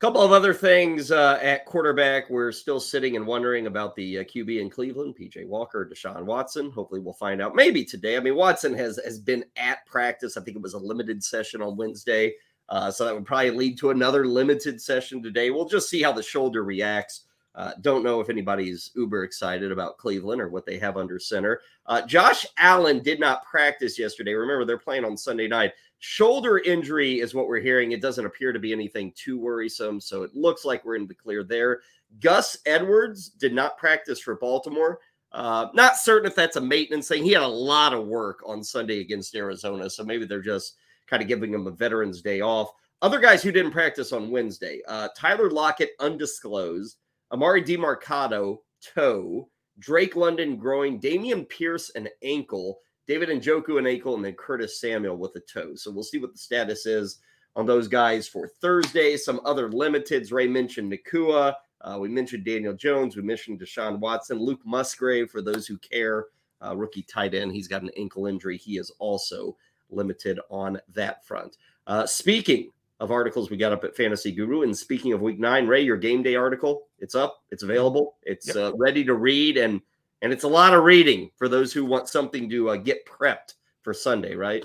Couple 0.03 0.21
of 0.21 0.33
other 0.33 0.53
things 0.53 1.13
uh, 1.13 1.39
at 1.41 1.65
quarterback. 1.65 2.29
We're 2.29 2.51
still 2.51 2.81
sitting 2.81 3.15
and 3.15 3.25
wondering 3.25 3.69
about 3.69 3.95
the 3.95 4.19
uh, 4.19 4.25
QB 4.25 4.61
in 4.61 4.69
Cleveland, 4.69 5.15
PJ 5.15 5.47
Walker, 5.47 5.89
Deshaun 5.89 6.25
Watson. 6.25 6.73
Hopefully, 6.73 7.01
we'll 7.01 7.15
find 7.15 7.41
out 7.41 7.55
maybe 7.55 7.85
today. 7.85 8.17
I 8.17 8.21
mean, 8.21 8.35
Watson 8.35 8.75
has 8.75 8.99
has 9.05 9.21
been 9.21 9.45
at 9.57 9.87
practice. 9.87 10.37
I 10.37 10.41
think 10.41 10.57
it 10.57 10.63
was 10.63 10.75
a 10.75 10.79
limited 10.79 11.23
session 11.23 11.63
on 11.63 11.77
Wednesday, 11.77 12.35
uh, 12.69 12.91
so 12.91 13.05
that 13.05 13.15
would 13.15 13.25
probably 13.25 13.53
lead 13.53 13.79
to 13.79 13.91
another 13.91 14.27
limited 14.27 14.83
session 14.83 15.23
today. 15.23 15.51
We'll 15.51 15.69
just 15.69 15.89
see 15.89 16.03
how 16.03 16.11
the 16.11 16.21
shoulder 16.21 16.65
reacts. 16.65 17.27
Uh, 17.55 17.71
don't 17.83 18.03
know 18.03 18.19
if 18.19 18.29
anybody's 18.29 18.91
uber 18.97 19.23
excited 19.23 19.71
about 19.71 19.99
Cleveland 19.99 20.41
or 20.41 20.49
what 20.49 20.67
they 20.67 20.81
have 20.81 20.97
under 20.97 21.21
center. 21.21 21.61
Uh, 21.87 22.05
Josh 22.05 22.45
Allen 22.59 23.05
did 23.05 23.21
not 23.21 23.45
practice 23.45 24.01
yesterday. 24.01 24.33
Remember, 24.33 24.65
they're 24.65 24.79
playing 24.79 25.05
on 25.05 25.17
Sunday 25.17 25.47
night. 25.47 25.73
Shoulder 26.05 26.59
injury 26.59 27.21
is 27.21 27.33
what 27.33 27.47
we're 27.47 27.61
hearing. 27.61 27.93
It 27.93 28.03
doesn't 28.03 28.27
appear 28.27 28.53
to 28.53 28.59
be 28.59 28.73
anything 28.73 29.13
too 29.15 29.39
worrisome. 29.39 30.01
So 30.01 30.25
it 30.25 30.35
looks 30.35 30.65
like 30.65 30.85
we're 30.85 30.97
in 30.97 31.07
the 31.07 31.15
clear 31.15 31.45
there. 31.45 31.83
Gus 32.19 32.57
Edwards 32.67 33.29
did 33.29 33.55
not 33.55 33.79
practice 33.79 34.19
for 34.19 34.35
Baltimore. 34.35 34.99
Uh, 35.31 35.69
not 35.75 35.97
certain 35.97 36.27
if 36.27 36.35
that's 36.35 36.57
a 36.57 36.61
maintenance 36.61 37.07
thing. 37.07 37.23
He 37.23 37.31
had 37.31 37.45
a 37.45 37.47
lot 37.47 37.95
of 37.95 38.09
work 38.09 38.41
on 38.45 38.65
Sunday 38.65 38.99
against 38.99 39.37
Arizona. 39.37 39.89
So 39.89 40.03
maybe 40.03 40.27
they're 40.27 40.43
just 40.43 40.75
kind 41.07 41.23
of 41.23 41.29
giving 41.29 41.55
him 41.55 41.69
a 41.69 41.71
Veterans 41.71 42.21
Day 42.21 42.41
off. 42.41 42.73
Other 43.01 43.21
guys 43.21 43.41
who 43.41 43.53
didn't 43.53 43.71
practice 43.71 44.13
on 44.13 44.33
Wednesday 44.33 44.81
uh, 44.89 45.07
Tyler 45.17 45.53
Lockett, 45.53 45.91
undisclosed. 46.01 46.97
Emari 47.33 47.65
Demercado, 47.65 48.59
toe. 48.83 49.49
Drake 49.79 50.17
London 50.17 50.57
growing. 50.57 51.01
Dameon 51.01 51.49
Pierce, 51.49 51.91
an 51.91 52.09
ankle. 52.25 52.81
David 53.07 53.29
Njoku, 53.29 53.79
an 53.79 53.87
ankle. 53.87 54.15
And 54.15 54.25
then 54.25 54.35
Curtis 54.35 54.81
Samuel 54.81 55.17
with 55.17 55.37
a 55.37 55.41
toe. 55.41 55.75
So 55.75 55.91
we'll 55.91 56.03
see 56.03 56.19
what 56.19 56.33
the 56.33 56.39
status 56.39 56.87
is 56.87 57.19
on 57.57 57.67
those 57.67 57.89
guys 57.89 58.29
for 58.29 58.49
Thursday. 58.49 59.17
Some 59.17 59.41
other 59.45 59.69
limiteds. 59.69 60.33
Ray 60.33 60.47
mentioned 60.47 60.93
Nacua. 60.93 61.55
Uh, 61.81 61.99
we 62.01 62.09
mentioned 62.09 62.45
Daniel 62.45 62.75
Jones. 62.75 63.17
We 63.17 63.23
mentioned 63.23 63.61
Deshaun 63.61 63.99
Watson. 63.99 64.39
Luke 64.39 64.61
Musgrave, 64.65 65.31
for 65.31 65.43
those 65.43 65.67
who 65.67 65.77
care, 65.79 66.27
uh, 66.65 66.77
rookie 66.77 67.03
tight 67.03 67.35
end. 67.35 67.53
He's 67.53 67.69
got 67.69 67.83
an 67.83 67.91
ankle 67.97 68.27
injury. 68.27 68.57
He 68.57 68.79
is 68.79 68.93
also 68.99 69.57
limited 69.91 70.39
on 70.49 70.81
that 70.95 71.25
front. 71.27 71.57
Uh, 71.87 72.07
speaking 72.07 72.71
of 73.03 73.11
articles 73.11 73.51
we 73.51 73.57
got 73.57 73.73
up 73.73 73.83
at 73.83 73.97
Fantasy 73.97 74.31
Guru. 74.31 74.63
And 74.63 74.77
speaking 74.77 75.13
of 75.13 75.21
week 75.21 75.39
nine, 75.39 75.67
Ray, 75.67 75.83
your 75.83 75.97
game 75.97 76.23
day 76.23 76.37
article, 76.37 76.85
it's 77.01 77.17
up, 77.17 77.43
it's 77.51 77.65
available, 77.65 78.15
it's 78.23 78.47
yep. 78.47 78.57
uh, 78.57 78.73
ready 78.77 79.05
to 79.05 79.15
read, 79.15 79.57
and 79.57 79.81
and 80.23 80.33
it's 80.33 80.45
a 80.45 80.49
lot 80.49 80.73
of 80.73 80.85
reading 80.85 81.31
for 81.37 81.49
those 81.49 81.73
who 81.73 81.85
want 81.85 82.09
something 82.09 82.49
to 82.49 82.71
uh, 82.71 82.77
get 82.77 83.05
prepped 83.07 83.55
for 83.83 83.93
Sunday, 83.93 84.35
right? 84.35 84.65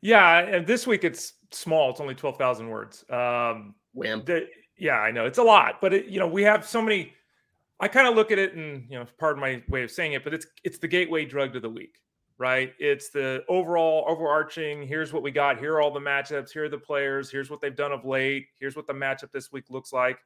Yeah, 0.00 0.38
and 0.38 0.66
this 0.66 0.86
week 0.86 1.04
it's 1.04 1.34
small; 1.50 1.90
it's 1.90 2.00
only 2.00 2.14
twelve 2.14 2.36
thousand 2.36 2.68
words. 2.68 3.04
Um, 3.10 3.74
Wham. 3.92 4.22
The, 4.24 4.48
yeah, 4.76 4.98
I 4.98 5.10
know 5.10 5.26
it's 5.26 5.38
a 5.38 5.42
lot, 5.42 5.80
but 5.80 5.92
it, 5.92 6.06
you 6.06 6.18
know 6.18 6.26
we 6.26 6.42
have 6.42 6.66
so 6.66 6.82
many. 6.82 7.12
I 7.80 7.86
kind 7.86 8.08
of 8.08 8.16
look 8.16 8.32
at 8.32 8.38
it, 8.38 8.54
and 8.54 8.86
you 8.90 8.98
know, 8.98 9.06
pardon 9.18 9.40
my 9.40 9.62
way 9.68 9.84
of 9.84 9.90
saying 9.90 10.14
it, 10.14 10.24
but 10.24 10.34
it's 10.34 10.46
it's 10.64 10.78
the 10.78 10.88
gateway 10.88 11.24
drug 11.24 11.52
to 11.52 11.60
the 11.60 11.70
week 11.70 12.00
right? 12.38 12.72
It's 12.78 13.10
the 13.10 13.44
overall 13.48 14.04
overarching. 14.08 14.86
Here's 14.86 15.12
what 15.12 15.22
we 15.22 15.30
got. 15.30 15.58
Here 15.58 15.74
are 15.74 15.80
all 15.80 15.90
the 15.90 16.00
matchups. 16.00 16.52
Here 16.52 16.64
are 16.64 16.68
the 16.68 16.78
players. 16.78 17.30
Here's 17.30 17.50
what 17.50 17.60
they've 17.60 17.74
done 17.74 17.92
of 17.92 18.04
late. 18.04 18.46
Here's 18.58 18.76
what 18.76 18.86
the 18.86 18.92
matchup 18.92 19.32
this 19.32 19.52
week 19.52 19.64
looks 19.68 19.92
like. 19.92 20.18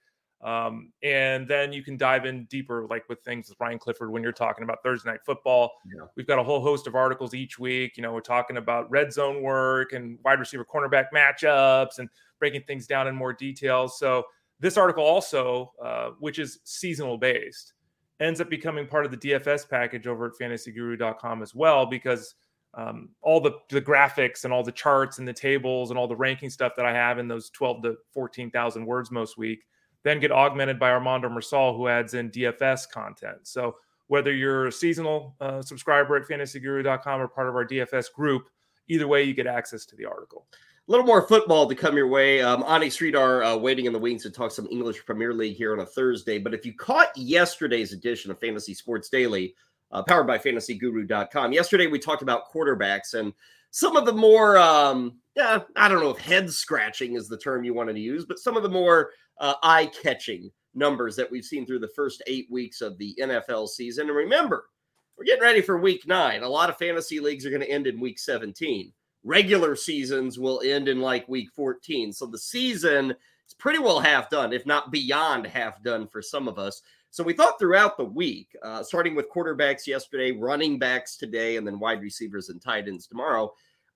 Um, 0.43 0.93
and 1.05 1.47
then 1.47 1.73
you 1.73 1.85
can 1.85 1.97
dive 1.97 2.25
in 2.25 2.47
deeper, 2.47 2.87
like 2.91 3.09
with 3.09 3.21
things 3.21 3.49
with 3.49 3.61
Ryan 3.61 3.79
Clifford 3.79 4.11
when 4.11 4.23
you're 4.23 4.33
talking 4.33 4.65
about 4.65 4.83
Thursday 4.83 5.11
night 5.11 5.21
football. 5.25 5.71
Yeah. 5.95 6.07
We've 6.17 6.27
got 6.27 6.41
a 6.41 6.43
whole 6.43 6.61
host 6.61 6.89
of 6.89 6.97
articles 6.97 7.33
each 7.33 7.61
week. 7.61 7.97
You 7.97 8.03
know, 8.03 8.13
we're 8.13 8.21
talking 8.21 8.57
about 8.57 8.91
red 8.91 9.13
zone 9.13 9.43
work 9.43 9.93
and 9.93 10.19
wide 10.25 10.41
receiver 10.41 10.65
cornerback 10.65 11.07
matchups 11.15 11.99
and 11.99 12.09
breaking 12.41 12.63
things 12.67 12.89
down 12.89 13.07
in 13.07 13.15
more 13.15 13.33
detail. 13.33 13.87
So 13.87 14.25
this 14.59 14.77
article 14.77 15.05
also, 15.05 15.73
uh, 15.83 16.11
which 16.19 16.41
is 16.41 16.59
seasonal 16.65 17.19
based, 17.19 17.75
ends 18.19 18.41
up 18.41 18.51
becoming 18.51 18.87
part 18.87 19.05
of 19.05 19.13
the 19.13 19.17
DFS 19.17 19.69
package 19.69 20.09
over 20.09 20.27
at 20.27 20.33
fantasyguru.com 20.41 21.43
as 21.43 21.55
well 21.55 21.87
because 21.87 22.35
um, 22.75 23.11
all 23.21 23.41
the, 23.41 23.53
the 23.69 23.83
graphics 23.83 24.45
and 24.45 24.53
all 24.53 24.65
the 24.65 24.73
charts 24.73 25.19
and 25.19 25.29
the 25.29 25.33
tables 25.33 25.91
and 25.91 25.99
all 25.99 26.09
the 26.09 26.17
ranking 26.17 26.51
stuff 26.51 26.73
that 26.77 26.87
I 26.87 26.93
have 26.93 27.19
in 27.19 27.29
those 27.29 27.51
12 27.51 27.83
to 27.83 27.97
14,000 28.13 28.85
words 28.85 29.13
most 29.13 29.39
week 29.39 29.65
then 30.05 30.21
get 30.21 30.33
augmented 30.33 30.79
by 30.79 30.91
Armando 30.91 31.29
Marsal, 31.29 31.77
who 31.77 31.89
adds 31.89 32.15
in 32.15 32.31
DFS 32.31 32.91
content. 32.91 33.39
So 33.43 33.77
whether 34.09 34.33
you're 34.33 34.67
a 34.67 34.73
seasonal 34.73 35.35
uh, 35.41 35.63
subscriber 35.63 36.17
at 36.17 36.29
fantasyguru.com 36.29 37.21
or 37.21 37.29
part 37.29 37.49
of 37.49 37.55
our 37.55 37.67
DFS 37.67 38.13
group, 38.13 38.49
either 38.89 39.09
way, 39.09 39.23
you 39.23 39.35
get 39.35 39.47
access 39.47 39.87
to 39.87 39.97
the 39.97 40.05
article 40.05 40.47
A 40.53 40.91
little 40.91 41.07
more 41.07 41.27
football 41.27 41.69
to 41.69 41.75
come 41.75 41.97
your 41.97 42.09
way. 42.09 42.43
Um, 42.43 42.65
Ani 42.67 42.89
Sridhar 42.89 43.55
uh, 43.55 43.59
waiting 43.59 43.87
in 43.87 43.93
the 43.93 43.99
wings 43.99 44.23
to 44.25 44.31
talk 44.31 44.51
some 44.51 44.69
English 44.71 45.05
Premier 45.07 45.33
League 45.33 45.57
here 45.57 45.73
on 45.73 45.81
a 45.81 45.87
Thursday. 45.87 46.39
But 46.39 46.53
if 46.53 46.67
you 46.67 46.75
caught 46.75 47.17
yesterday's 47.17 47.93
edition 47.93 48.31
of 48.31 48.41
Fantasy 48.41 48.75
Sports 48.75 49.09
Daily, 49.09 49.55
uh, 49.93 50.03
powered 50.03 50.27
by 50.27 50.39
fantasyguru.com, 50.39 51.53
yesterday 51.53 51.87
we 51.87 51.99
talked 51.99 52.23
about 52.23 52.53
quarterbacks 52.53 53.15
and 53.15 53.33
some 53.71 53.97
of 53.97 54.05
the 54.05 54.13
more, 54.13 54.59
um, 54.59 55.17
yeah, 55.35 55.61
I 55.77 55.89
don't 55.89 56.01
know 56.01 56.11
if 56.11 56.19
head 56.19 56.51
scratching 56.51 57.15
is 57.15 57.29
the 57.29 57.39
term 57.39 57.65
you 57.65 57.73
wanted 57.73 57.95
to 57.95 58.01
use, 58.01 58.27
but 58.27 58.39
some 58.39 58.57
of 58.57 58.63
the 58.63 58.69
more 58.69 59.13
uh, 59.43 59.55
eye 59.63 59.91
catching 60.03 60.51
numbers 60.75 61.15
that 61.17 61.31
we've 61.31 61.45
seen 61.45 61.67
through 61.67 61.81
the 61.81 61.89
first 61.89 62.23
eight 62.27 62.47
weeks 62.51 62.81
of 62.81 62.97
the 62.97 63.15
NFL 63.21 63.69
season. 63.69 64.09
And 64.09 64.17
remember, 64.17 64.71
we're 65.19 65.25
getting 65.25 65.43
ready 65.43 65.61
for 65.61 65.79
week 65.79 66.07
nine. 66.07 66.43
A 66.43 66.49
lot 66.49 66.71
of 66.71 66.79
fantasy 66.79 67.21
leagues 67.21 67.45
are 67.45 67.51
going 67.51 67.61
to 67.61 67.71
end 67.71 67.87
in 67.87 68.01
week 68.01 68.19
17 68.19 68.91
regular 69.25 69.77
seasons 69.77 70.39
will 70.39 70.61
end 70.65 70.89
in 70.89 71.01
like 71.01 71.29
week 71.29 71.51
14. 71.55 72.13
So 72.13 72.27
the 72.27 72.39
season 72.39 73.11
is 73.47 73.55
pretty 73.55 73.79
well 73.79 74.01
half 74.01 74.31
done, 74.31 74.53
if 74.53 74.67
not 74.67 74.91
beyond 74.91 75.47
half 75.47 75.83
done 75.83 76.07
for 76.07 76.23
some 76.23 76.49
of 76.49 76.59
us. 76.59 76.83
So 77.11 77.23
we 77.23 77.35
thought 77.35 77.59
throughout 77.59 77.97
the 77.97 78.05
week, 78.05 78.57
uh, 78.63 78.83
starting 78.83 79.15
with 79.15 79.31
quarterbacks 79.31 79.87
yesterday, 79.87 80.33
running 80.33 80.79
backs 80.79 81.17
today, 81.17 81.57
and 81.57 81.67
then 81.67 81.79
wide 81.79 82.01
receivers 82.01 82.49
and 82.49 82.61
tight 82.61 82.89
ends 82.89 83.07
tomorrow, 83.07 83.53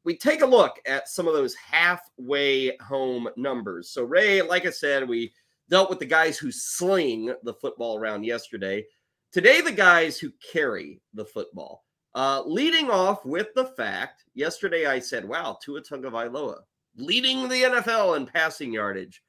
we 0.07 0.17
take 0.17 0.41
a 0.41 0.47
look 0.47 0.81
at 0.87 1.09
some 1.09 1.27
of 1.27 1.35
those 1.35 1.57
halfway 1.57 2.77
home 2.77 3.29
numbers. 3.37 3.91
So, 3.91 4.05
Ray, 4.05 4.41
like 4.41 4.65
I 4.65 4.71
said, 4.71 5.07
we 5.07 5.33
dealt 5.69 5.91
with 5.91 5.99
the 5.99 6.07
guys 6.07 6.39
who 6.39 6.53
sling 6.53 7.35
the 7.43 7.55
football 7.55 7.99
around 7.99 8.25
yesterday. 8.25 8.87
Today, 9.33 9.61
the 9.61 9.73
guys 9.73 10.17
who 10.17 10.31
carry 10.53 11.03
the 11.13 11.25
football. 11.25 11.85
Uh, 12.15 12.41
leading 12.47 12.89
off 12.89 13.27
with 13.27 13.49
the 13.57 13.65
fact, 13.65 14.23
yesterday 14.33 14.87
I 14.87 15.01
said, 15.01 15.25
wow, 15.25 15.59
Tua 15.61 15.83
Tagovailoa 15.83 16.61
leading 16.97 17.49
the 17.49 17.63
NFL 17.63 18.17
in 18.17 18.27
passing 18.27 18.73
yardage. 18.73 19.23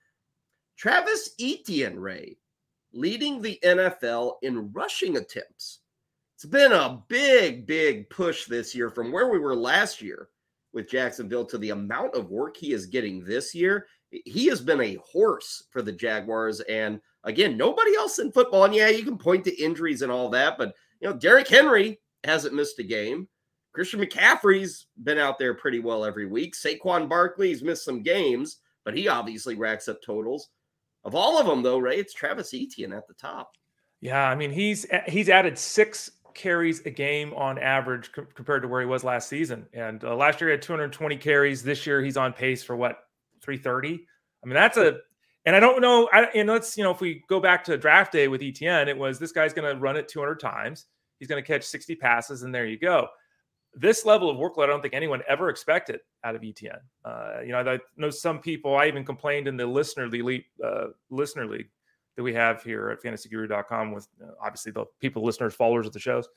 Travis 0.77 1.31
Etienne 1.41 1.99
Ray 1.99 2.37
leading 2.93 3.41
the 3.41 3.59
NFL 3.65 4.35
in 4.43 4.71
rushing 4.71 5.17
attempts. 5.17 5.79
It's 6.35 6.45
been 6.45 6.71
a 6.71 7.03
big, 7.07 7.65
big 7.65 8.09
push 8.11 8.45
this 8.45 8.75
year 8.75 8.91
from 8.91 9.11
where 9.11 9.27
we 9.27 9.39
were 9.39 9.55
last 9.55 10.03
year 10.03 10.29
with 10.73 10.89
Jacksonville 10.89 11.45
to 11.45 11.57
the 11.57 11.71
amount 11.71 12.15
of 12.15 12.29
work 12.29 12.57
he 12.57 12.73
is 12.73 12.85
getting 12.85 13.23
this 13.23 13.55
year. 13.55 13.87
He 14.09 14.47
has 14.47 14.61
been 14.61 14.81
a 14.81 14.97
horse 15.03 15.63
for 15.71 15.81
the 15.81 15.91
Jaguars. 15.91 16.59
And 16.61 16.99
again, 17.23 17.57
nobody 17.57 17.95
else 17.95 18.19
in 18.19 18.31
football. 18.31 18.65
And 18.65 18.75
yeah, 18.75 18.89
you 18.89 19.03
can 19.03 19.17
point 19.17 19.43
to 19.45 19.63
injuries 19.63 20.01
and 20.01 20.11
all 20.11 20.29
that, 20.29 20.57
but 20.57 20.73
you 21.01 21.09
know, 21.09 21.15
Derrick 21.15 21.47
Henry 21.47 21.99
hasn't 22.23 22.55
missed 22.55 22.79
a 22.79 22.83
game. 22.83 23.27
Christian 23.73 23.99
McCaffrey's 23.99 24.87
been 25.03 25.19
out 25.19 25.37
there 25.37 25.53
pretty 25.53 25.79
well 25.79 26.03
every 26.03 26.25
week. 26.25 26.55
Saquon 26.55 27.07
Barkley's 27.07 27.61
missed 27.61 27.85
some 27.85 28.01
games, 28.01 28.57
but 28.83 28.97
he 28.97 29.07
obviously 29.07 29.53
racks 29.53 29.87
up 29.87 30.01
totals. 30.03 30.49
Of 31.03 31.13
all 31.13 31.39
of 31.39 31.45
them, 31.45 31.61
though, 31.61 31.77
Ray, 31.77 31.97
it's 31.97 32.13
Travis 32.13 32.53
Etienne 32.53 32.93
at 32.93 33.07
the 33.07 33.13
top. 33.13 33.51
Yeah, 34.01 34.27
I 34.29 34.35
mean 34.35 34.51
he's 34.51 34.85
he's 35.07 35.29
added 35.29 35.57
six 35.57 36.11
carries 36.37 36.85
a 36.85 36.89
game 36.89 37.33
on 37.33 37.57
average 37.57 38.11
co- 38.13 38.27
compared 38.35 38.61
to 38.61 38.67
where 38.67 38.79
he 38.79 38.87
was 38.87 39.03
last 39.03 39.27
season. 39.27 39.65
And 39.73 40.03
uh, 40.03 40.15
last 40.15 40.39
year 40.39 40.49
he 40.49 40.51
had 40.51 40.61
220 40.61 41.17
carries. 41.17 41.63
This 41.63 41.85
year 41.85 42.01
he's 42.01 42.15
on 42.15 42.31
pace 42.31 42.63
for 42.63 42.75
what 42.75 43.07
330. 43.41 44.05
I 44.43 44.47
mean 44.47 44.53
that's 44.53 44.77
a 44.77 44.99
and 45.45 45.55
I 45.55 45.61
don't 45.61 45.81
know. 45.81 46.09
I, 46.11 46.25
and 46.35 46.47
let's 46.49 46.77
you 46.77 46.83
know 46.83 46.91
if 46.91 47.01
we 47.01 47.23
go 47.27 47.39
back 47.39 47.63
to 47.65 47.77
draft 47.77 48.11
day 48.11 48.27
with 48.27 48.41
ETN, 48.41 48.87
it 48.87 48.97
was 48.97 49.17
this 49.17 49.31
guy's 49.31 49.53
going 49.53 49.73
to 49.73 49.79
run 49.79 49.95
it 49.95 50.07
200 50.07 50.39
times. 50.39 50.85
He's 51.19 51.27
going 51.27 51.41
to 51.41 51.47
catch 51.47 51.63
60 51.63 51.95
passes, 51.95 52.43
and 52.43 52.53
there 52.53 52.67
you 52.67 52.77
go. 52.77 53.07
This 53.73 54.05
level 54.05 54.29
of 54.29 54.37
workload, 54.37 54.65
I 54.65 54.67
don't 54.67 54.81
think 54.81 54.93
anyone 54.93 55.21
ever 55.27 55.49
expected 55.49 56.01
out 56.23 56.35
of 56.35 56.41
ETN. 56.41 56.79
Uh, 57.05 57.41
you 57.45 57.53
know, 57.53 57.59
I 57.59 57.79
know 57.95 58.09
some 58.09 58.39
people. 58.39 58.75
I 58.75 58.87
even 58.87 59.05
complained 59.05 59.47
in 59.47 59.55
the 59.55 59.65
listener 59.65 60.09
league, 60.09 60.45
uh, 60.63 60.87
listener 61.09 61.45
league 61.45 61.69
that 62.17 62.23
we 62.23 62.33
have 62.33 62.61
here 62.63 62.89
at 62.89 63.01
FantasyGuru.com 63.01 63.93
with 63.93 64.07
uh, 64.21 64.31
obviously 64.41 64.73
the 64.73 64.85
people, 64.99 65.23
listeners, 65.23 65.53
followers 65.53 65.85
of 65.87 65.93
the 65.93 65.99
shows. 65.99 66.27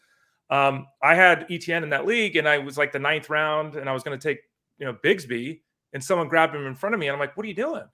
Um, 0.50 0.86
I 1.02 1.14
had 1.14 1.48
ETN 1.48 1.82
in 1.82 1.90
that 1.90 2.06
league, 2.06 2.36
and 2.36 2.48
I 2.48 2.58
was 2.58 2.78
like 2.78 2.92
the 2.92 2.98
ninth 2.98 3.30
round, 3.30 3.76
and 3.76 3.88
I 3.88 3.92
was 3.92 4.02
going 4.02 4.16
to 4.16 4.22
take 4.22 4.40
you 4.78 4.86
know 4.86 4.94
Bigsby, 5.02 5.60
and 5.92 6.04
someone 6.04 6.28
grabbed 6.28 6.54
him 6.54 6.66
in 6.66 6.74
front 6.74 6.94
of 6.94 7.00
me, 7.00 7.08
and 7.08 7.14
I'm 7.14 7.20
like, 7.20 7.36
"What 7.36 7.44
are 7.44 7.48
you 7.48 7.54
doing? 7.54 7.84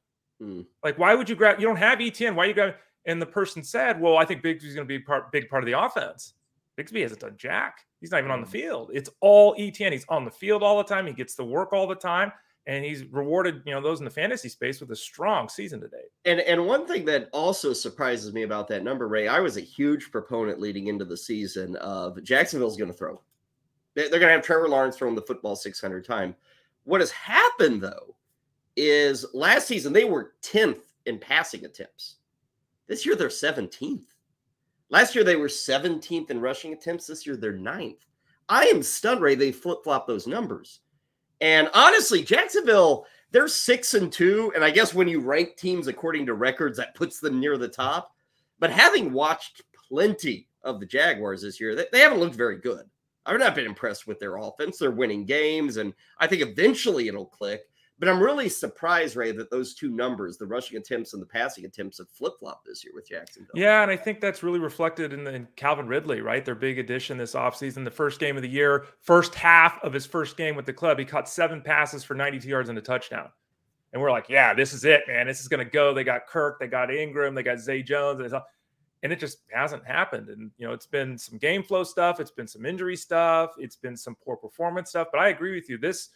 Hmm. 0.40 0.60
Like, 0.82 0.98
why 0.98 1.14
would 1.14 1.28
you 1.28 1.36
grab? 1.36 1.60
You 1.60 1.66
don't 1.66 1.76
have 1.76 1.98
ETN. 1.98 2.34
Why 2.34 2.44
are 2.44 2.48
you 2.48 2.54
grabbing?" 2.54 2.74
And 3.06 3.22
the 3.22 3.26
person 3.26 3.62
said, 3.62 4.00
"Well, 4.00 4.16
I 4.16 4.24
think 4.24 4.42
Bigsby's 4.42 4.74
going 4.74 4.86
to 4.86 4.92
be 4.92 4.98
part 4.98 5.30
big 5.30 5.48
part 5.48 5.62
of 5.62 5.66
the 5.66 5.78
offense." 5.78 6.34
Bigsby 6.76 7.02
hasn't 7.02 7.20
done 7.20 7.34
jack. 7.36 7.78
He's 8.00 8.10
not 8.10 8.18
even 8.18 8.30
on 8.30 8.40
the 8.40 8.46
mm. 8.46 8.50
field. 8.50 8.90
It's 8.92 9.08
all 9.20 9.54
ETN. 9.56 9.92
He's 9.92 10.04
on 10.08 10.24
the 10.24 10.30
field 10.30 10.62
all 10.62 10.76
the 10.76 10.84
time. 10.84 11.06
He 11.06 11.12
gets 11.12 11.34
to 11.36 11.44
work 11.44 11.72
all 11.72 11.86
the 11.86 11.94
time, 11.94 12.32
and 12.66 12.84
he's 12.84 13.04
rewarded, 13.04 13.62
you 13.64 13.72
know, 13.72 13.80
those 13.80 14.00
in 14.00 14.04
the 14.04 14.10
fantasy 14.10 14.48
space 14.48 14.80
with 14.80 14.90
a 14.90 14.96
strong 14.96 15.48
season 15.48 15.80
today. 15.80 16.04
And 16.24 16.40
and 16.40 16.66
one 16.66 16.86
thing 16.86 17.04
that 17.06 17.28
also 17.32 17.72
surprises 17.72 18.32
me 18.32 18.42
about 18.42 18.68
that 18.68 18.82
number, 18.82 19.08
Ray, 19.08 19.28
I 19.28 19.40
was 19.40 19.56
a 19.56 19.60
huge 19.60 20.10
proponent 20.10 20.60
leading 20.60 20.88
into 20.88 21.04
the 21.04 21.16
season 21.16 21.76
of 21.76 22.22
Jacksonville's 22.22 22.76
going 22.76 22.90
to 22.90 22.96
throw. 22.96 23.22
They're 23.94 24.10
going 24.10 24.22
to 24.22 24.28
have 24.28 24.42
Trevor 24.42 24.68
Lawrence 24.68 24.96
throwing 24.96 25.14
the 25.14 25.22
football 25.22 25.56
600 25.56 26.04
times. 26.04 26.34
What 26.84 27.00
has 27.00 27.10
happened 27.10 27.82
though 27.82 28.16
is 28.76 29.24
last 29.32 29.66
season 29.66 29.92
they 29.92 30.04
were 30.04 30.34
10th 30.42 30.82
in 31.06 31.18
passing 31.18 31.64
attempts. 31.64 32.16
This 32.88 33.06
year 33.06 33.16
they're 33.16 33.28
17th. 33.28 34.04
Last 34.90 35.14
year 35.14 35.24
they 35.24 35.36
were 35.36 35.48
17th 35.48 36.30
in 36.30 36.40
rushing 36.40 36.72
attempts. 36.72 37.06
This 37.06 37.26
year 37.26 37.36
they're 37.36 37.52
ninth. 37.52 38.04
I 38.48 38.66
am 38.66 38.82
stunned, 38.82 39.22
Ray. 39.22 39.34
They 39.34 39.50
flip 39.50 39.78
flop 39.82 40.06
those 40.06 40.26
numbers. 40.26 40.80
And 41.40 41.68
honestly, 41.74 42.22
Jacksonville, 42.22 43.06
they're 43.30 43.48
six 43.48 43.94
and 43.94 44.10
two. 44.10 44.52
And 44.54 44.64
I 44.64 44.70
guess 44.70 44.94
when 44.94 45.08
you 45.08 45.20
rank 45.20 45.56
teams 45.56 45.86
according 45.88 46.26
to 46.26 46.34
records, 46.34 46.78
that 46.78 46.94
puts 46.94 47.20
them 47.20 47.40
near 47.40 47.58
the 47.58 47.68
top. 47.68 48.14
But 48.58 48.70
having 48.70 49.12
watched 49.12 49.62
plenty 49.88 50.48
of 50.62 50.80
the 50.80 50.86
Jaguars 50.86 51.42
this 51.42 51.60
year, 51.60 51.74
they, 51.74 51.86
they 51.92 52.00
haven't 52.00 52.20
looked 52.20 52.36
very 52.36 52.58
good. 52.58 52.84
I've 53.26 53.38
not 53.38 53.54
been 53.54 53.66
impressed 53.66 54.06
with 54.06 54.20
their 54.20 54.36
offense. 54.36 54.78
They're 54.78 54.92
winning 54.92 55.24
games, 55.24 55.78
and 55.78 55.92
I 56.18 56.26
think 56.26 56.42
eventually 56.42 57.08
it'll 57.08 57.26
click. 57.26 57.62
But 57.98 58.10
I'm 58.10 58.20
really 58.20 58.50
surprised, 58.50 59.16
Ray, 59.16 59.32
that 59.32 59.50
those 59.50 59.74
two 59.74 59.88
numbers, 59.88 60.36
the 60.36 60.46
rushing 60.46 60.76
attempts 60.76 61.14
and 61.14 61.22
the 61.22 61.26
passing 61.26 61.64
attempts, 61.64 61.96
have 61.96 62.10
flip 62.10 62.34
flopped 62.38 62.66
this 62.66 62.84
year 62.84 62.92
with 62.94 63.08
Jacksonville. 63.08 63.54
Yeah, 63.54 63.80
and 63.80 63.90
I 63.90 63.96
think 63.96 64.20
that's 64.20 64.42
really 64.42 64.58
reflected 64.58 65.14
in, 65.14 65.24
the, 65.24 65.34
in 65.34 65.48
Calvin 65.56 65.88
Ridley, 65.88 66.20
right? 66.20 66.44
Their 66.44 66.54
big 66.54 66.78
addition 66.78 67.16
this 67.16 67.34
offseason, 67.34 67.84
the 67.84 67.90
first 67.90 68.20
game 68.20 68.36
of 68.36 68.42
the 68.42 68.50
year, 68.50 68.84
first 69.00 69.34
half 69.34 69.82
of 69.82 69.94
his 69.94 70.04
first 70.04 70.36
game 70.36 70.56
with 70.56 70.66
the 70.66 70.74
club, 70.74 70.98
he 70.98 71.06
caught 71.06 71.26
seven 71.26 71.62
passes 71.62 72.04
for 72.04 72.14
92 72.14 72.46
yards 72.46 72.68
and 72.68 72.76
a 72.76 72.82
touchdown. 72.82 73.30
And 73.94 74.02
we're 74.02 74.10
like, 74.10 74.28
yeah, 74.28 74.52
this 74.52 74.74
is 74.74 74.84
it, 74.84 75.04
man. 75.08 75.26
This 75.26 75.40
is 75.40 75.48
going 75.48 75.64
to 75.64 75.70
go. 75.70 75.94
They 75.94 76.04
got 76.04 76.26
Kirk, 76.26 76.60
they 76.60 76.66
got 76.66 76.90
Engram, 76.90 77.34
they 77.34 77.42
got 77.42 77.60
Zay 77.60 77.82
Jones, 77.82 78.20
and, 78.20 78.42
and 79.02 79.10
it 79.10 79.18
just 79.18 79.38
hasn't 79.50 79.86
happened. 79.86 80.28
And, 80.28 80.50
you 80.58 80.66
know, 80.66 80.74
it's 80.74 80.86
been 80.86 81.16
some 81.16 81.38
game 81.38 81.62
flow 81.62 81.82
stuff, 81.82 82.20
it's 82.20 82.30
been 82.30 82.46
some 82.46 82.66
injury 82.66 82.96
stuff, 82.96 83.52
it's 83.56 83.76
been 83.76 83.96
some 83.96 84.14
poor 84.22 84.36
performance 84.36 84.90
stuff. 84.90 85.08
But 85.10 85.22
I 85.22 85.28
agree 85.28 85.54
with 85.54 85.70
you. 85.70 85.78
This, 85.78 86.10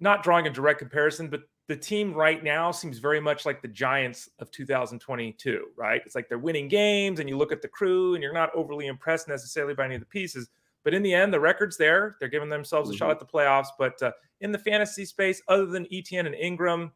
not 0.00 0.22
drawing 0.22 0.46
a 0.46 0.50
direct 0.50 0.78
comparison, 0.78 1.28
but 1.28 1.42
the 1.68 1.76
team 1.76 2.14
right 2.14 2.44
now 2.44 2.70
seems 2.70 2.98
very 2.98 3.20
much 3.20 3.44
like 3.44 3.60
the 3.60 3.68
Giants 3.68 4.28
of 4.38 4.50
2022, 4.50 5.66
right? 5.76 6.00
It's 6.04 6.14
like 6.14 6.28
they're 6.28 6.38
winning 6.38 6.68
games, 6.68 7.18
and 7.18 7.28
you 7.28 7.36
look 7.36 7.52
at 7.52 7.62
the 7.62 7.68
crew, 7.68 8.14
and 8.14 8.22
you're 8.22 8.32
not 8.32 8.50
overly 8.54 8.86
impressed 8.86 9.28
necessarily 9.28 9.74
by 9.74 9.86
any 9.86 9.96
of 9.96 10.00
the 10.00 10.06
pieces. 10.06 10.48
But 10.84 10.94
in 10.94 11.02
the 11.02 11.12
end, 11.12 11.34
the 11.34 11.40
record's 11.40 11.76
there. 11.76 12.16
They're 12.20 12.28
giving 12.28 12.48
themselves 12.48 12.88
a 12.88 12.92
mm-hmm. 12.92 12.98
shot 12.98 13.10
at 13.10 13.18
the 13.18 13.26
playoffs. 13.26 13.68
But 13.76 14.00
uh, 14.00 14.12
in 14.40 14.52
the 14.52 14.58
fantasy 14.58 15.04
space, 15.04 15.42
other 15.48 15.66
than 15.66 15.86
Etienne 15.92 16.26
and 16.26 16.36
Engram, 16.36 16.92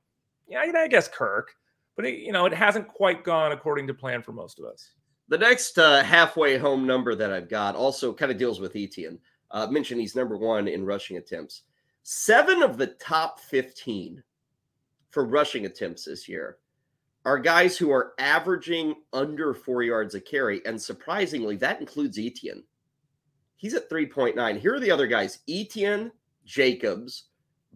yeah, 0.47 0.61
I 0.61 0.87
guess 0.87 1.09
Kirk, 1.09 1.53
but 1.97 2.05
it, 2.05 2.19
you 2.19 2.31
know, 2.31 2.47
it 2.47 2.55
hasn't 2.55 2.87
quite 2.87 3.25
gone 3.25 3.51
according 3.51 3.89
to 3.89 3.95
plan 3.95 4.23
for 4.23 4.33
most 4.33 4.61
of 4.61 4.67
us. 4.67 4.93
The 5.29 5.39
next 5.39 5.79
uh, 5.79 6.03
halfway 6.03 6.59
home 6.59 6.87
number 6.87 7.15
that 7.15 7.33
I've 7.33 7.49
got 7.49 7.75
also 7.75 8.13
kind 8.13 8.31
of 8.31 8.39
deals 8.39 8.61
with 8.61 8.77
Etienne. 8.77 9.19
Uh, 9.51 9.67
mentioned 9.67 10.01
he's 10.01 10.15
number 10.15 10.37
one 10.37 10.69
in 10.69 10.85
rushing 10.85 11.17
attempts. 11.17 11.63
Seven 12.03 12.63
of 12.63 12.79
the 12.79 12.89
top 12.89 13.41
15 13.41 14.23
for 15.11 15.25
rushing 15.25 15.67
attempts 15.67 16.05
this 16.05 16.29
year 16.29 16.59
are 17.25 17.39
guys 17.39 17.77
who 17.77 17.91
are 17.91 18.15
averaging 18.19 18.95
under 19.13 19.53
four 19.53 19.83
yards 19.83 20.15
a 20.15 20.21
carry. 20.21 20.65
And 20.65 20.81
surprisingly, 20.81 21.57
that 21.57 21.81
includes 21.81 22.19
Etienne. 22.19 22.65
He's 23.57 23.75
at 23.75 23.91
3.9. 23.91 24.59
Here 24.59 24.75
are 24.75 24.81
the 24.81 24.91
other 24.91 25.07
guys 25.07 25.41
Etienne, 25.49 26.11
Jacobs, 26.47 27.25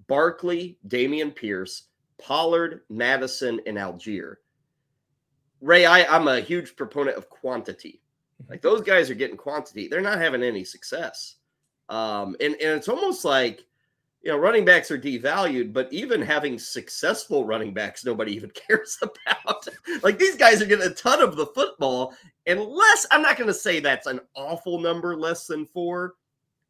Barkley, 0.07 0.79
Dameon 0.89 1.35
Pierce, 1.35 1.89
Pollard, 2.19 2.81
Mattison, 2.89 3.61
and 3.67 3.77
Allgeier. 3.77 4.37
Ray, 5.61 5.85
I, 5.87 6.05
I'm 6.05 6.29
a 6.29 6.41
huge 6.41 6.77
proponent 6.77 7.17
of 7.17 7.29
quantity. 7.29 8.01
Like 8.49 8.63
those 8.63 8.81
guys 8.81 9.11
are 9.11 9.15
getting 9.15 9.37
quantity. 9.37 9.89
They're 9.89 10.01
not 10.01 10.19
having 10.19 10.43
any 10.43 10.65
success. 10.65 11.37
Um, 11.89 12.37
and, 12.41 12.55
and 12.55 12.73
it's 12.73 12.89
almost 12.89 13.25
like 13.25 13.67
you 14.25 14.31
know, 14.31 14.39
running 14.39 14.65
backs 14.65 14.91
are 14.91 14.99
devalued, 14.99 15.75
but 15.75 15.93
even 15.93 16.23
having 16.23 16.59
successful 16.59 17.45
running 17.45 17.75
backs, 17.75 18.07
nobody 18.07 18.33
even 18.33 18.51
cares 18.69 18.99
about. 19.03 19.69
like 20.03 20.19
these 20.19 20.37
guys 20.37 20.63
are 20.63 20.67
getting 20.67 20.91
a 20.91 20.95
ton 20.95 21.21
of 21.21 21.37
the 21.37 21.47
football, 21.47 22.15
unless 22.47 23.07
I'm 23.11 23.21
not 23.21 23.37
going 23.37 23.49
to 23.49 23.55
say 23.55 23.81
that's 23.81 24.07
an 24.07 24.21
awful 24.35 24.81
number, 24.81 25.15
less 25.15 25.47
than 25.47 25.67
four. 25.67 26.15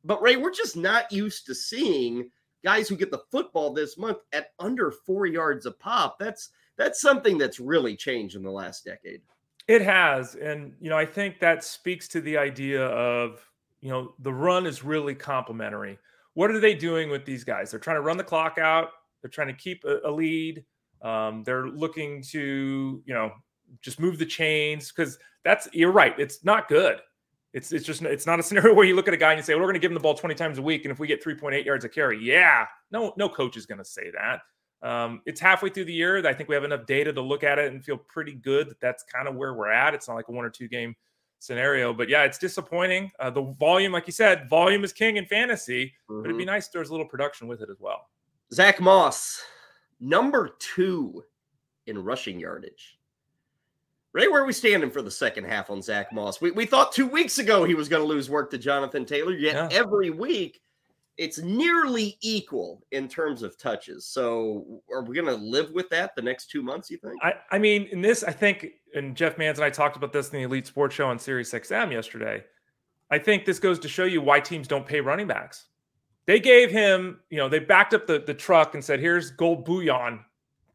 But 0.05 0.21
Ray, 0.21 0.37
we're 0.37 0.53
just 0.53 0.77
not 0.77 1.13
used 1.13 1.47
to 1.47 1.55
seeing 1.55 2.29
guys 2.65 2.89
who 2.89 2.97
get 2.97 3.13
the 3.13 3.23
football 3.31 3.73
this 3.73 3.97
month 3.97 4.19
at 4.33 4.49
under 4.59 4.91
four 4.91 5.27
yards 5.27 5.65
a 5.65 5.71
pop. 5.71 6.19
That's 6.19 6.51
that's 6.77 7.01
something 7.01 7.39
that's 7.39 7.61
really 7.61 7.95
changed 7.95 8.35
in 8.35 8.43
the 8.43 8.51
last 8.51 8.85
decade. 8.85 9.21
It 9.69 9.81
has, 9.81 10.35
and 10.35 10.75
you 10.81 10.91
know, 10.91 10.99
I 10.99 11.07
think 11.07 11.39
that 11.39 11.63
speaks 11.63 12.09
to 12.09 12.21
the 12.21 12.37
idea 12.37 12.85
of 12.85 13.49
you 13.81 13.91
know 13.91 14.15
the 14.19 14.33
run 14.33 14.67
is 14.67 14.83
really 14.83 15.15
complementary. 15.15 16.01
What 16.35 16.51
are 16.51 16.61
they 16.61 16.75
doing 16.75 17.11
with 17.11 17.25
these 17.25 17.45
guys? 17.45 17.71
They're 17.71 17.81
trying 17.81 17.97
to 17.97 18.03
run 18.03 18.17
the 18.17 18.25
clock 18.25 18.59
out. 18.59 18.91
They're 19.23 19.31
trying 19.31 19.49
to 19.49 19.55
keep 19.55 19.85
a, 19.85 20.09
a 20.09 20.11
lead. 20.11 20.65
Um, 21.03 21.43
they're 21.45 21.69
looking 21.69 22.23
to 22.31 23.03
you 23.05 23.15
know 23.15 23.33
just 23.81 24.01
move 24.01 24.19
the 24.19 24.27
chains 24.27 24.93
because 24.93 25.19
that's 25.45 25.69
you're 25.73 25.93
right. 25.93 26.19
It's 26.19 26.45
not 26.45 26.69
good. 26.69 27.01
It's 27.53 27.73
it's 27.73 27.87
just 27.87 28.03
it's 28.03 28.27
not 28.27 28.41
a 28.41 28.43
scenario 28.45 28.75
where 28.75 28.85
you 28.85 28.97
look 28.97 29.09
at 29.09 29.15
a 29.15 29.19
guy 29.19 29.33
and 29.33 29.39
you 29.39 29.43
say, 29.43 29.55
well, 29.55 29.61
we're 29.61 29.69
going 29.69 29.75
to 29.75 29.81
give 29.81 29.91
him 29.91 29.95
the 29.95 30.01
ball 30.01 30.15
20 30.15 30.35
times 30.35 30.59
a 30.59 30.63
week, 30.63 30.85
and 30.85 30.93
if 30.93 30.99
we 30.99 31.07
get 31.07 31.25
3.8 31.25 31.65
yards 31.65 31.85
a 31.85 31.89
carry, 31.89 32.23
yeah, 32.23 32.67
no 32.91 33.15
no 33.17 33.29
coach 33.29 33.57
is 33.57 33.67
going 33.67 33.79
to 33.79 33.85
say 33.85 34.11
that. 34.11 34.41
Um, 34.87 35.23
it's 35.25 35.41
halfway 35.41 35.71
through 35.71 35.87
the 35.87 35.95
year. 35.95 36.27
I 36.27 36.35
think 36.35 36.49
we 36.49 36.55
have 36.55 36.65
enough 36.65 36.85
data 36.85 37.11
to 37.11 37.23
look 37.23 37.43
at 37.43 37.59
it 37.59 37.73
and 37.73 37.83
feel 37.83 37.97
pretty 37.97 38.35
good 38.35 38.69
that 38.69 38.81
that's 38.81 39.03
kind 39.03 39.27
of 39.27 39.35
where 39.35 39.55
we're 39.55 39.71
at. 39.71 39.95
It's 39.95 40.09
not 40.09 40.15
like 40.15 40.29
a 40.29 40.33
one 40.33 40.45
or 40.45 40.51
two 40.51 40.69
game 40.69 40.95
scenario, 41.45 41.93
but 41.93 42.09
yeah, 42.09 42.25
it's 42.25 42.39
disappointing. 42.39 43.11
Uh, 43.19 43.31
the 43.31 43.43
volume, 43.43 43.93
like 43.93 44.07
you 44.07 44.13
said, 44.13 44.49
volume 44.49 44.85
is 44.85 44.93
king 44.93 45.17
in 45.17 45.27
fantasy, 45.27 45.87
mm-hmm. 45.87 46.23
but 46.23 46.27
it'd 46.27 46.37
be 46.37 46.45
mm-hmm. 46.45 46.55
nice 46.55 46.67
if 46.67 46.73
there's 46.73 46.89
a 46.89 46.93
little 46.93 47.07
production 47.07 47.47
with 47.47 47.61
it 47.61 47.69
as 47.71 47.79
well. 47.81 48.09
Zach 48.53 48.81
Moss, 48.81 49.43
number 50.01 50.57
two 50.59 51.23
in 51.87 52.03
rushing 52.03 52.41
yardage. 52.41 52.99
Right 54.13 54.31
where 54.31 54.43
are 54.43 54.47
we 54.47 54.53
standing 54.53 54.93
for 54.93 55.03
the 55.03 55.11
second 55.11 55.45
half 55.45 55.71
on 55.71 55.83
Zach 55.83 56.13
Moss? 56.13 56.41
We, 56.41 56.53
we 56.53 56.67
thought 56.67 56.93
two 56.93 57.09
weeks 57.09 57.39
ago 57.39 57.65
he 57.65 57.75
was 57.75 57.89
going 57.89 58.03
to 58.03 58.07
lose 58.07 58.31
work 58.31 58.49
to 58.53 58.59
Jonathan 58.59 59.05
Taylor, 59.05 59.33
yet 59.33 59.55
yeah. 59.55 59.69
every 59.73 60.11
week 60.11 60.63
it's 61.17 61.39
nearly 61.39 62.19
equal 62.21 62.85
in 62.91 63.09
terms 63.09 63.43
of 63.43 63.57
touches. 63.57 64.07
So 64.07 64.83
are 64.93 65.03
we 65.03 65.15
going 65.15 65.27
to 65.27 65.35
live 65.35 65.71
with 65.73 65.89
that 65.91 66.17
the 66.17 66.23
next 66.23 66.51
two 66.51 66.63
months, 66.63 66.91
you 66.91 66.99
think? 66.99 67.15
I, 67.23 67.35
I 67.51 67.59
mean, 67.59 67.85
in 67.93 68.01
this, 68.01 68.25
I 68.25 68.33
think, 68.33 68.67
and 68.95 69.17
Jeff 69.17 69.39
Mans 69.39 69.59
and 69.59 69.65
I 69.65 69.71
talked 69.71 69.97
about 69.97 70.13
this 70.13 70.31
in 70.31 70.39
the 70.39 70.43
Elite 70.43 70.67
Sports 70.67 70.95
Show 70.95 71.07
on 71.07 71.19
Sirius 71.19 71.53
XM 71.53 71.93
yesterday. 71.93 72.43
I 73.11 73.19
think 73.19 73.45
this 73.45 73.59
goes 73.59 73.79
to 73.81 73.89
show 73.89 74.05
you 74.05 74.21
why 74.23 74.41
teams 74.41 74.67
don't 74.67 74.87
pay 74.87 75.01
running 75.01 75.29
backs. 75.29 75.67
They 76.27 76.41
gave 76.41 76.71
him, 76.71 77.21
you 77.31 77.37
know, 77.37 77.49
they 77.49 77.59
backed 77.59 77.95
up 77.95 78.07
the, 78.07 78.19
the 78.19 78.35
truck 78.35 78.75
and 78.75 78.83
said, 78.83 78.99
here's 78.99 79.31
gold 79.31 79.65
bullion, 79.65 80.21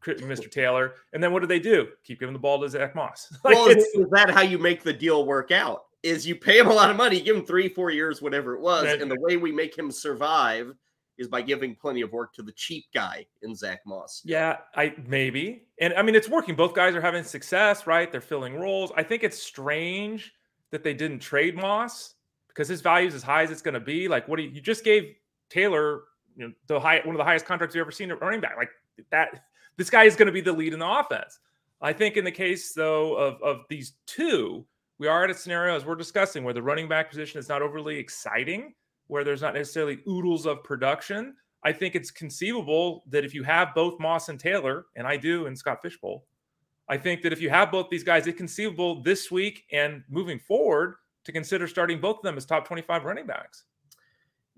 Mr. 0.06 0.50
Taylor. 0.50 0.94
And 1.12 1.22
then 1.22 1.32
what 1.32 1.40
do 1.40 1.48
they 1.48 1.58
do? 1.58 1.88
Keep 2.04 2.20
giving 2.20 2.32
the 2.32 2.38
ball 2.38 2.60
to 2.60 2.68
Zach 2.68 2.94
Moss. 2.94 3.36
like 3.44 3.56
well, 3.56 3.68
is 3.68 3.86
that 4.12 4.30
how 4.30 4.42
you 4.42 4.58
make 4.58 4.82
the 4.82 4.92
deal 4.92 5.26
work 5.26 5.50
out? 5.50 5.82
Is 6.02 6.26
you 6.26 6.34
pay 6.34 6.58
him 6.58 6.68
a 6.68 6.72
lot 6.72 6.90
of 6.90 6.96
money, 6.96 7.20
give 7.20 7.36
him 7.36 7.44
three, 7.44 7.68
four 7.68 7.90
years, 7.90 8.22
whatever 8.22 8.54
it 8.54 8.60
was, 8.60 8.84
and 8.84 9.10
the 9.10 9.20
way 9.20 9.36
we 9.36 9.52
make 9.52 9.76
him 9.76 9.90
survive 9.90 10.74
is 11.18 11.28
by 11.28 11.42
giving 11.42 11.76
plenty 11.76 12.00
of 12.00 12.10
work 12.12 12.32
to 12.32 12.42
the 12.42 12.52
cheap 12.52 12.86
guy 12.94 13.26
in 13.42 13.54
Zach 13.54 13.80
Moss. 13.86 14.22
Yeah, 14.24 14.56
I 14.74 14.94
maybe, 15.06 15.66
and 15.78 15.92
I 15.94 16.02
mean 16.02 16.14
it's 16.14 16.28
working. 16.28 16.54
Both 16.54 16.74
guys 16.74 16.94
are 16.94 17.00
having 17.00 17.22
success, 17.22 17.86
right? 17.86 18.10
They're 18.10 18.22
filling 18.22 18.58
roles. 18.58 18.90
I 18.96 19.02
think 19.02 19.22
it's 19.22 19.40
strange 19.40 20.32
that 20.70 20.82
they 20.82 20.94
didn't 20.94 21.18
trade 21.18 21.56
Moss 21.56 22.14
because 22.48 22.68
his 22.68 22.80
value 22.80 23.08
is 23.08 23.14
as 23.14 23.22
high 23.22 23.42
as 23.42 23.50
it's 23.50 23.62
going 23.62 23.74
to 23.74 23.80
be. 23.80 24.08
Like, 24.08 24.26
what 24.28 24.36
do 24.36 24.44
you, 24.44 24.50
you 24.50 24.60
just 24.60 24.82
gave 24.82 25.14
Taylor, 25.50 26.04
you 26.36 26.46
know, 26.46 26.54
the 26.68 26.80
high 26.80 27.00
one 27.04 27.14
of 27.14 27.18
the 27.18 27.24
highest 27.24 27.44
contracts 27.44 27.74
you've 27.74 27.82
ever 27.82 27.92
seen 27.92 28.10
at 28.10 28.20
running 28.20 28.40
back. 28.40 28.56
Like 28.56 28.70
that, 29.10 29.42
this 29.76 29.90
guy 29.90 30.04
is 30.04 30.16
going 30.16 30.26
to 30.26 30.32
be 30.32 30.40
the 30.40 30.52
lead 30.52 30.72
in 30.72 30.78
the 30.78 30.90
offense. 30.90 31.38
I 31.82 31.92
think 31.92 32.16
in 32.16 32.24
the 32.24 32.32
case 32.32 32.72
though 32.72 33.14
of 33.14 33.42
of 33.42 33.64
these 33.68 33.94
two 34.06 34.64
we 35.00 35.08
are 35.08 35.24
at 35.24 35.30
a 35.30 35.34
scenario 35.34 35.74
as 35.74 35.86
we're 35.86 35.96
discussing 35.96 36.44
where 36.44 36.52
the 36.52 36.62
running 36.62 36.86
back 36.86 37.08
position 37.08 37.38
is 37.38 37.48
not 37.48 37.62
overly 37.62 37.96
exciting, 37.96 38.74
where 39.06 39.24
there's 39.24 39.40
not 39.40 39.54
necessarily 39.54 39.98
oodles 40.06 40.44
of 40.44 40.62
production. 40.62 41.34
I 41.64 41.72
think 41.72 41.94
it's 41.94 42.10
conceivable 42.10 43.02
that 43.08 43.24
if 43.24 43.34
you 43.34 43.42
have 43.42 43.74
both 43.74 43.98
Moss 43.98 44.28
and 44.28 44.38
Taylor, 44.38 44.84
and 44.96 45.06
I 45.06 45.16
do, 45.16 45.46
and 45.46 45.56
Scott 45.56 45.80
Fish 45.80 45.98
Bowl, 45.98 46.26
I 46.86 46.98
think 46.98 47.22
that 47.22 47.32
if 47.32 47.40
you 47.40 47.48
have 47.48 47.72
both 47.72 47.88
these 47.88 48.04
guys, 48.04 48.26
it's 48.26 48.36
conceivable 48.36 49.02
this 49.02 49.30
week 49.30 49.64
and 49.72 50.04
moving 50.10 50.38
forward 50.38 50.96
to 51.24 51.32
consider 51.32 51.66
starting 51.66 51.98
both 51.98 52.18
of 52.18 52.22
them 52.22 52.36
as 52.36 52.44
top 52.44 52.66
25 52.66 53.04
running 53.04 53.26
backs. 53.26 53.64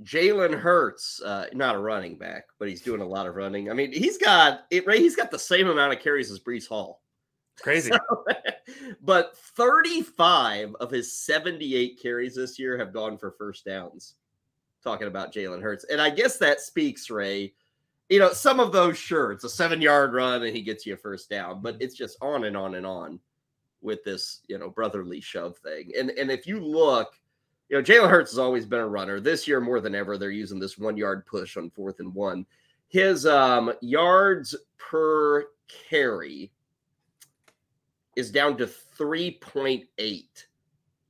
Jalen 0.03 0.59
Hurts, 0.59 1.22
uh, 1.22 1.47
not 1.53 1.76
a 1.76 1.78
running 1.78 2.18
back, 2.18 2.47
but 2.59 2.68
he's 2.68 2.82
doing 2.82 3.01
a 3.01 3.07
lot 3.07 3.28
of 3.28 3.36
running. 3.36 3.70
I 3.70 3.74
mean, 3.74 3.93
he's 3.93 4.18
got 4.18 4.62
it. 4.72 4.84
right. 4.88 4.99
he's 4.99 5.14
got 5.14 5.30
the 5.30 5.38
same 5.38 5.68
amount 5.68 5.93
of 5.93 6.01
carries 6.01 6.32
as 6.32 6.40
Breece 6.40 6.66
Hall. 6.66 7.01
Crazy. 7.61 7.90
So, 7.90 8.24
but 9.03 9.36
35 9.36 10.74
of 10.80 10.90
his 10.90 11.12
78 11.12 12.00
carries 12.00 12.34
this 12.34 12.59
year 12.59 12.78
have 12.78 12.92
gone 12.92 13.18
for 13.18 13.30
first 13.32 13.64
downs. 13.64 14.14
Talking 14.82 15.07
about 15.07 15.32
Jalen 15.32 15.62
Hurts. 15.62 15.84
And 15.84 16.00
I 16.00 16.11
guess 16.11 16.38
that 16.38 16.61
speaks, 16.61 17.09
Ray. 17.09 17.55
You 18.09 18.18
know, 18.18 18.32
some 18.32 18.61
of 18.61 18.72
those, 18.72 18.98
sure, 18.98 19.32
it's 19.32 19.44
a 19.44 19.48
seven 19.48 19.80
yard 19.80 20.12
run 20.12 20.42
and 20.42 20.55
he 20.55 20.62
gets 20.62 20.84
you 20.84 20.94
a 20.94 20.96
first 20.96 21.30
down, 21.30 21.62
but 21.62 21.76
it's 21.80 21.94
just 21.94 22.18
on 22.20 22.44
and 22.44 22.57
on 22.57 22.74
and 22.74 22.84
on 22.84 23.20
with 23.80 24.03
this, 24.05 24.40
you 24.48 24.59
know, 24.59 24.68
brotherly 24.68 25.20
shove 25.20 25.57
thing. 25.59 25.92
And 25.98 26.11
and 26.11 26.30
if 26.30 26.46
you 26.46 26.61
look, 26.61 27.14
you 27.68 27.76
know, 27.76 27.82
Jalen 27.82 28.11
Hurts 28.11 28.32
has 28.32 28.38
always 28.38 28.66
been 28.66 28.80
a 28.80 28.88
runner. 28.88 29.18
This 29.18 29.48
year, 29.48 29.61
more 29.61 29.80
than 29.80 29.94
ever, 29.94 30.18
they're 30.18 30.30
using 30.30 30.59
this 30.59 30.76
one 30.76 30.96
yard 30.96 31.24
push 31.26 31.57
on 31.57 31.70
fourth 31.70 32.00
and 32.00 32.14
one. 32.14 32.44
His 32.88 33.24
um, 33.24 33.72
yards 33.80 34.55
per 34.76 35.46
carry 35.88 36.53
is 38.16 38.30
down 38.30 38.56
to 38.58 38.66
3.8. 38.66 40.24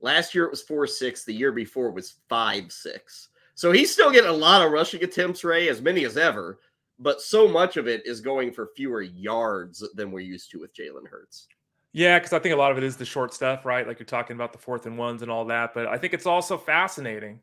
Last 0.00 0.34
year 0.34 0.44
it 0.44 0.50
was 0.50 0.62
4 0.62 0.86
6. 0.86 1.24
The 1.24 1.32
year 1.32 1.52
before 1.52 1.90
was 1.90 2.14
5 2.28 2.70
6. 2.70 3.28
So 3.54 3.70
he's 3.70 3.92
still 3.92 4.10
getting 4.10 4.30
a 4.30 4.32
lot 4.34 4.64
of 4.64 4.72
rushing 4.72 5.04
attempts, 5.04 5.44
Ray, 5.44 5.68
as 5.68 5.80
many 5.80 6.04
as 6.04 6.16
ever, 6.16 6.58
but 6.98 7.20
so 7.20 7.46
much 7.46 7.76
of 7.76 7.86
it 7.86 8.06
is 8.06 8.20
going 8.20 8.52
for 8.52 8.70
fewer 8.74 9.02
yards 9.02 9.86
than 9.94 10.10
we're 10.10 10.20
used 10.20 10.50
to 10.52 10.60
with 10.60 10.74
Jalen 10.74 11.06
Hurts. 11.08 11.48
Yeah, 11.92 12.18
because 12.18 12.32
I 12.32 12.38
think 12.38 12.54
a 12.54 12.58
lot 12.58 12.72
of 12.72 12.78
it 12.78 12.84
is 12.84 12.96
the 12.96 13.04
short 13.04 13.34
stuff, 13.34 13.66
right? 13.66 13.86
Like 13.86 13.98
you're 13.98 14.06
talking 14.06 14.34
about 14.34 14.52
the 14.52 14.58
fourth 14.58 14.86
and 14.86 14.96
ones 14.96 15.20
and 15.22 15.30
all 15.30 15.44
that. 15.46 15.74
But 15.74 15.86
I 15.86 15.98
think 15.98 16.14
it's 16.14 16.26
also 16.26 16.56
fascinating. 16.56 17.40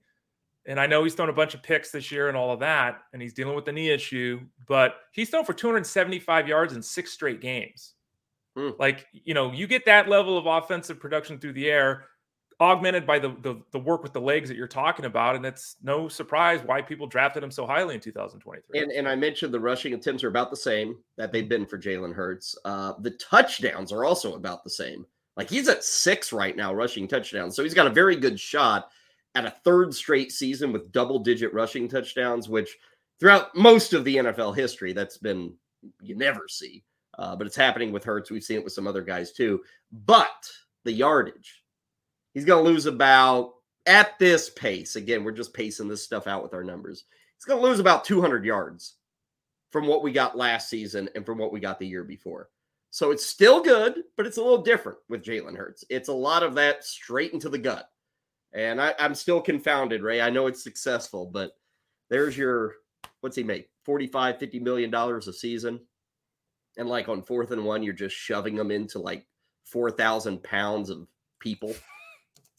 And 0.65 0.79
I 0.79 0.87
know 0.87 1.03
he's 1.03 1.13
thrown 1.13 1.29
a 1.29 1.33
bunch 1.33 1.53
of 1.53 1.61
picks 1.63 1.91
this 1.91 2.11
year 2.11 2.27
and 2.27 2.37
all 2.37 2.51
of 2.51 2.59
that, 2.59 3.01
and 3.13 3.21
he's 3.21 3.33
dealing 3.33 3.55
with 3.55 3.65
the 3.65 3.71
knee 3.71 3.89
issue, 3.89 4.41
but 4.67 4.95
he's 5.11 5.29
thrown 5.29 5.45
for 5.45 5.53
275 5.53 6.47
yards 6.47 6.73
in 6.73 6.81
six 6.81 7.11
straight 7.11 7.41
games. 7.41 7.93
Mm. 8.59 8.77
Like, 8.77 9.07
you 9.13 9.33
know, 9.33 9.51
you 9.51 9.67
get 9.67 9.85
that 9.85 10.09
level 10.09 10.37
of 10.37 10.45
offensive 10.45 10.99
production 10.99 11.39
through 11.39 11.53
the 11.53 11.69
air, 11.69 12.05
augmented 12.59 13.07
by 13.07 13.17
the, 13.17 13.29
the, 13.41 13.61
the 13.71 13.79
work 13.79 14.03
with 14.03 14.11
the 14.11 14.19
legs 14.19 14.49
that 14.49 14.57
you're 14.57 14.67
talking 14.67 15.05
about, 15.05 15.37
and 15.37 15.45
it's 15.45 15.77
no 15.81 16.09
surprise 16.09 16.59
why 16.65 16.81
people 16.81 17.07
drafted 17.07 17.41
him 17.41 17.51
so 17.51 17.65
highly 17.65 17.95
in 17.95 18.01
2023. 18.01 18.81
And, 18.81 18.91
and 18.91 19.07
I 19.07 19.15
mentioned 19.15 19.53
the 19.53 19.59
rushing 19.59 19.93
attempts 19.93 20.25
are 20.25 20.27
about 20.27 20.49
the 20.49 20.57
same 20.57 20.97
that 21.17 21.31
they've 21.31 21.47
been 21.47 21.65
for 21.65 21.77
Jalen 21.77 22.13
Hurts. 22.13 22.57
Uh, 22.65 22.93
the 22.99 23.11
touchdowns 23.11 23.93
are 23.93 24.03
also 24.03 24.35
about 24.35 24.65
the 24.65 24.69
same. 24.69 25.05
Like 25.37 25.49
he's 25.49 25.69
at 25.69 25.85
six 25.85 26.33
right 26.33 26.55
now, 26.57 26.73
rushing 26.73 27.07
touchdowns. 27.07 27.55
So 27.55 27.63
he's 27.63 27.73
got 27.73 27.87
a 27.87 27.91
very 27.91 28.17
good 28.17 28.37
shot 28.37 28.89
at 29.35 29.45
a 29.45 29.51
third 29.63 29.93
straight 29.93 30.33
season 30.33 30.73
with 30.73 30.91
double 30.91 31.19
digit 31.19 31.53
rushing 31.53 31.87
touchdowns, 31.87 32.49
which 32.49 32.77
throughout 33.21 33.55
most 33.55 33.93
of 33.93 34.03
the 34.03 34.17
NFL 34.17 34.53
history, 34.53 34.91
that's 34.91 35.17
been 35.17 35.53
you 36.01 36.15
never 36.15 36.49
see. 36.49 36.83
Uh, 37.19 37.35
but 37.35 37.45
it's 37.45 37.55
happening 37.55 37.91
with 37.91 38.05
Hurts. 38.05 38.31
We've 38.31 38.43
seen 38.43 38.57
it 38.57 38.63
with 38.63 38.71
some 38.71 38.87
other 38.87 39.01
guys 39.01 39.33
too. 39.33 39.61
But 39.91 40.49
the 40.85 40.93
yardage, 40.93 41.63
he's 42.33 42.45
going 42.45 42.63
to 42.63 42.69
lose 42.69 42.85
about 42.85 43.55
at 43.85 44.17
this 44.19 44.49
pace. 44.49 44.95
Again, 44.95 45.25
we're 45.25 45.33
just 45.33 45.53
pacing 45.53 45.89
this 45.89 46.01
stuff 46.01 46.27
out 46.27 46.41
with 46.41 46.53
our 46.53 46.63
numbers. 46.63 47.03
He's 47.35 47.43
going 47.43 47.61
to 47.61 47.67
lose 47.67 47.79
about 47.79 48.05
200 48.05 48.45
yards 48.45 48.95
from 49.69 49.85
what 49.85 50.01
we 50.01 50.13
got 50.13 50.37
last 50.37 50.69
season 50.69 51.09
and 51.13 51.25
from 51.25 51.37
what 51.37 51.51
we 51.51 51.59
got 51.59 51.77
the 51.77 51.87
year 51.87 52.05
before. 52.05 52.49
So 52.89 53.11
it's 53.11 53.25
still 53.25 53.61
good, 53.61 53.95
but 54.15 54.25
it's 54.25 54.37
a 54.37 54.41
little 54.41 54.63
different 54.63 54.97
with 55.09 55.23
Jalen 55.23 55.57
Hurts. 55.57 55.83
It's 55.89 56.09
a 56.09 56.13
lot 56.13 56.41
of 56.41 56.55
that 56.55 56.85
straight 56.85 57.33
into 57.33 57.49
the 57.49 57.57
gut. 57.57 57.89
And 58.53 58.81
I, 58.81 58.95
am 58.97 59.13
still 59.13 59.41
confounded, 59.41 60.01
Ray. 60.01 60.21
I 60.21 60.29
know 60.29 60.47
it's 60.47 60.63
successful, 60.63 61.25
but 61.25 61.51
there's 62.09 62.37
your 62.37 62.75
what's 63.19 63.35
he 63.35 63.43
make? 63.43 63.69
45, 63.83 64.39
50 64.39 64.59
million 64.59 64.89
dollars 64.89 65.27
a 65.27 65.33
season 65.33 65.81
and 66.79 66.87
like 66.89 67.09
on 67.09 67.21
fourth 67.21 67.51
and 67.51 67.63
one, 67.63 67.83
you're 67.83 67.93
just 67.93 68.15
shoving 68.15 68.55
them 68.55 68.71
into 68.71 68.97
like 68.97 69.27
four 69.65 69.91
thousand 69.91 70.41
pounds 70.41 70.89
of 70.89 71.05
people. 71.39 71.75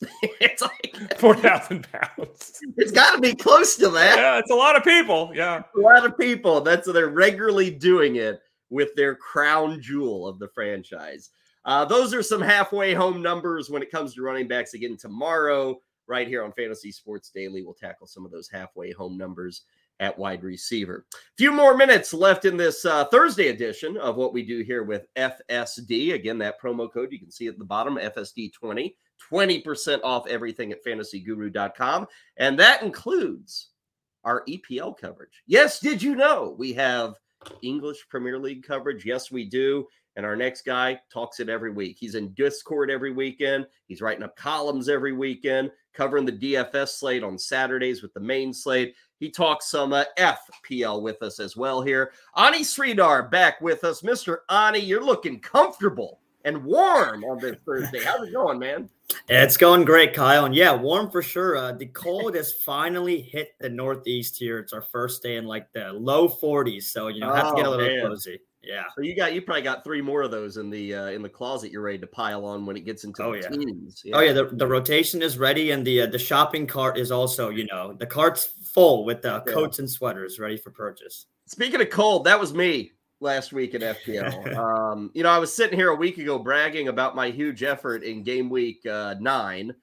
it's 0.40 0.62
like 0.62 0.94
four 1.18 1.34
thousand 1.34 1.88
pounds. 1.90 2.60
It's 2.76 2.92
got 2.92 3.16
to 3.16 3.20
be 3.20 3.34
close 3.34 3.76
to 3.76 3.88
that. 3.88 4.18
Yeah, 4.18 4.38
it's 4.38 4.50
a 4.50 4.54
lot 4.54 4.76
of 4.76 4.84
people. 4.84 5.32
Yeah, 5.34 5.62
a 5.74 5.80
lot 5.80 6.04
of 6.04 6.16
people. 6.16 6.60
That's 6.60 6.90
they're 6.92 7.08
regularly 7.08 7.70
doing 7.70 8.16
it 8.16 8.40
with 8.68 8.94
their 8.94 9.16
crown 9.16 9.80
jewel 9.80 10.28
of 10.28 10.38
the 10.38 10.48
franchise. 10.48 11.30
Uh, 11.64 11.84
those 11.84 12.14
are 12.14 12.22
some 12.22 12.40
halfway 12.40 12.94
home 12.94 13.20
numbers 13.22 13.68
when 13.70 13.82
it 13.82 13.90
comes 13.90 14.14
to 14.14 14.22
running 14.22 14.48
backs. 14.48 14.74
Again, 14.74 14.96
tomorrow, 14.98 15.80
right 16.06 16.28
here 16.28 16.44
on 16.44 16.52
Fantasy 16.52 16.92
Sports 16.92 17.30
Daily, 17.34 17.62
we'll 17.62 17.74
tackle 17.74 18.06
some 18.06 18.24
of 18.24 18.30
those 18.30 18.48
halfway 18.50 18.92
home 18.92 19.16
numbers 19.16 19.62
at 20.00 20.18
wide 20.18 20.42
receiver. 20.42 21.06
A 21.12 21.16
few 21.36 21.52
more 21.52 21.76
minutes 21.76 22.12
left 22.12 22.46
in 22.46 22.56
this 22.56 22.84
uh, 22.84 23.04
Thursday 23.04 23.48
edition 23.48 23.96
of 23.98 24.16
what 24.16 24.32
we 24.32 24.42
do 24.42 24.62
here 24.62 24.82
with 24.82 25.06
FSD. 25.16 26.14
Again, 26.14 26.38
that 26.38 26.60
promo 26.60 26.90
code 26.92 27.12
you 27.12 27.18
can 27.18 27.30
see 27.30 27.46
at 27.46 27.58
the 27.58 27.64
bottom, 27.64 27.96
FSD20, 27.96 28.94
20% 29.30 30.00
off 30.02 30.26
everything 30.26 30.72
at 30.72 30.84
fantasyguru.com. 30.84 32.06
And 32.38 32.58
that 32.58 32.82
includes 32.82 33.68
our 34.24 34.44
EPL 34.48 34.98
coverage. 34.98 35.42
Yes, 35.46 35.80
did 35.80 36.02
you 36.02 36.16
know 36.16 36.54
we 36.58 36.72
have 36.72 37.14
English 37.62 38.08
Premier 38.08 38.38
League 38.38 38.66
coverage? 38.66 39.04
Yes, 39.04 39.30
we 39.30 39.44
do. 39.44 39.86
And 40.16 40.26
our 40.26 40.36
next 40.36 40.62
guy 40.62 41.00
talks 41.12 41.40
it 41.40 41.48
every 41.48 41.70
week. 41.70 41.96
He's 41.98 42.14
in 42.14 42.32
Discord 42.34 42.90
every 42.90 43.12
weekend. 43.12 43.66
He's 43.86 44.00
writing 44.00 44.24
up 44.24 44.36
columns 44.36 44.88
every 44.88 45.12
weekend, 45.12 45.70
covering 45.92 46.24
the 46.24 46.32
DFS 46.32 46.88
slate 46.88 47.22
on 47.22 47.38
Saturdays 47.38 48.02
with 48.02 48.12
the 48.14 48.20
main 48.20 48.52
slate. 48.52 48.94
He 49.18 49.30
talks 49.30 49.70
some 49.70 49.92
uh, 49.92 50.04
FPL 50.18 51.02
with 51.02 51.22
us 51.22 51.40
as 51.40 51.56
well 51.56 51.82
here. 51.82 52.12
Ani 52.36 52.60
Sridhar 52.60 53.30
back 53.30 53.60
with 53.60 53.84
us. 53.84 54.02
Mr. 54.02 54.38
Ani, 54.48 54.78
you're 54.78 55.04
looking 55.04 55.40
comfortable 55.40 56.20
and 56.44 56.64
warm 56.64 57.24
on 57.24 57.38
this 57.38 57.56
Thursday. 57.66 58.02
How's 58.02 58.26
it 58.26 58.32
going, 58.32 58.58
man? 58.58 58.88
It's 59.28 59.56
going 59.56 59.84
great, 59.84 60.14
Kyle. 60.14 60.46
And 60.46 60.54
yeah, 60.54 60.74
warm 60.74 61.10
for 61.10 61.22
sure. 61.22 61.56
Uh, 61.56 61.72
the 61.72 61.86
cold 61.86 62.34
has 62.34 62.52
finally 62.52 63.20
hit 63.20 63.50
the 63.60 63.68
Northeast 63.68 64.38
here. 64.38 64.58
It's 64.58 64.72
our 64.72 64.82
first 64.82 65.22
day 65.22 65.36
in 65.36 65.44
like 65.44 65.70
the 65.72 65.92
low 65.92 66.28
40s. 66.28 66.84
So, 66.84 67.08
you 67.08 67.20
know, 67.20 67.34
have 67.34 67.50
to 67.50 67.56
get 67.56 67.66
a 67.66 67.68
oh, 67.68 67.70
little 67.72 67.86
man. 67.86 68.06
cozy. 68.06 68.40
Yeah. 68.62 68.84
So 68.94 69.02
you 69.02 69.16
got 69.16 69.32
you 69.32 69.40
probably 69.40 69.62
got 69.62 69.84
three 69.84 70.02
more 70.02 70.22
of 70.22 70.30
those 70.30 70.56
in 70.56 70.70
the 70.70 70.94
uh, 70.94 71.06
in 71.06 71.22
the 71.22 71.28
closet. 71.28 71.72
You're 71.72 71.82
ready 71.82 71.98
to 71.98 72.06
pile 72.06 72.44
on 72.44 72.66
when 72.66 72.76
it 72.76 72.84
gets 72.84 73.04
into 73.04 73.24
oh, 73.24 73.32
the 73.32 73.38
yeah. 73.38 73.48
teens. 73.48 74.02
Yeah. 74.04 74.16
Oh 74.16 74.20
yeah, 74.20 74.32
the, 74.32 74.44
the 74.44 74.66
rotation 74.66 75.22
is 75.22 75.38
ready, 75.38 75.70
and 75.70 75.86
the 75.86 76.02
uh, 76.02 76.06
the 76.06 76.18
shopping 76.18 76.66
cart 76.66 76.98
is 76.98 77.10
also 77.10 77.48
you 77.48 77.66
know 77.66 77.94
the 77.94 78.06
cart's 78.06 78.44
full 78.44 79.04
with 79.04 79.24
uh, 79.24 79.42
yeah. 79.46 79.52
coats 79.52 79.78
and 79.78 79.90
sweaters 79.90 80.38
ready 80.38 80.56
for 80.56 80.70
purchase. 80.70 81.26
Speaking 81.46 81.80
of 81.80 81.90
cold, 81.90 82.24
that 82.24 82.38
was 82.38 82.52
me 82.52 82.92
last 83.20 83.52
week 83.52 83.74
in 83.74 83.82
FPL. 83.82 84.56
um, 84.92 85.10
you 85.14 85.22
know, 85.22 85.30
I 85.30 85.38
was 85.38 85.52
sitting 85.52 85.78
here 85.78 85.90
a 85.90 85.96
week 85.96 86.18
ago 86.18 86.38
bragging 86.38 86.88
about 86.88 87.16
my 87.16 87.30
huge 87.30 87.62
effort 87.62 88.02
in 88.02 88.22
game 88.22 88.50
week 88.50 88.84
uh, 88.86 89.14
nine, 89.20 89.74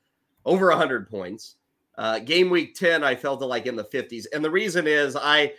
over 0.46 0.70
100 0.70 1.10
points. 1.10 1.56
Uh, 1.98 2.20
game 2.20 2.50
week 2.50 2.76
10, 2.76 3.04
I 3.04 3.16
felt 3.16 3.42
it 3.42 3.46
like 3.48 3.66
in 3.66 3.76
the 3.76 3.84
50s. 3.84 4.26
And 4.32 4.46
the 4.46 4.52
reason 4.52 4.86
is 4.86 5.16
I 5.16 5.54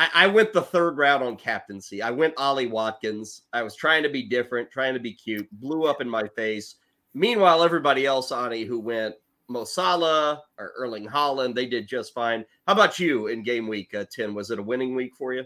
I, 0.00 0.08
I 0.14 0.26
went 0.28 0.54
the 0.54 0.62
third 0.62 0.96
round 0.96 1.22
on 1.22 1.36
captaincy. 1.36 2.00
I 2.00 2.10
went 2.10 2.32
Ollie 2.38 2.66
Watkins. 2.66 3.42
I 3.52 3.62
was 3.62 3.76
trying 3.76 4.02
to 4.02 4.08
be 4.08 4.22
different, 4.22 4.70
trying 4.70 4.94
to 4.94 5.00
be 5.00 5.12
cute, 5.12 5.46
blew 5.60 5.84
up 5.84 6.00
in 6.00 6.08
my 6.08 6.26
face. 6.28 6.76
Meanwhile, 7.12 7.62
everybody 7.62 8.06
else, 8.06 8.32
Ani, 8.32 8.64
who 8.64 8.80
went 8.80 9.16
Mo 9.48 9.64
Salah 9.64 10.42
or 10.56 10.72
Erling 10.78 11.06
Haaland, 11.06 11.54
they 11.54 11.66
did 11.66 11.86
just 11.86 12.14
fine. 12.14 12.46
How 12.66 12.72
about 12.72 12.98
you 12.98 13.26
in 13.26 13.42
game 13.42 13.68
week 13.68 13.94
uh, 13.94 14.06
10? 14.10 14.32
Was 14.32 14.50
it 14.50 14.58
a 14.58 14.62
winning 14.62 14.94
week 14.94 15.14
for 15.18 15.34
you? 15.34 15.44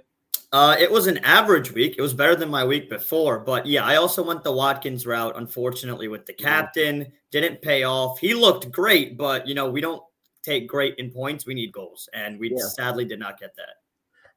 Uh, 0.52 0.76
it 0.78 0.88
was 0.88 1.08
an 1.08 1.18
average 1.24 1.72
week. 1.72 1.96
It 1.98 2.02
was 2.02 2.14
better 2.14 2.36
than 2.36 2.48
my 2.48 2.64
week 2.64 2.88
before. 2.88 3.40
But 3.40 3.66
yeah, 3.66 3.84
I 3.84 3.96
also 3.96 4.22
went 4.22 4.44
the 4.44 4.52
Watkins 4.52 5.04
route, 5.04 5.36
unfortunately, 5.36 6.06
with 6.06 6.26
the 6.26 6.32
captain. 6.32 7.10
Didn't 7.32 7.60
pay 7.60 7.82
off. 7.82 8.20
He 8.20 8.34
looked 8.34 8.70
great, 8.70 9.18
but, 9.18 9.48
you 9.48 9.56
know, 9.56 9.68
we 9.68 9.80
don't 9.80 10.02
take 10.44 10.68
great 10.68 10.94
in 10.98 11.10
points. 11.10 11.44
We 11.44 11.54
need 11.54 11.72
goals. 11.72 12.08
And 12.14 12.38
we 12.38 12.52
yeah. 12.52 12.68
sadly 12.68 13.04
did 13.04 13.18
not 13.18 13.40
get 13.40 13.56
that. 13.56 13.78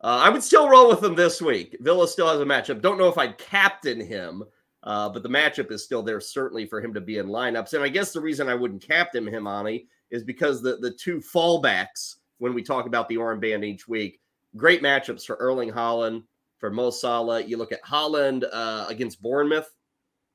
Uh, 0.02 0.22
I 0.24 0.30
would 0.30 0.44
still 0.44 0.70
roll 0.70 0.90
with 0.90 1.04
him 1.04 1.16
this 1.16 1.42
week. 1.42 1.76
Villa 1.82 2.08
still 2.08 2.28
has 2.28 2.40
a 2.40 2.46
matchup. 2.46 2.82
Don't 2.82 3.00
know 3.00 3.08
if 3.08 3.18
I'd 3.18 3.38
captain 3.38 4.00
him, 4.00 4.44
uh, 4.84 5.10
but 5.10 5.24
the 5.24 5.30
matchup 5.30 5.72
is 5.72 5.84
still 5.84 6.04
there 6.04 6.22
certainly 6.22 6.68
for 6.68 6.82
him 6.82 6.94
to 6.94 7.02
be 7.02 7.18
in 7.18 7.28
lineups. 7.28 7.74
And 7.74 7.84
I 7.84 7.90
guess 7.90 8.14
the 8.14 8.22
reason 8.22 8.48
I 8.48 8.56
wouldn't 8.56 8.86
captain 8.88 9.28
him, 9.28 9.48
Ani, 9.48 9.88
is 10.12 10.24
because 10.24 10.62
the 10.62 10.78
the 10.78 10.92
two 10.92 11.20
fallbacks 11.20 12.16
when 12.38 12.54
we 12.54 12.62
talk 12.62 12.86
about 12.86 13.10
the 13.10 13.16
armband 13.16 13.66
each 13.66 13.88
week, 13.88 14.22
great 14.56 14.84
matchups 14.84 15.26
for 15.26 15.36
Erling 15.38 15.72
Haaland, 15.72 16.24
for 16.60 16.70
Mo 16.70 16.90
Salah. 16.90 17.42
You 17.42 17.58
look 17.58 17.72
at 17.72 17.84
Haaland 17.84 18.44
uh, 18.52 18.86
against 18.88 19.22
Bournemouth. 19.22 19.70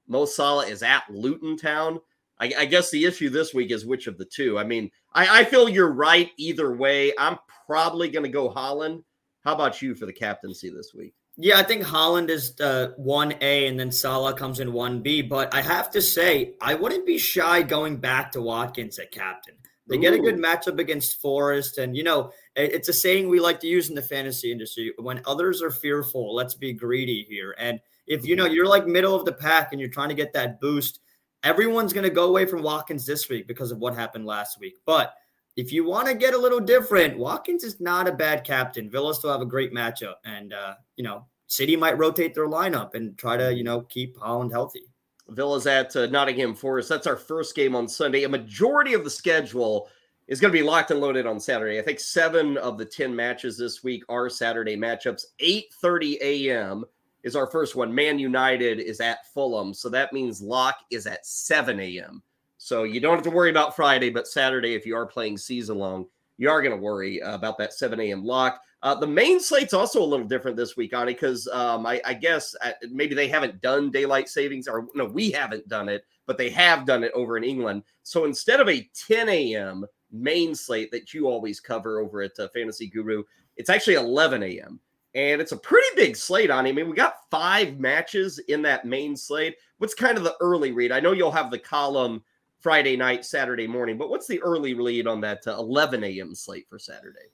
Mo 0.09 0.25
Salah 0.25 0.67
is 0.67 0.83
at 0.83 1.05
Luton 1.09 1.57
Town. 1.57 2.01
I, 2.41 2.53
I, 2.59 2.65
guess 2.65 2.91
the 2.91 3.05
issue 3.05 3.31
this 3.31 3.55
week 3.55 3.71
is 3.71 3.87
which 3.87 4.09
of 4.09 4.19
the 4.19 4.25
two. 4.25 4.59
I 4.59 4.65
mean, 4.65 4.91
I, 5.13 5.41
I 5.41 5.45
feel 5.45 5.69
you're 5.69 5.93
right 5.93 6.31
either 6.37 6.75
way. 6.75 7.13
I'm 7.19 7.39
probably 7.67 8.09
going 8.09 8.25
to 8.25 8.29
go 8.29 8.51
Haaland 8.51 9.05
how 9.45 9.55
about 9.55 9.83
you 9.83 9.95
for 9.95 10.07
the 10.07 10.13
captaincy 10.13 10.71
this 10.71 10.93
week? 10.95 11.15
Yeah, 11.37 11.59
I 11.59 11.63
think 11.63 11.83
Haaland 11.83 12.29
is 12.29 12.55
the 12.55 12.95
one 12.97 13.35
A, 13.41 13.67
and 13.67 13.81
then 13.81 13.91
Salah 13.91 14.35
comes 14.35 14.61
in 14.61 14.73
one 14.73 15.01
B. 15.01 15.23
But 15.23 15.55
I 15.55 15.63
have 15.63 15.91
to 15.93 16.03
say, 16.03 16.55
I 16.61 16.75
wouldn't 16.75 17.07
be 17.07 17.19
shy 17.19 17.63
going 17.63 17.97
back 17.97 18.33
to 18.33 18.43
Watkins 18.43 18.99
at 18.99 19.13
captain. 19.13 19.55
They 19.89 19.97
Ooh. 19.97 20.01
get 20.01 20.13
a 20.13 20.19
good 20.19 20.37
matchup 20.37 20.79
against 20.79 21.21
Forest, 21.21 21.79
and 21.79 21.97
you 21.97 22.05
know 22.05 22.33
it's 22.55 22.89
a 22.89 22.93
saying 22.93 23.29
we 23.29 23.41
like 23.41 23.61
to 23.61 23.67
use 23.67 23.89
in 23.89 23.95
the 23.95 24.03
fantasy 24.03 24.53
industry: 24.53 24.93
when 24.99 25.23
others 25.27 25.63
are 25.63 25.71
fearful, 25.71 26.35
let's 26.35 26.55
be 26.55 26.73
greedy 26.73 27.27
here. 27.29 27.55
And 27.59 27.81
if 28.07 28.27
you 28.27 28.37
know 28.37 28.45
mm-hmm. 28.45 28.55
you're 28.55 28.69
like 28.69 28.87
middle 28.87 29.15
of 29.15 29.25
the 29.25 29.33
pack 29.33 29.73
and 29.73 29.81
you're 29.81 29.91
trying 29.91 30.11
to 30.11 30.15
get 30.15 30.35
that 30.35 30.61
boost, 30.61 31.01
everyone's 31.43 31.93
going 31.93 32.05
to 32.05 32.15
go 32.15 32.29
away 32.29 32.47
from 32.47 32.63
Watkins 32.63 33.07
this 33.07 33.29
week 33.29 33.49
because 33.49 33.73
of 33.73 33.79
what 33.79 33.95
happened 33.95 34.27
last 34.27 34.61
week. 34.61 34.77
But 34.85 35.15
if 35.57 35.73
you 35.73 35.85
want 35.85 36.09
to 36.09 36.15
get 36.15 36.35
a 36.35 36.39
little 36.39 36.61
different, 36.61 37.19
Watkins 37.19 37.65
is 37.65 37.81
not 37.81 38.09
a 38.09 38.13
bad 38.13 38.45
captain. 38.45 38.89
Villa 38.89 39.15
still 39.15 39.33
have 39.33 39.43
a 39.43 39.47
great 39.47 39.73
matchup, 39.73 40.15
and 40.25 40.53
uh, 40.53 40.75
you 40.97 41.05
know, 41.05 41.27
City 41.47 41.77
might 41.77 41.99
rotate 41.99 42.35
their 42.35 42.49
lineup 42.49 42.95
and 42.95 43.17
try 43.19 43.37
to 43.37 43.55
you 43.55 43.65
know 43.65 43.83
keep 43.83 44.17
Haaland 44.17 44.51
healthy. 44.51 44.85
Villa's 45.29 45.67
at 45.67 45.95
uh, 45.95 46.07
Nottingham 46.07 46.55
Forest. 46.55 46.89
That's 46.89 47.07
our 47.07 47.17
first 47.17 47.55
game 47.55 47.75
on 47.77 47.87
Sunday. 47.87 48.25
A 48.25 48.29
majority 48.29 48.95
of 48.95 49.05
the 49.05 49.11
schedule 49.11 49.89
is 50.27 50.41
going 50.41 50.53
to 50.53 50.59
be 50.59 50.65
locked 50.65 50.91
and 50.91 51.01
loaded 51.01 51.27
on 51.27 51.39
Saturday. 51.39 51.79
I 51.79 51.83
think 51.83 52.01
seven 52.01 52.57
of 52.59 52.79
the 52.79 52.85
ten 52.85 53.15
matches 53.15 53.59
this 53.59 53.85
week 53.85 54.05
are 54.09 54.31
Saturday 54.31 54.77
matchups. 54.77 55.27
Eight 55.41 55.67
thirty 55.75 56.19
a.m. 56.23 56.85
is 57.25 57.37
our 57.37 57.47
first 57.47 57.77
one. 57.77 57.95
Man 57.95 58.19
United 58.19 58.81
is 58.81 59.01
at 59.01 59.27
Fulham, 59.35 59.75
so 59.75 59.91
that 59.91 60.15
means 60.15 60.41
lock 60.41 60.77
is 60.91 61.07
at 61.07 61.27
seven 61.27 61.79
a.m. 61.79 62.23
So 62.65 62.85
you 62.85 63.01
don't 63.01 63.15
have 63.15 63.25
to 63.25 63.31
worry 63.31 63.51
about 63.51 63.75
Friday, 63.75 64.09
but 64.09 64.29
Saturday, 64.29 64.75
if 64.75 64.87
you 64.87 64.95
are 64.95 65.05
playing 65.05 65.37
season 65.37 65.79
long, 65.79 66.07
you 66.39 66.49
are 66.49 66.63
going 66.63 66.71
to 66.71 66.81
worry 66.81 67.21
uh, 67.21 67.35
about 67.35 67.59
that 67.59 67.73
7 67.73 67.99
a.m. 67.99 68.25
lock. 68.25 68.61
Uh, 68.85 68.95
the 68.95 69.05
main 69.05 69.41
slate's 69.41 69.75
also 69.75 70.01
a 70.01 70.07
little 70.07 70.29
different 70.29 70.57
this 70.57 70.77
week, 70.77 70.95
Ani, 70.95 71.13
because 71.13 71.49
um, 71.49 71.85
I, 71.87 72.01
I, 72.05 72.15
guess 72.15 72.55
uh, 72.63 72.71
maybe 72.89 73.17
they 73.17 73.27
haven't 73.27 73.61
done 73.63 73.91
daylight 73.91 74.29
savings, 74.29 74.69
or 74.69 74.87
no, 74.95 75.05
we 75.05 75.33
haven't 75.33 75.67
done 75.67 75.89
it, 75.89 76.05
but 76.25 76.39
they 76.39 76.51
have 76.51 76.87
done 76.87 77.03
it 77.03 77.11
over 77.17 77.37
in 77.37 77.43
England. 77.43 77.83
So 78.05 78.27
instead 78.27 78.61
of 78.61 78.69
a 78.69 78.89
10 78.95 79.29
a.m. 79.29 79.85
main 80.13 80.55
slate 80.55 80.93
that 80.93 81.13
you 81.13 81.27
always 81.27 81.59
cover 81.59 81.99
over 81.99 82.23
at 82.23 82.39
uh, 82.39 82.47
Fantasy 82.55 82.87
Guru, 82.87 83.25
it's 83.57 83.71
actually 83.71 83.95
11 83.95 84.41
a.m. 84.45 84.79
And 85.17 85.41
it's 85.41 85.53
a 85.53 85.57
pretty 85.57 85.89
big 85.97 86.17
slate 86.17 86.51
on. 86.53 86.67
I 86.67 86.71
mean, 86.71 86.89
we 86.89 86.95
got 86.95 87.29
five 87.29 87.81
matches 87.81 88.39
in 88.39 88.63
that 88.63 88.85
main 88.85 89.17
slate. 89.17 89.57
What's 89.79 89.95
kind 89.95 90.17
of 90.17 90.23
the 90.23 90.37
early 90.41 90.71
read? 90.71 90.93
I 90.93 91.01
know 91.01 91.11
you'll 91.11 91.33
have 91.33 91.51
the 91.51 91.59
column 91.59 92.23
Friday 92.63 92.97
night, 92.97 93.25
Saturday 93.25 93.67
morning. 93.67 93.99
But 93.99 94.09
what's 94.09 94.27
the 94.27 94.41
early 94.41 94.75
lead 94.75 95.07
on 95.07 95.21
that 95.23 95.47
uh, 95.47 95.57
11 95.59 96.05
a.m. 96.05 96.35
slate 96.35 96.67
for 96.69 96.79
Saturday? 96.79 97.31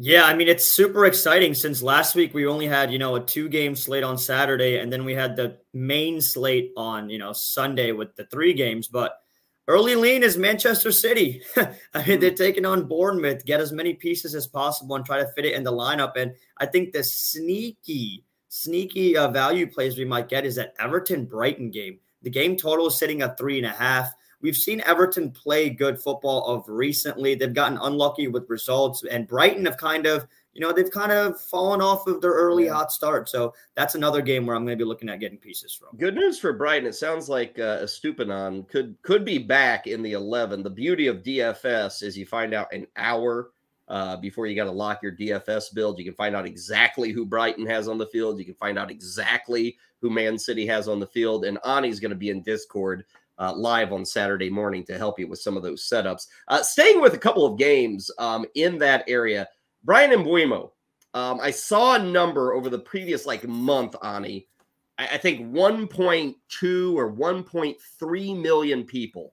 Yeah, 0.00 0.26
I 0.26 0.34
mean 0.34 0.46
it's 0.46 0.74
super 0.74 1.06
exciting 1.06 1.54
since 1.54 1.82
last 1.82 2.14
week 2.14 2.32
we 2.32 2.46
only 2.46 2.68
had, 2.68 2.92
you 2.92 3.00
know, 3.00 3.16
a 3.16 3.20
two 3.20 3.48
game 3.48 3.74
slate 3.74 4.04
on 4.04 4.16
Saturday 4.16 4.78
and 4.78 4.92
then 4.92 5.04
we 5.04 5.12
had 5.12 5.34
the 5.34 5.58
main 5.74 6.20
slate 6.20 6.72
on, 6.76 7.10
you 7.10 7.18
know, 7.18 7.32
Sunday 7.32 7.90
with 7.90 8.14
the 8.14 8.24
three 8.26 8.52
games, 8.52 8.86
but 8.86 9.18
early 9.66 9.96
lean 9.96 10.22
is 10.22 10.38
Manchester 10.38 10.92
City. 10.92 11.42
I 11.94 12.06
mean 12.06 12.20
they're 12.20 12.30
taking 12.30 12.64
on 12.64 12.86
Bournemouth, 12.86 13.44
get 13.44 13.60
as 13.60 13.72
many 13.72 13.92
pieces 13.92 14.36
as 14.36 14.46
possible 14.46 14.94
and 14.94 15.04
try 15.04 15.18
to 15.18 15.32
fit 15.34 15.46
it 15.46 15.54
in 15.54 15.64
the 15.64 15.72
lineup 15.72 16.12
and 16.14 16.32
I 16.58 16.66
think 16.66 16.92
the 16.92 17.02
sneaky 17.02 18.24
sneaky 18.50 19.16
uh, 19.16 19.28
value 19.32 19.66
plays 19.66 19.98
we 19.98 20.04
might 20.04 20.28
get 20.28 20.46
is 20.46 20.54
that 20.54 20.74
Everton 20.78 21.24
Brighton 21.24 21.72
game. 21.72 21.98
The 22.22 22.30
game 22.30 22.56
total 22.56 22.86
is 22.86 22.96
sitting 22.96 23.22
at 23.22 23.36
three 23.36 23.58
and 23.58 23.66
a 23.66 23.70
half. 23.70 24.12
We've 24.40 24.56
seen 24.56 24.82
Everton 24.86 25.30
play 25.30 25.70
good 25.70 26.00
football 26.00 26.46
of 26.46 26.68
recently. 26.68 27.34
They've 27.34 27.52
gotten 27.52 27.78
unlucky 27.78 28.28
with 28.28 28.48
results, 28.48 29.02
and 29.10 29.26
Brighton 29.26 29.64
have 29.64 29.76
kind 29.76 30.06
of, 30.06 30.26
you 30.52 30.60
know, 30.60 30.72
they've 30.72 30.90
kind 30.90 31.10
of 31.10 31.40
fallen 31.40 31.80
off 31.80 32.06
of 32.06 32.20
their 32.20 32.32
early 32.32 32.66
yeah. 32.66 32.74
hot 32.74 32.92
start. 32.92 33.28
So 33.28 33.52
that's 33.74 33.96
another 33.96 34.22
game 34.22 34.46
where 34.46 34.54
I'm 34.54 34.64
going 34.64 34.78
to 34.78 34.84
be 34.84 34.88
looking 34.88 35.08
at 35.08 35.18
getting 35.18 35.38
pieces 35.38 35.74
from. 35.74 35.96
Good 35.98 36.14
news 36.14 36.38
for 36.38 36.52
Brighton. 36.52 36.88
It 36.88 36.94
sounds 36.94 37.28
like 37.28 37.58
uh, 37.58 37.80
Estupiñán 37.80 38.68
could 38.68 38.96
could 39.02 39.24
be 39.24 39.38
back 39.38 39.86
in 39.88 40.02
the 40.02 40.12
11. 40.12 40.62
The 40.62 40.70
beauty 40.70 41.08
of 41.08 41.22
DFS 41.22 42.02
is 42.02 42.16
you 42.16 42.24
find 42.24 42.54
out 42.54 42.72
an 42.72 42.86
hour 42.96 43.50
uh, 43.88 44.16
before 44.18 44.46
you 44.46 44.54
got 44.54 44.64
to 44.64 44.70
lock 44.70 45.02
your 45.02 45.16
DFS 45.16 45.74
build. 45.74 45.98
You 45.98 46.04
can 46.04 46.14
find 46.14 46.36
out 46.36 46.46
exactly 46.46 47.10
who 47.10 47.24
Brighton 47.24 47.66
has 47.66 47.88
on 47.88 47.98
the 47.98 48.06
field. 48.06 48.38
You 48.38 48.44
can 48.44 48.54
find 48.54 48.78
out 48.78 48.90
exactly 48.90 49.76
who 50.00 50.10
Man 50.10 50.38
City 50.38 50.66
has 50.66 50.88
on 50.88 51.00
the 51.00 51.06
field. 51.06 51.44
And 51.44 51.58
Ani's 51.64 51.98
going 51.98 52.10
to 52.10 52.16
be 52.16 52.30
in 52.30 52.42
Discord 52.42 53.04
uh, 53.38 53.52
live 53.54 53.92
on 53.92 54.04
Saturday 54.04 54.50
morning 54.50 54.84
to 54.84 54.98
help 54.98 55.18
you 55.18 55.28
with 55.28 55.40
some 55.40 55.56
of 55.56 55.62
those 55.62 55.88
setups. 55.88 56.26
Uh, 56.48 56.62
staying 56.62 57.00
with 57.00 57.14
a 57.14 57.18
couple 57.18 57.44
of 57.46 57.58
games 57.58 58.10
um, 58.18 58.44
in 58.54 58.78
that 58.78 59.04
area, 59.08 59.48
Bryan 59.84 60.10
Mbeumo. 60.10 60.70
Um, 61.14 61.40
I 61.40 61.50
saw 61.50 61.94
a 61.94 62.02
number 62.02 62.52
over 62.52 62.68
the 62.68 62.78
previous 62.78 63.26
like 63.26 63.46
month, 63.46 63.96
Ani. 64.02 64.46
I, 64.98 65.06
I 65.06 65.18
think 65.18 65.52
1.2 65.52 66.94
or 66.94 67.12
1.3 67.12 68.42
million 68.42 68.84
people 68.84 69.32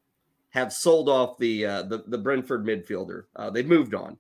have 0.50 0.72
sold 0.72 1.10
off 1.10 1.38
the 1.38 1.66
uh, 1.66 1.84
the, 1.84 2.04
the 2.08 2.18
Brentford 2.18 2.66
midfielder. 2.66 3.24
Uh, 3.36 3.50
they've 3.50 3.68
moved 3.68 3.94
on. 3.94 4.18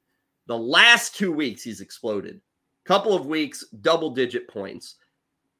The 0.48 0.58
last 0.58 1.16
two 1.16 1.32
weeks, 1.32 1.64
he's 1.64 1.82
exploded. 1.82 2.42
Couple 2.84 3.16
of 3.16 3.26
weeks, 3.26 3.64
double 3.82 4.12
digit 4.12 4.48
points 4.48 4.96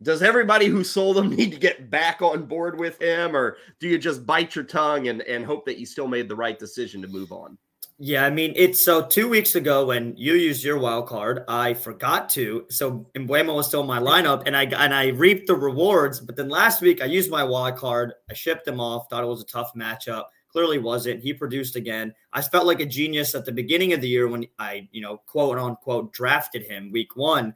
does 0.02 0.22
everybody 0.22 0.68
who 0.68 0.84
sold 0.84 1.18
him 1.18 1.30
need 1.36 1.52
to 1.52 1.60
get 1.60 1.90
back 1.90 2.22
on 2.22 2.46
board 2.46 2.80
with 2.80 3.02
him 3.02 3.36
or 3.36 3.58
do 3.80 3.88
you 3.88 3.98
just 3.98 4.26
bite 4.26 4.56
your 4.56 4.66
tongue 4.66 5.08
and, 5.08 5.22
and 5.24 5.46
hope 5.46 5.66
that 5.66 5.78
you 5.78 5.86
still 5.86 6.08
made 6.08 6.30
the 6.30 6.36
right 6.36 6.60
decision 6.60 7.02
to 7.02 7.08
move 7.08 7.32
on 7.32 7.58
Yeah, 7.98 8.26
I 8.26 8.30
mean 8.30 8.52
it's 8.58 8.84
so 8.84 9.06
two 9.06 9.30
weeks 9.30 9.56
ago 9.56 9.86
when 9.86 10.14
you 10.18 10.34
used 10.34 10.66
your 10.66 10.78
wild 10.78 11.08
card, 11.08 11.46
I 11.48 11.74
forgot 11.74 12.30
to. 12.32 12.66
So 12.70 13.06
Mbeumo 13.16 13.56
was 13.56 13.68
still 13.68 13.82
in 13.82 13.88
my 13.88 14.00
lineup, 14.00 14.44
and 14.46 14.56
I 14.56 14.64
and 14.64 14.94
I 14.94 15.08
reaped 15.08 15.48
the 15.48 15.56
rewards. 15.56 16.20
But 16.20 16.36
then 16.36 16.50
last 16.50 16.82
week 16.82 17.02
I 17.02 17.06
used 17.06 17.32
my 17.32 17.44
wild 17.46 17.78
card, 17.78 18.14
I 18.30 18.34
shipped 18.34 18.68
him 18.68 18.82
off, 18.82 19.10
thought 19.10 19.24
it 19.24 19.28
was 19.28 19.42
a 19.42 19.46
tough 19.46 19.72
matchup. 19.78 20.26
Clearly 20.50 20.78
wasn't. 20.78 21.22
He 21.22 21.34
produced 21.34 21.78
again. 21.78 22.14
I 22.34 22.42
felt 22.42 22.66
like 22.66 22.82
a 22.82 22.86
genius 22.86 23.34
at 23.34 23.46
the 23.46 23.52
beginning 23.52 23.94
of 23.94 24.02
the 24.02 24.10
year 24.10 24.28
when 24.28 24.46
I, 24.60 24.90
you 24.92 25.02
know, 25.02 25.22
quote 25.26 25.58
unquote 25.58 26.12
drafted 26.12 26.64
him 26.64 26.92
week 26.92 27.16
one. 27.16 27.54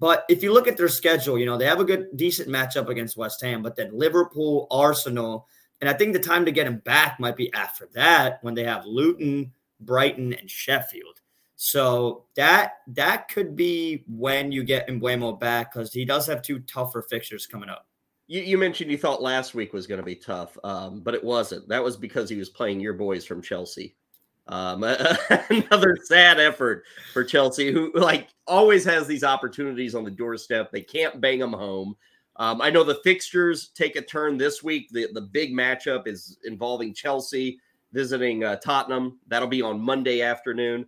But 0.00 0.24
if 0.30 0.42
you 0.42 0.52
look 0.52 0.66
at 0.66 0.78
their 0.78 0.88
schedule, 0.88 1.38
you 1.38 1.44
know, 1.44 1.58
they 1.58 1.66
have 1.66 1.78
a 1.78 1.84
good, 1.84 2.08
decent 2.16 2.48
matchup 2.48 2.88
against 2.88 3.18
West 3.18 3.40
Ham, 3.42 3.62
but 3.62 3.76
then 3.76 3.90
Liverpool, 3.92 4.66
Arsenal, 4.70 5.46
and 5.80 5.88
I 5.88 5.92
think 5.92 6.14
the 6.14 6.18
time 6.18 6.44
to 6.46 6.52
get 6.52 6.66
him 6.66 6.78
back 6.78 7.20
might 7.20 7.36
be 7.36 7.52
after 7.52 7.88
that 7.94 8.38
when 8.42 8.54
they 8.54 8.64
have 8.64 8.86
Luton, 8.86 9.52
Brighton, 9.78 10.32
and 10.32 10.50
Sheffield. 10.50 11.20
So 11.56 12.24
that 12.36 12.72
that 12.88 13.28
could 13.28 13.54
be 13.54 14.04
when 14.08 14.50
you 14.50 14.64
get 14.64 14.88
Mbeumo 14.88 15.38
back 15.38 15.72
because 15.72 15.92
he 15.92 16.06
does 16.06 16.26
have 16.26 16.40
two 16.40 16.60
tougher 16.60 17.02
fixtures 17.02 17.46
coming 17.46 17.68
up. 17.68 17.86
You, 18.26 18.40
you 18.40 18.56
mentioned 18.56 18.90
you 18.90 18.96
thought 18.96 19.20
last 19.20 19.54
week 19.54 19.74
was 19.74 19.86
going 19.86 20.00
to 20.00 20.04
be 20.04 20.14
tough, 20.14 20.56
um, 20.64 21.00
but 21.00 21.14
it 21.14 21.22
wasn't. 21.22 21.68
That 21.68 21.84
was 21.84 21.98
because 21.98 22.30
he 22.30 22.36
was 22.36 22.48
playing 22.48 22.80
your 22.80 22.94
boys 22.94 23.26
from 23.26 23.42
Chelsea. 23.42 23.96
Um, 24.50 24.82
another 25.50 25.96
sad 26.04 26.40
effort 26.40 26.84
for 27.12 27.24
Chelsea, 27.24 27.72
who 27.72 27.92
like 27.94 28.28
always 28.46 28.84
has 28.84 29.06
these 29.06 29.24
opportunities 29.24 29.94
on 29.94 30.04
the 30.04 30.10
doorstep. 30.10 30.70
They 30.70 30.82
can't 30.82 31.20
bang 31.20 31.38
them 31.38 31.52
home. 31.52 31.96
Um, 32.36 32.60
I 32.60 32.70
know 32.70 32.84
the 32.84 33.00
fixtures 33.04 33.68
take 33.74 33.96
a 33.96 34.02
turn 34.02 34.36
this 34.36 34.62
week. 34.62 34.88
The 34.90 35.08
the 35.12 35.20
big 35.20 35.52
matchup 35.52 36.06
is 36.06 36.38
involving 36.44 36.94
Chelsea 36.94 37.60
visiting 37.92 38.44
uh, 38.44 38.56
Tottenham. 38.56 39.18
That'll 39.28 39.48
be 39.48 39.62
on 39.62 39.80
Monday 39.80 40.22
afternoon. 40.22 40.86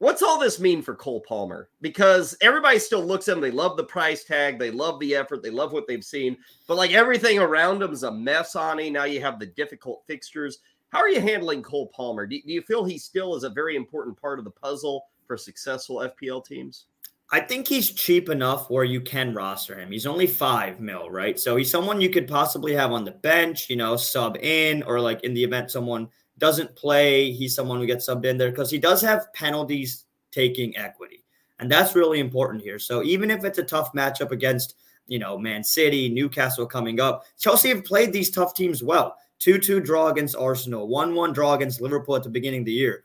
What's 0.00 0.22
all 0.22 0.38
this 0.38 0.60
mean 0.60 0.80
for 0.80 0.94
Cole 0.94 1.20
Palmer? 1.20 1.70
Because 1.80 2.36
everybody 2.40 2.78
still 2.78 3.04
looks 3.04 3.26
at 3.26 3.36
him. 3.36 3.40
They 3.40 3.50
love 3.50 3.76
the 3.76 3.82
price 3.82 4.22
tag. 4.22 4.56
They 4.56 4.70
love 4.70 5.00
the 5.00 5.16
effort. 5.16 5.42
They 5.42 5.50
love 5.50 5.72
what 5.72 5.88
they've 5.88 6.04
seen. 6.04 6.36
But 6.68 6.76
like 6.76 6.92
everything 6.92 7.40
around 7.40 7.82
him 7.82 7.92
is 7.92 8.04
a 8.04 8.12
mess 8.12 8.54
him. 8.54 8.92
Now 8.92 9.04
you 9.04 9.20
have 9.20 9.40
the 9.40 9.46
difficult 9.46 10.04
fixtures. 10.06 10.58
How 10.90 10.98
are 11.00 11.08
you 11.08 11.20
handling 11.20 11.62
Cole 11.62 11.88
Palmer? 11.88 12.26
Do, 12.26 12.40
do 12.40 12.52
you 12.52 12.62
feel 12.62 12.84
he 12.84 12.98
still 12.98 13.36
is 13.36 13.44
a 13.44 13.50
very 13.50 13.76
important 13.76 14.20
part 14.20 14.38
of 14.38 14.44
the 14.44 14.50
puzzle 14.50 15.06
for 15.26 15.36
successful 15.36 15.96
FPL 15.96 16.44
teams? 16.44 16.86
I 17.30 17.40
think 17.40 17.68
he's 17.68 17.90
cheap 17.90 18.30
enough 18.30 18.70
where 18.70 18.84
you 18.84 19.02
can 19.02 19.34
roster 19.34 19.78
him. 19.78 19.92
He's 19.92 20.06
only 20.06 20.26
five 20.26 20.80
mil, 20.80 21.10
right? 21.10 21.38
So 21.38 21.56
he's 21.56 21.70
someone 21.70 22.00
you 22.00 22.08
could 22.08 22.26
possibly 22.26 22.72
have 22.72 22.90
on 22.90 23.04
the 23.04 23.10
bench, 23.10 23.68
you 23.68 23.76
know, 23.76 23.96
sub 23.96 24.38
in, 24.38 24.82
or 24.84 24.98
like 24.98 25.22
in 25.24 25.34
the 25.34 25.44
event 25.44 25.70
someone 25.70 26.08
doesn't 26.38 26.74
play, 26.74 27.32
he's 27.32 27.54
someone 27.54 27.80
who 27.80 27.86
gets 27.86 28.08
subbed 28.08 28.24
in 28.24 28.38
there 28.38 28.50
because 28.50 28.70
he 28.70 28.78
does 28.78 29.02
have 29.02 29.30
penalties 29.34 30.04
taking 30.30 30.74
equity. 30.78 31.24
And 31.58 31.70
that's 31.70 31.94
really 31.94 32.20
important 32.20 32.62
here. 32.62 32.78
So 32.78 33.02
even 33.02 33.30
if 33.30 33.44
it's 33.44 33.58
a 33.58 33.64
tough 33.64 33.92
matchup 33.92 34.30
against, 34.30 34.76
you 35.06 35.18
know, 35.18 35.36
Man 35.36 35.64
City, 35.64 36.08
Newcastle 36.08 36.66
coming 36.66 37.00
up, 37.00 37.24
Chelsea 37.38 37.68
have 37.70 37.84
played 37.84 38.12
these 38.12 38.30
tough 38.30 38.54
teams 38.54 38.82
well. 38.82 39.16
2 39.38 39.58
2 39.58 39.80
draw 39.80 40.08
against 40.08 40.36
Arsenal, 40.36 40.88
1 40.88 41.14
1 41.14 41.32
draw 41.32 41.54
against 41.54 41.80
Liverpool 41.80 42.16
at 42.16 42.22
the 42.22 42.30
beginning 42.30 42.60
of 42.60 42.66
the 42.66 42.72
year 42.72 43.04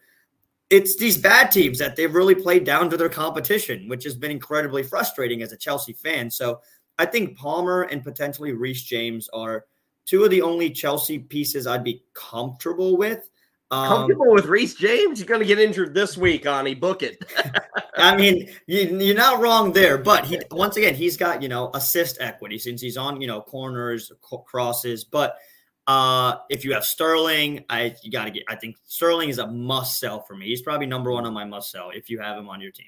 it's 0.74 0.96
these 0.96 1.18
bad 1.18 1.52
teams 1.52 1.78
that 1.78 1.96
they've 1.96 2.16
really 2.16 2.34
played 2.34 2.64
down 2.64 2.90
to 2.90 2.98
their 2.98 3.08
competition, 3.08 3.88
which 3.88 4.04
has 4.04 4.16
been 4.16 4.32
incredibly 4.32 4.82
frustrating 4.82 5.44
as 5.44 5.52
a 5.52 5.58
Chelsea 5.58 5.94
fan. 5.94 6.32
So 6.32 6.62
I 6.98 7.06
think 7.06 7.38
Palmer 7.38 7.84
and 7.84 8.04
potentially 8.04 8.54
Reece 8.54 8.82
James 8.82 9.30
are 9.34 9.66
two 10.06 10.24
of 10.24 10.32
the 10.32 10.42
only 10.42 10.72
Chelsea 10.72 11.20
pieces 11.20 11.68
I'd 11.68 11.84
be 11.84 12.04
comfortable 12.14 12.98
with. 12.98 13.30
Um, 13.70 13.88
comfortable 13.88 14.34
with 14.34 14.46
Reece 14.46 14.74
James? 14.74 15.20
You're 15.20 15.28
going 15.28 15.42
to 15.42 15.46
get 15.46 15.60
injured 15.60 15.94
this 15.94 16.18
week, 16.18 16.48
Ani. 16.48 16.74
Book 16.74 17.04
it. 17.04 17.24
I 17.96 18.16
mean, 18.16 18.50
you, 18.66 19.12
are 19.12 19.16
not 19.16 19.42
wrong 19.42 19.74
there, 19.74 20.00
but 20.00 20.26
he 20.26 20.40
once 20.50 20.76
again 20.76 20.96
he's 20.96 21.18
got 21.18 21.44
you 21.44 21.50
know 21.50 21.70
assist 21.76 22.18
equity 22.20 22.58
since 22.58 22.82
he's 22.82 22.98
on 22.98 23.22
you 23.22 23.28
know 23.28 23.42
corners, 23.42 24.12
crosses, 24.46 25.04
but 25.04 25.38
uh, 25.88 26.38
if 26.50 26.64
you 26.64 26.74
have 26.74 26.86
Sterling, 26.86 27.66
I 27.70 27.96
you 28.02 28.12
got 28.12 28.26
to 28.26 28.32
get. 28.32 28.44
I 28.48 28.56
think 28.56 28.78
Sterling 28.86 29.30
is 29.30 29.38
a 29.38 29.48
must 29.48 30.00
sell 30.00 30.22
for 30.22 30.36
me. 30.36 30.48
He's 30.48 30.62
probably 30.62 30.88
number 30.88 31.12
one 31.12 31.26
on 31.26 31.34
my 31.34 31.46
must 31.46 31.72
sell 31.72 31.90
if 31.90 32.10
you 32.10 32.20
have 32.20 32.38
him 32.38 32.50
on 32.50 32.62
your 32.62 32.72
team. 32.72 32.88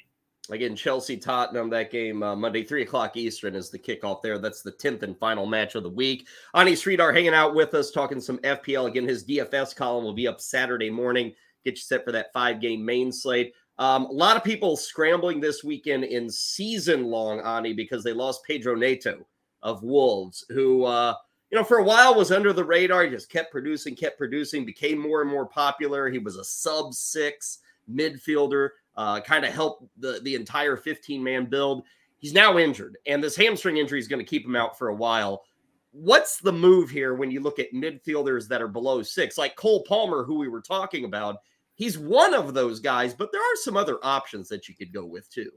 Again, 0.51 0.75
Chelsea 0.75 1.17
Tottenham, 1.17 1.71
that 1.71 1.91
game 1.91 2.21
uh, 2.21 2.35
Monday, 2.35 2.63
3 2.63 2.83
o'clock 2.83 3.17
Eastern 3.17 3.55
is 3.55 3.71
the 3.71 3.79
kickoff 3.79 4.21
there. 4.21 4.37
That's 4.37 4.61
the 4.61 4.73
10th 4.73 5.01
and 5.01 5.17
final 5.17 5.47
match 5.47 5.73
of 5.73 5.81
the 5.81 5.89
week. 5.89 6.27
Ani 6.53 6.73
Sridhar 6.73 7.13
hanging 7.13 7.33
out 7.33 7.55
with 7.55 7.73
us, 7.73 7.89
talking 7.89 8.21
some 8.21 8.37
FPL. 8.39 8.87
Again, 8.87 9.07
his 9.07 9.25
DFS 9.25 9.75
column 9.75 10.03
will 10.03 10.13
be 10.13 10.27
up 10.27 10.39
Saturday 10.39 10.91
morning. 10.91 11.33
Get 11.63 11.71
you 11.71 11.81
set 11.81 12.05
for 12.05 12.11
that 12.11 12.31
five 12.31 12.61
game 12.61 12.85
main 12.85 13.11
slate. 13.11 13.53
Um, 13.79 14.05
a 14.05 14.11
lot 14.11 14.37
of 14.37 14.43
people 14.43 14.77
scrambling 14.77 15.39
this 15.39 15.63
weekend 15.63 16.03
in 16.03 16.29
season 16.29 17.05
long, 17.05 17.41
Ani, 17.41 17.73
because 17.73 18.03
they 18.03 18.13
lost 18.13 18.43
Pedro 18.45 18.75
Neto 18.75 19.25
of 19.63 19.81
Wolves, 19.81 20.45
who 20.49 20.83
uh, 20.83 21.15
you 21.55 21.61
know, 21.61 21.65
for 21.65 21.77
a 21.77 21.83
while 21.85 22.13
was 22.13 22.33
under 22.33 22.51
the 22.51 22.65
radar. 22.65 23.05
He 23.05 23.09
just 23.09 23.29
kept 23.29 23.49
producing, 23.49 23.95
kept 23.95 24.17
producing, 24.17 24.65
became 24.65 24.99
more 24.99 25.21
and 25.21 25.31
more 25.31 25.45
popular. 25.45 26.09
He 26.09 26.19
was 26.19 26.35
a 26.35 26.43
sub 26.43 26.93
six 26.93 27.59
midfielder, 27.89 28.71
uh, 28.97 29.21
kind 29.21 29.45
of 29.45 29.53
helped 29.53 29.87
the, 29.97 30.19
the 30.23 30.35
entire 30.35 30.75
15 30.75 31.23
man 31.23 31.45
build. 31.45 31.85
He's 32.17 32.33
now 32.33 32.57
injured, 32.57 32.97
and 33.07 33.23
this 33.23 33.37
hamstring 33.37 33.77
injury 33.77 33.99
is 33.99 34.09
going 34.09 34.19
to 34.19 34.29
keep 34.29 34.45
him 34.45 34.57
out 34.57 34.77
for 34.77 34.89
a 34.89 34.95
while. 34.95 35.45
What's 35.91 36.39
the 36.39 36.51
move 36.51 36.89
here 36.89 37.15
when 37.15 37.31
you 37.31 37.39
look 37.39 37.57
at 37.57 37.71
midfielders 37.73 38.49
that 38.49 38.61
are 38.61 38.67
below 38.67 39.01
six, 39.01 39.37
like 39.37 39.55
Cole 39.55 39.85
Palmer, 39.87 40.25
who 40.25 40.35
we 40.35 40.49
were 40.49 40.59
talking 40.59 41.05
about? 41.05 41.37
He's 41.75 41.97
one 41.97 42.33
of 42.33 42.53
those 42.53 42.81
guys, 42.81 43.13
but 43.13 43.31
there 43.31 43.39
are 43.39 43.55
some 43.63 43.77
other 43.77 43.97
options 44.03 44.49
that 44.49 44.67
you 44.67 44.75
could 44.75 44.91
go 44.91 45.05
with 45.05 45.29
too. 45.29 45.51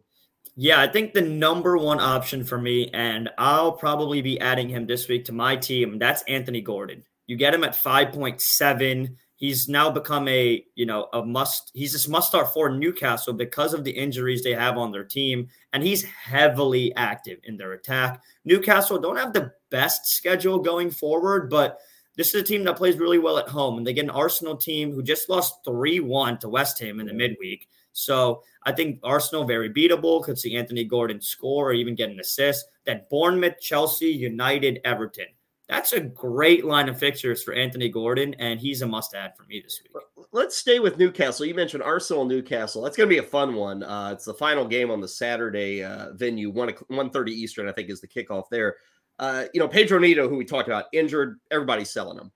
Yeah, 0.61 0.81
I 0.81 0.89
think 0.89 1.15
the 1.15 1.21
number 1.21 1.79
one 1.79 2.01
option 2.01 2.43
for 2.43 2.59
me, 2.59 2.91
and 2.93 3.31
I'll 3.39 3.71
probably 3.71 4.23
be 4.23 4.41
adding 4.41 4.69
him 4.69 4.89
this 4.89 5.07
week 5.07 5.25
to 5.27 5.33
my 5.33 5.55
team, 5.55 6.01
that's 6.01 6.23
Anthony 6.23 6.61
Gordon. 6.61 7.05
You 7.29 7.37
get 7.37 7.55
him 7.55 7.63
at 7.63 7.77
5.7. 7.77 9.15
He's 9.37 9.69
now 9.69 9.89
become 9.89 10.27
a, 10.27 10.65
you 10.75 10.85
know, 10.85 11.11
a 11.13 11.25
must. 11.25 11.71
He's 11.75 11.93
just 11.93 12.09
must 12.09 12.27
start 12.27 12.53
for 12.53 12.71
Newcastle 12.71 13.35
because 13.35 13.73
of 13.73 13.85
the 13.85 13.93
injuries 13.93 14.43
they 14.43 14.53
have 14.53 14.77
on 14.77 14.91
their 14.91 15.05
team. 15.05 15.47
And 15.73 15.85
he's 15.85 16.03
heavily 16.03 16.93
active 16.97 17.39
in 17.45 17.57
their 17.57 17.75
attack. 17.75 18.21
Newcastle 18.45 18.99
don't 18.99 19.17
have 19.17 19.33
the 19.33 19.53
best 19.71 20.09
schedule 20.09 20.59
going 20.59 20.91
forward, 20.91 21.51
but 21.51 21.79
this 22.17 22.35
is 22.35 22.43
a 22.43 22.45
team 22.45 22.65
that 22.65 22.77
plays 22.77 22.99
really 22.99 23.21
well 23.21 23.39
at 23.39 23.49
home. 23.49 23.79
And 23.79 23.87
they 23.87 23.93
get 23.93 24.07
an 24.07 24.11
Arsenal 24.11 24.57
team 24.57 24.91
who 24.91 25.05
just 25.05 25.29
lost 25.29 25.65
3 25.65 26.01
1 26.01 26.39
to 26.39 26.49
West 26.49 26.81
Ham 26.81 26.99
in 26.99 27.07
the 27.07 27.15
midweek. 27.15 27.69
So 27.99 28.43
I 28.65 28.73
think 28.73 29.01
Arsenal 29.03 29.45
very 29.45 29.71
beatable. 29.71 30.23
Could 30.23 30.39
see 30.39 30.57
Anthony 30.57 30.85
Gordon 30.85 31.21
score 31.21 31.71
or 31.71 31.73
even 31.73 31.95
get 31.95 32.11
an 32.11 32.21
assist. 32.21 32.67
Then 32.85 33.03
Bournemouth, 33.11 33.61
Chelsea, 33.61 34.07
United, 34.07 34.81
Everton. 34.85 35.27
That's 35.69 35.93
a 35.93 36.01
great 36.01 36.65
line 36.65 36.89
of 36.89 36.99
fixtures 36.99 37.43
for 37.43 37.53
Anthony 37.53 37.91
Gordon, 37.91 38.35
and 38.39 38.59
he's 38.59 38.81
a 38.81 38.87
must 38.87 39.15
add 39.15 39.37
for 39.37 39.43
me 39.45 39.61
this 39.61 39.83
week. 39.83 40.27
Let's 40.33 40.57
stay 40.57 40.79
with 40.79 40.97
Newcastle. 40.97 41.45
You 41.45 41.55
mentioned 41.55 41.83
Arsenal 41.83 42.25
Newcastle. 42.25 42.83
That's 42.83 42.97
going 42.97 43.09
to 43.09 43.15
be 43.15 43.19
a 43.19 43.23
fun 43.23 43.55
one. 43.55 43.83
Uh, 43.83 44.11
it's 44.15 44.25
the 44.25 44.33
final 44.33 44.67
game 44.67 44.91
on 44.91 45.03
the 45.03 45.09
Saturday 45.09 45.85
uh, 45.85 46.15
venue, 46.15 46.49
1 46.49 46.71
1.30 46.91 47.29
Eastern, 47.29 47.69
I 47.69 47.73
think, 47.73 47.91
is 47.91 48.01
the 48.01 48.09
kickoff 48.09 48.45
there. 48.51 48.77
Uh, 49.19 49.45
you 49.53 49.61
know, 49.61 49.69
Pedro 49.69 49.99
Neto, 49.99 50.27
who 50.27 50.37
we 50.37 50.45
talked 50.47 50.69
about, 50.69 50.87
injured. 50.95 51.39
Everybody's 51.51 51.91
selling 51.91 52.17
him. 52.17 52.33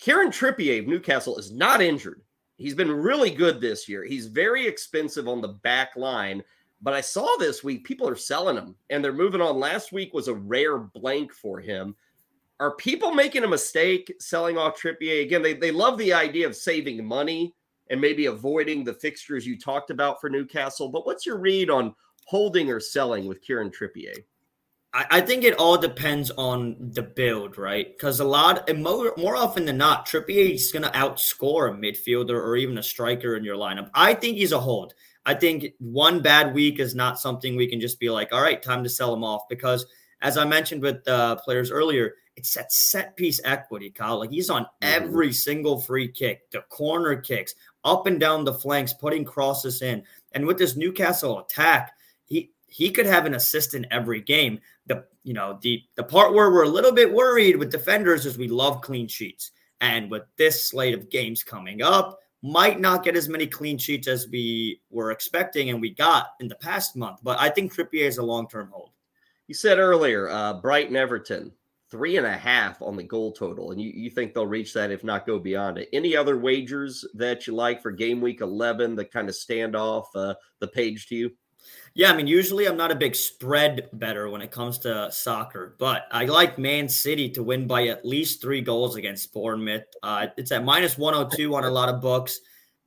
Kieran 0.00 0.30
Trippier 0.30 0.80
of 0.80 0.88
Newcastle 0.88 1.38
is 1.38 1.52
not 1.52 1.80
injured. 1.80 2.22
He's 2.56 2.74
been 2.74 2.90
really 2.90 3.30
good 3.30 3.60
this 3.60 3.88
year. 3.88 4.04
He's 4.04 4.26
very 4.26 4.66
expensive 4.66 5.28
on 5.28 5.40
the 5.40 5.48
back 5.48 5.94
line, 5.96 6.42
but 6.80 6.94
I 6.94 7.00
saw 7.00 7.28
this 7.38 7.62
week 7.62 7.84
people 7.84 8.08
are 8.08 8.16
selling 8.16 8.56
him 8.56 8.74
and 8.90 9.04
they're 9.04 9.12
moving 9.12 9.40
on. 9.40 9.58
Last 9.58 9.92
week 9.92 10.14
was 10.14 10.28
a 10.28 10.34
rare 10.34 10.78
blank 10.78 11.32
for 11.32 11.60
him. 11.60 11.94
Are 12.58 12.74
people 12.76 13.12
making 13.12 13.44
a 13.44 13.48
mistake 13.48 14.14
selling 14.18 14.56
off 14.56 14.80
Trippier? 14.80 15.22
Again, 15.22 15.42
they, 15.42 15.52
they 15.52 15.70
love 15.70 15.98
the 15.98 16.14
idea 16.14 16.46
of 16.46 16.56
saving 16.56 17.04
money 17.04 17.54
and 17.90 18.00
maybe 18.00 18.26
avoiding 18.26 18.82
the 18.82 18.94
fixtures 18.94 19.46
you 19.46 19.58
talked 19.58 19.90
about 19.90 20.20
for 20.20 20.30
Newcastle. 20.30 20.88
But 20.88 21.04
what's 21.04 21.26
your 21.26 21.38
read 21.38 21.68
on 21.68 21.94
holding 22.24 22.70
or 22.70 22.80
selling 22.80 23.26
with 23.26 23.42
Kieran 23.42 23.70
Trippier? 23.70 24.16
I, 24.92 25.20
think 25.20 25.44
it 25.44 25.58
all 25.58 25.76
depends 25.76 26.30
on 26.30 26.76
the 26.80 27.02
build, 27.02 27.58
right? 27.58 27.86
Because 27.86 28.20
a 28.20 28.24
lot, 28.24 28.74
more, 28.74 29.12
more 29.18 29.36
often 29.36 29.66
than 29.66 29.76
not, 29.76 30.06
Trippier 30.06 30.54
is 30.54 30.72
going 30.72 30.84
to 30.84 30.90
outscore 30.90 31.70
a 31.70 31.74
midfielder 31.74 32.30
or 32.30 32.56
even 32.56 32.78
a 32.78 32.82
striker 32.82 33.36
in 33.36 33.44
your 33.44 33.56
lineup. 33.56 33.90
I 33.92 34.14
think 34.14 34.38
he's 34.38 34.52
a 34.52 34.58
hold. 34.58 34.94
I 35.26 35.34
think 35.34 35.74
one 35.78 36.22
bad 36.22 36.54
week 36.54 36.78
is 36.78 36.94
not 36.94 37.20
something 37.20 37.56
we 37.56 37.66
can 37.66 37.80
just 37.80 38.00
be 38.00 38.08
like, 38.08 38.32
all 38.32 38.40
right, 38.40 38.62
time 38.62 38.84
to 38.84 38.88
sell 38.88 39.12
him 39.12 39.22
off. 39.22 39.42
Because 39.50 39.84
as 40.22 40.38
I 40.38 40.44
mentioned 40.46 40.80
with 40.80 41.06
uh, 41.06 41.36
players 41.36 41.70
earlier, 41.70 42.14
it's 42.36 42.54
that 42.54 42.72
set 42.72 43.16
piece 43.16 43.40
equity, 43.44 43.90
Kyle. 43.90 44.18
Like 44.20 44.30
he's 44.30 44.50
on 44.50 44.62
mm-hmm. 44.62 45.04
every 45.04 45.32
single 45.32 45.80
free 45.80 46.08
kick, 46.08 46.50
the 46.50 46.60
corner 46.62 47.16
kicks, 47.16 47.54
up 47.84 48.06
and 48.06 48.20
down 48.20 48.44
the 48.44 48.54
flanks, 48.54 48.92
putting 48.92 49.24
crosses 49.24 49.82
in. 49.82 50.04
And 50.32 50.46
with 50.46 50.58
this 50.58 50.76
Newcastle 50.76 51.40
attack, 51.40 51.92
he 52.24 52.50
he 52.68 52.90
could 52.90 53.06
have 53.06 53.26
an 53.26 53.34
assist 53.34 53.74
in 53.74 53.86
every 53.90 54.20
game 54.20 54.60
you 55.26 55.34
know 55.34 55.58
the 55.60 55.82
the 55.96 56.04
part 56.04 56.32
where 56.32 56.52
we're 56.52 56.62
a 56.62 56.68
little 56.68 56.92
bit 56.92 57.12
worried 57.12 57.56
with 57.56 57.72
defenders 57.72 58.24
is 58.26 58.38
we 58.38 58.46
love 58.46 58.80
clean 58.80 59.08
sheets, 59.08 59.50
and 59.80 60.08
with 60.08 60.22
this 60.38 60.70
slate 60.70 60.94
of 60.94 61.10
games 61.10 61.42
coming 61.42 61.82
up, 61.82 62.20
might 62.42 62.78
not 62.78 63.02
get 63.02 63.16
as 63.16 63.28
many 63.28 63.44
clean 63.44 63.76
sheets 63.76 64.06
as 64.06 64.28
we 64.30 64.80
were 64.88 65.10
expecting 65.10 65.70
and 65.70 65.80
we 65.80 65.90
got 65.90 66.28
in 66.38 66.46
the 66.46 66.54
past 66.54 66.94
month. 66.94 67.18
But 67.24 67.40
I 67.40 67.50
think 67.50 67.74
Trippier 67.74 68.06
is 68.06 68.18
a 68.18 68.22
long 68.22 68.48
term 68.48 68.70
hold. 68.72 68.90
You 69.48 69.54
said 69.54 69.78
earlier, 69.78 70.28
uh, 70.28 70.54
Brighton 70.60 70.94
Everton, 70.94 71.50
three 71.90 72.18
and 72.18 72.26
a 72.26 72.36
half 72.36 72.80
on 72.80 72.94
the 72.94 73.02
goal 73.02 73.32
total, 73.32 73.72
and 73.72 73.80
you, 73.80 73.90
you 73.90 74.10
think 74.10 74.32
they'll 74.32 74.46
reach 74.46 74.72
that 74.74 74.92
if 74.92 75.02
not 75.02 75.26
go 75.26 75.40
beyond 75.40 75.78
it. 75.78 75.88
Any 75.92 76.16
other 76.16 76.38
wagers 76.38 77.04
that 77.14 77.48
you 77.48 77.54
like 77.54 77.82
for 77.82 77.90
game 77.90 78.20
week 78.20 78.42
11 78.42 78.94
that 78.94 79.12
kind 79.12 79.28
of 79.28 79.34
stand 79.34 79.74
off 79.74 80.08
uh, 80.14 80.34
the 80.60 80.68
page 80.68 81.08
to 81.08 81.16
you? 81.16 81.30
Yeah, 81.96 82.12
I 82.12 82.14
mean, 82.14 82.26
usually 82.26 82.66
I'm 82.66 82.76
not 82.76 82.92
a 82.92 82.94
big 82.94 83.14
spread 83.14 83.88
better 83.94 84.28
when 84.28 84.42
it 84.42 84.50
comes 84.50 84.76
to 84.80 85.10
soccer, 85.10 85.76
but 85.78 86.02
I 86.12 86.26
like 86.26 86.58
Man 86.58 86.90
City 86.90 87.30
to 87.30 87.42
win 87.42 87.66
by 87.66 87.86
at 87.86 88.04
least 88.04 88.42
three 88.42 88.60
goals 88.60 88.96
against 88.96 89.32
Bournemouth. 89.32 89.86
Uh, 90.02 90.26
it's 90.36 90.52
at 90.52 90.62
minus 90.62 90.98
102 90.98 91.54
on 91.54 91.64
a 91.64 91.70
lot 91.70 91.88
of 91.88 92.02
books. 92.02 92.40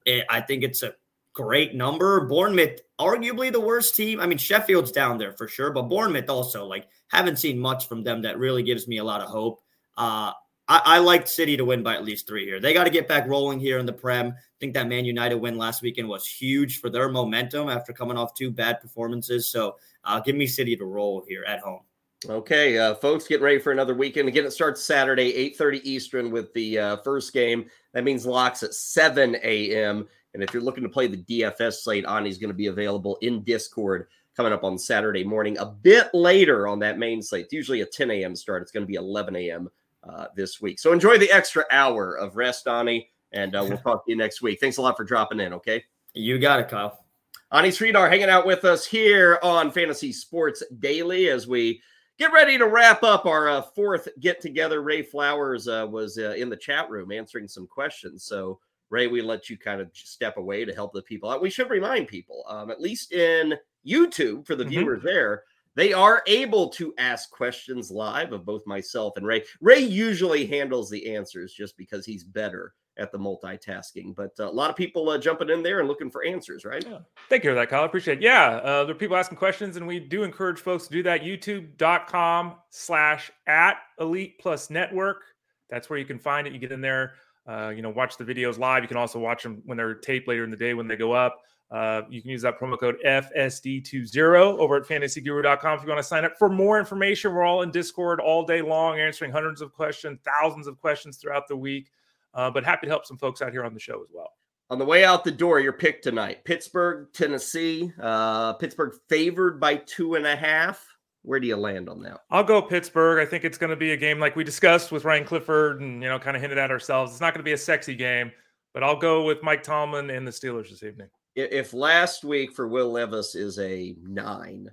It, 0.05 0.26
I 0.30 0.41
think 0.41 0.62
it's 0.64 0.84
a 0.84 0.93
great 1.34 1.74
number. 1.74 2.28
Bournemouth, 2.28 2.82
arguably 2.99 3.51
the 3.51 3.60
worst 3.60 3.95
team. 3.95 4.20
I 4.20 4.28
mean, 4.28 4.38
Sheffield's 4.38 4.91
down 4.91 5.18
there 5.18 5.34
for 5.34 5.47
sure, 5.47 5.72
but 5.72 5.89
Bournemouth 5.89 6.30
also, 6.30 6.68
like, 6.68 6.88
haven't 7.07 7.39
seen 7.39 7.57
much 7.57 7.88
from 7.88 8.03
them 8.03 8.22
that 8.22 8.38
really 8.38 8.62
gives 8.62 8.88
me 8.88 8.99
a 8.99 9.03
lot 9.03 9.22
of 9.22 9.30
hope. 9.30 9.60
Uh, 9.97 10.34
I, 10.70 10.82
I 10.86 10.97
like 10.99 11.28
City 11.28 11.57
to 11.57 11.65
win 11.65 11.82
by 11.82 11.95
at 11.95 12.05
least 12.05 12.28
three 12.28 12.45
here. 12.45 12.59
They 12.59 12.74
got 12.74 12.84
to 12.84 12.91
get 12.91 13.07
back 13.07 13.28
rolling 13.28 13.59
here 13.59 13.80
in 13.80 13.88
the 13.88 13.93
Prem. 13.93 14.28
I 14.28 14.57
think 14.59 14.76
that 14.76 14.88
Man 14.88 15.03
United 15.03 15.36
win 15.36 15.57
last 15.57 15.82
weekend 15.82 16.07
was 16.07 16.28
huge 16.28 16.80
for 16.80 16.89
their 16.89 17.09
momentum 17.09 17.70
after 17.70 17.91
coming 17.91 18.17
off 18.17 18.36
two 18.36 18.51
bad 18.51 18.80
performances. 18.80 19.49
So 19.49 19.78
uh, 20.05 20.20
give 20.20 20.36
me 20.36 20.45
City 20.45 20.76
to 20.78 20.86
roll 20.86 21.26
here 21.28 21.43
at 21.45 21.59
home. 21.59 21.82
Okay, 22.28 22.78
uh, 22.78 22.95
folks, 22.95 23.28
getting 23.28 23.45
ready 23.45 23.59
for 23.59 23.72
another 23.72 23.95
weekend. 23.95 24.28
Again, 24.28 24.45
it 24.45 24.51
starts 24.51 24.84
Saturday, 24.84 25.51
8.30 25.57 25.82
Eastern 25.84 26.32
with 26.32 26.53
the 26.53 26.78
uh, 26.78 26.97
first 26.97 27.34
game. 27.34 27.65
That 27.93 28.03
means 28.03 28.26
locks 28.26 28.61
at 28.61 28.74
7 28.74 29.38
a.m. 29.41 30.07
And 30.34 30.43
if 30.43 30.53
you're 30.53 30.61
looking 30.61 30.84
to 30.84 30.89
play 30.89 31.07
the 31.07 31.17
DFS 31.17 31.82
slate, 31.82 32.05
Ani's 32.05 32.38
going 32.38 32.49
to 32.49 32.55
be 32.55 32.67
available 32.67 33.17
in 33.22 33.41
Discord 33.43 34.07
coming 34.36 34.53
up 34.53 34.65
on 34.65 34.78
Saturday 34.78 35.24
morning. 35.24 35.57
A 35.57 35.65
bit 35.65 36.09
later 36.13 36.67
on 36.67 36.78
that 36.80 36.99
main 36.99 37.22
slate, 37.22 37.45
it's 37.45 37.53
usually 37.53 37.82
a 37.82 37.86
10 37.86 38.11
a.m. 38.11 38.36
start. 38.36 38.61
It's 38.61 38.72
going 38.72 38.84
to 38.86 38.88
be 38.88 38.95
11 38.95 39.36
a.m. 39.38 39.70
Uh, 40.02 40.28
this 40.34 40.62
week. 40.62 40.80
So 40.80 40.93
enjoy 40.93 41.18
the 41.18 41.30
extra 41.30 41.66
hour 41.72 42.16
of 42.16 42.38
rest, 42.38 42.70
Ani, 42.70 43.10
and 43.34 43.54
uh, 43.54 43.66
we'll 43.68 43.78
talk 43.84 44.06
to 44.06 44.12
you 44.12 44.16
next 44.16 44.41
week. 44.41 44.58
Thanks 44.62 44.78
a 44.78 44.82
lot 44.82 44.95
for 44.95 45.04
dropping 45.04 45.41
in. 45.41 45.52
Okay. 45.52 45.84
You 46.14 46.39
got 46.39 46.62
it, 46.62 46.70
Kyle. 46.70 47.06
Ani 47.52 47.68
Sridhar 47.68 48.10
hanging 48.10 48.30
out 48.30 48.45
with 48.45 48.64
us 48.64 48.86
here 48.86 49.39
on 49.43 49.72
Fantasy 49.72 50.14
Sports 50.14 50.64
Daily 50.80 51.30
as 51.30 51.47
we 51.47 51.82
get 52.18 52.32
ready 52.32 52.58
to 52.58 52.68
wrap 52.68 53.04
up 53.04 53.26
our 53.26 53.50
uh, 53.50 53.62
fourth 53.62 54.08
get 54.22 54.39
together. 54.39 54.82
Ray 54.82 55.02
Flowers 55.02 55.68
uh, 55.68 55.86
was 55.89 56.18
uh, 56.18 56.34
in 56.38 56.50
the 56.50 56.56
chat 56.56 56.89
room 56.89 57.12
answering 57.12 57.47
some 57.47 57.68
questions. 57.68 58.24
So, 58.24 58.60
Ray, 58.89 59.08
we 59.08 59.22
let 59.22 59.50
you 59.50 59.58
kind 59.58 59.82
of 59.82 59.89
step 59.93 60.38
away 60.38 60.64
to 60.64 60.74
help 60.74 60.93
the 60.93 61.02
people 61.02 61.30
out. 61.30 61.41
We 61.41 61.50
should 61.50 61.70
remind 61.70 62.08
people, 62.08 62.45
um, 62.47 62.72
at 62.72 62.80
least 62.80 63.12
in 63.12 63.56
YouTube 63.86 64.45
for 64.45 64.56
the 64.56 64.64
mm-hmm. 64.64 64.70
viewers 64.70 65.04
there, 65.04 65.43
they 65.76 65.93
are 65.93 66.24
able 66.28 66.70
to 66.70 66.93
ask 66.97 67.30
questions 67.30 67.91
live 67.91 68.34
of 68.34 68.45
both 68.45 68.65
myself 68.65 69.13
and 69.17 69.26
Ray. 69.26 69.43
Ray 69.61 69.80
usually 69.80 70.45
handles 70.45 70.89
the 70.89 71.15
answers 71.15 71.53
just 71.53 71.78
because 71.78 72.05
he's 72.05 72.24
better 72.24 72.74
at 72.99 73.11
the 73.11 73.17
multitasking. 73.17 74.15
But 74.15 74.32
uh, 74.39 74.49
a 74.49 74.51
lot 74.51 74.70
of 74.70 74.76
people 74.76 75.09
uh, 75.09 75.17
jumping 75.17 75.49
in 75.49 75.63
there 75.63 75.80
and 75.80 75.88
looking 75.88 76.11
for 76.11 76.24
answers, 76.24 76.65
right? 76.65 76.86
Yeah. 76.86 76.99
Thank 77.30 77.43
you 77.43 77.51
for 77.51 77.55
that, 77.55 77.70
Kyle. 77.70 77.86
Appreciate 77.86 78.20
it. 78.20 78.24
Yeah, 78.24 78.57
uh, 78.57 78.84
there 78.84 78.95
are 78.95 78.97
people 78.97 79.15
asking 79.15 79.38
questions, 79.38 79.78
and 79.78 79.88
we 79.88 79.99
do 79.99 80.24
encourage 80.24 80.59
folks 80.59 80.86
to 80.88 80.91
do 80.91 81.03
that. 81.03 81.22
YouTube.com 81.22 82.55
slash 82.70 83.32
at 83.47 83.78
Elite 83.99 84.39
Plus 84.39 84.70
Network. 84.70 85.24
That's 85.70 85.89
where 85.89 85.99
you 85.99 86.05
can 86.05 86.20
find 86.20 86.45
it. 86.47 86.53
You 86.53 86.59
get 86.59 86.72
in 86.72 86.82
there, 86.82 87.13
uh, 87.47 87.70
you 87.70 87.82
know, 87.82 87.89
watch 87.89 88.17
the 88.17 88.26
videos 88.26 88.57
live. 88.59 88.84
You 88.84 88.88
can 88.88 88.97
also 88.97 89.20
watch 89.20 89.43
them 89.43 89.61
when 89.65 89.78
they're 89.78 89.95
taped 89.95 90.28
later 90.28 90.43
in 90.43 90.51
the 90.51 90.57
day 90.57 90.74
when 90.74 90.88
they 90.88 90.95
go 90.95 91.13
up. 91.13 91.41
Uh, 91.72 92.01
you 92.09 92.22
can 92.22 92.32
use 92.32 92.41
that 92.41 92.59
promo 92.59 92.80
code 92.80 92.97
FSD20 93.05 94.57
over 94.57 94.78
at 94.78 94.84
fantasyguru.com 94.84 95.78
if 95.78 95.84
you 95.84 95.89
want 95.89 95.99
to 95.99 96.03
sign 96.03 96.26
up 96.26 96.36
for 96.38 96.49
more 96.49 96.80
information. 96.80 97.34
We're 97.34 97.43
all 97.43 97.61
in 97.61 97.70
Discord 97.70 98.20
all 98.20 98.43
day 98.43 98.61
long, 98.61 98.99
answering 98.99 99.32
hundreds 99.32 99.61
of 99.61 99.72
questions, 99.72 100.20
thousands 100.26 100.65
of 100.65 100.80
questions 100.80 101.17
throughout 101.17 101.47
the 101.47 101.55
week. 101.55 101.91
Uh, 102.34 102.49
but 102.49 102.63
happy 102.63 102.88
to 102.88 102.91
help 102.91 103.05
some 103.05 103.17
folks 103.17 103.41
out 103.41 103.51
here 103.51 103.63
on 103.63 103.74
the 103.74 103.80
show 103.80 104.01
as 104.01 104.09
well. 104.11 104.32
On 104.72 104.78
the 104.78 104.86
way 104.86 105.03
out 105.03 105.24
the 105.24 105.32
door, 105.32 105.59
your 105.59 105.74
pick 105.74 106.01
tonight 106.01 106.43
Pittsburgh, 106.43 107.07
Tennessee. 107.13 107.91
Uh, 108.01 108.53
Pittsburgh 108.53 108.93
favored 109.07 109.59
by 109.59 109.78
two 109.78 110.15
and 110.15 110.26
a 110.26 110.36
half. 110.36 110.86
Where 111.22 111.39
do 111.39 111.47
you 111.47 111.57
land 111.57 111.89
on 111.89 112.01
that? 112.03 112.22
I'll 112.32 112.43
go 112.43 112.61
Pittsburgh. 112.61 113.20
I 113.20 113.30
think 113.30 113.43
it's 113.43 113.57
going 113.57 113.72
to 113.72 113.76
be 113.76 113.91
a 113.91 113.97
game 113.97 114.20
like 114.20 114.36
we 114.36 114.43
discussed 114.43 114.91
with 114.91 115.05
Ryan 115.05 115.26
Clifford 115.26 115.82
and, 115.82 116.01
you 116.01 116.07
know, 116.07 116.17
kind 116.17 116.36
of 116.36 116.41
hinted 116.41 116.57
at 116.57 116.72
ourselves. 116.72 117.11
It's 117.11 117.22
not 117.22 117.34
going 117.34 117.41
to 117.41 117.47
be 117.47 117.53
a 117.53 117.57
sexy 117.57 117.93
game, 117.93 118.32
but 118.74 118.84
I'll 118.84 118.95
go 118.95 119.24
with 119.24 119.43
Mike 119.43 119.61
Tomlin 119.61 120.09
and 120.09 120.26
the 120.26 120.32
Steelers 120.32 120.70
this 120.70 120.82
evening 120.82 121.09
if 121.43 121.73
last 121.73 122.23
week 122.23 122.53
for 122.53 122.67
Will 122.67 122.91
Levis 122.91 123.35
is 123.35 123.59
a 123.59 123.95
nine 124.01 124.69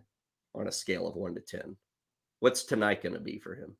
on 0.54 0.68
a 0.68 0.72
scale 0.72 1.06
of 1.06 1.16
one 1.16 1.34
to 1.34 1.40
10, 1.40 1.76
what's 2.40 2.64
tonight 2.64 3.02
going 3.02 3.14
to 3.14 3.20
be 3.20 3.38
for 3.38 3.54
him? 3.54 3.76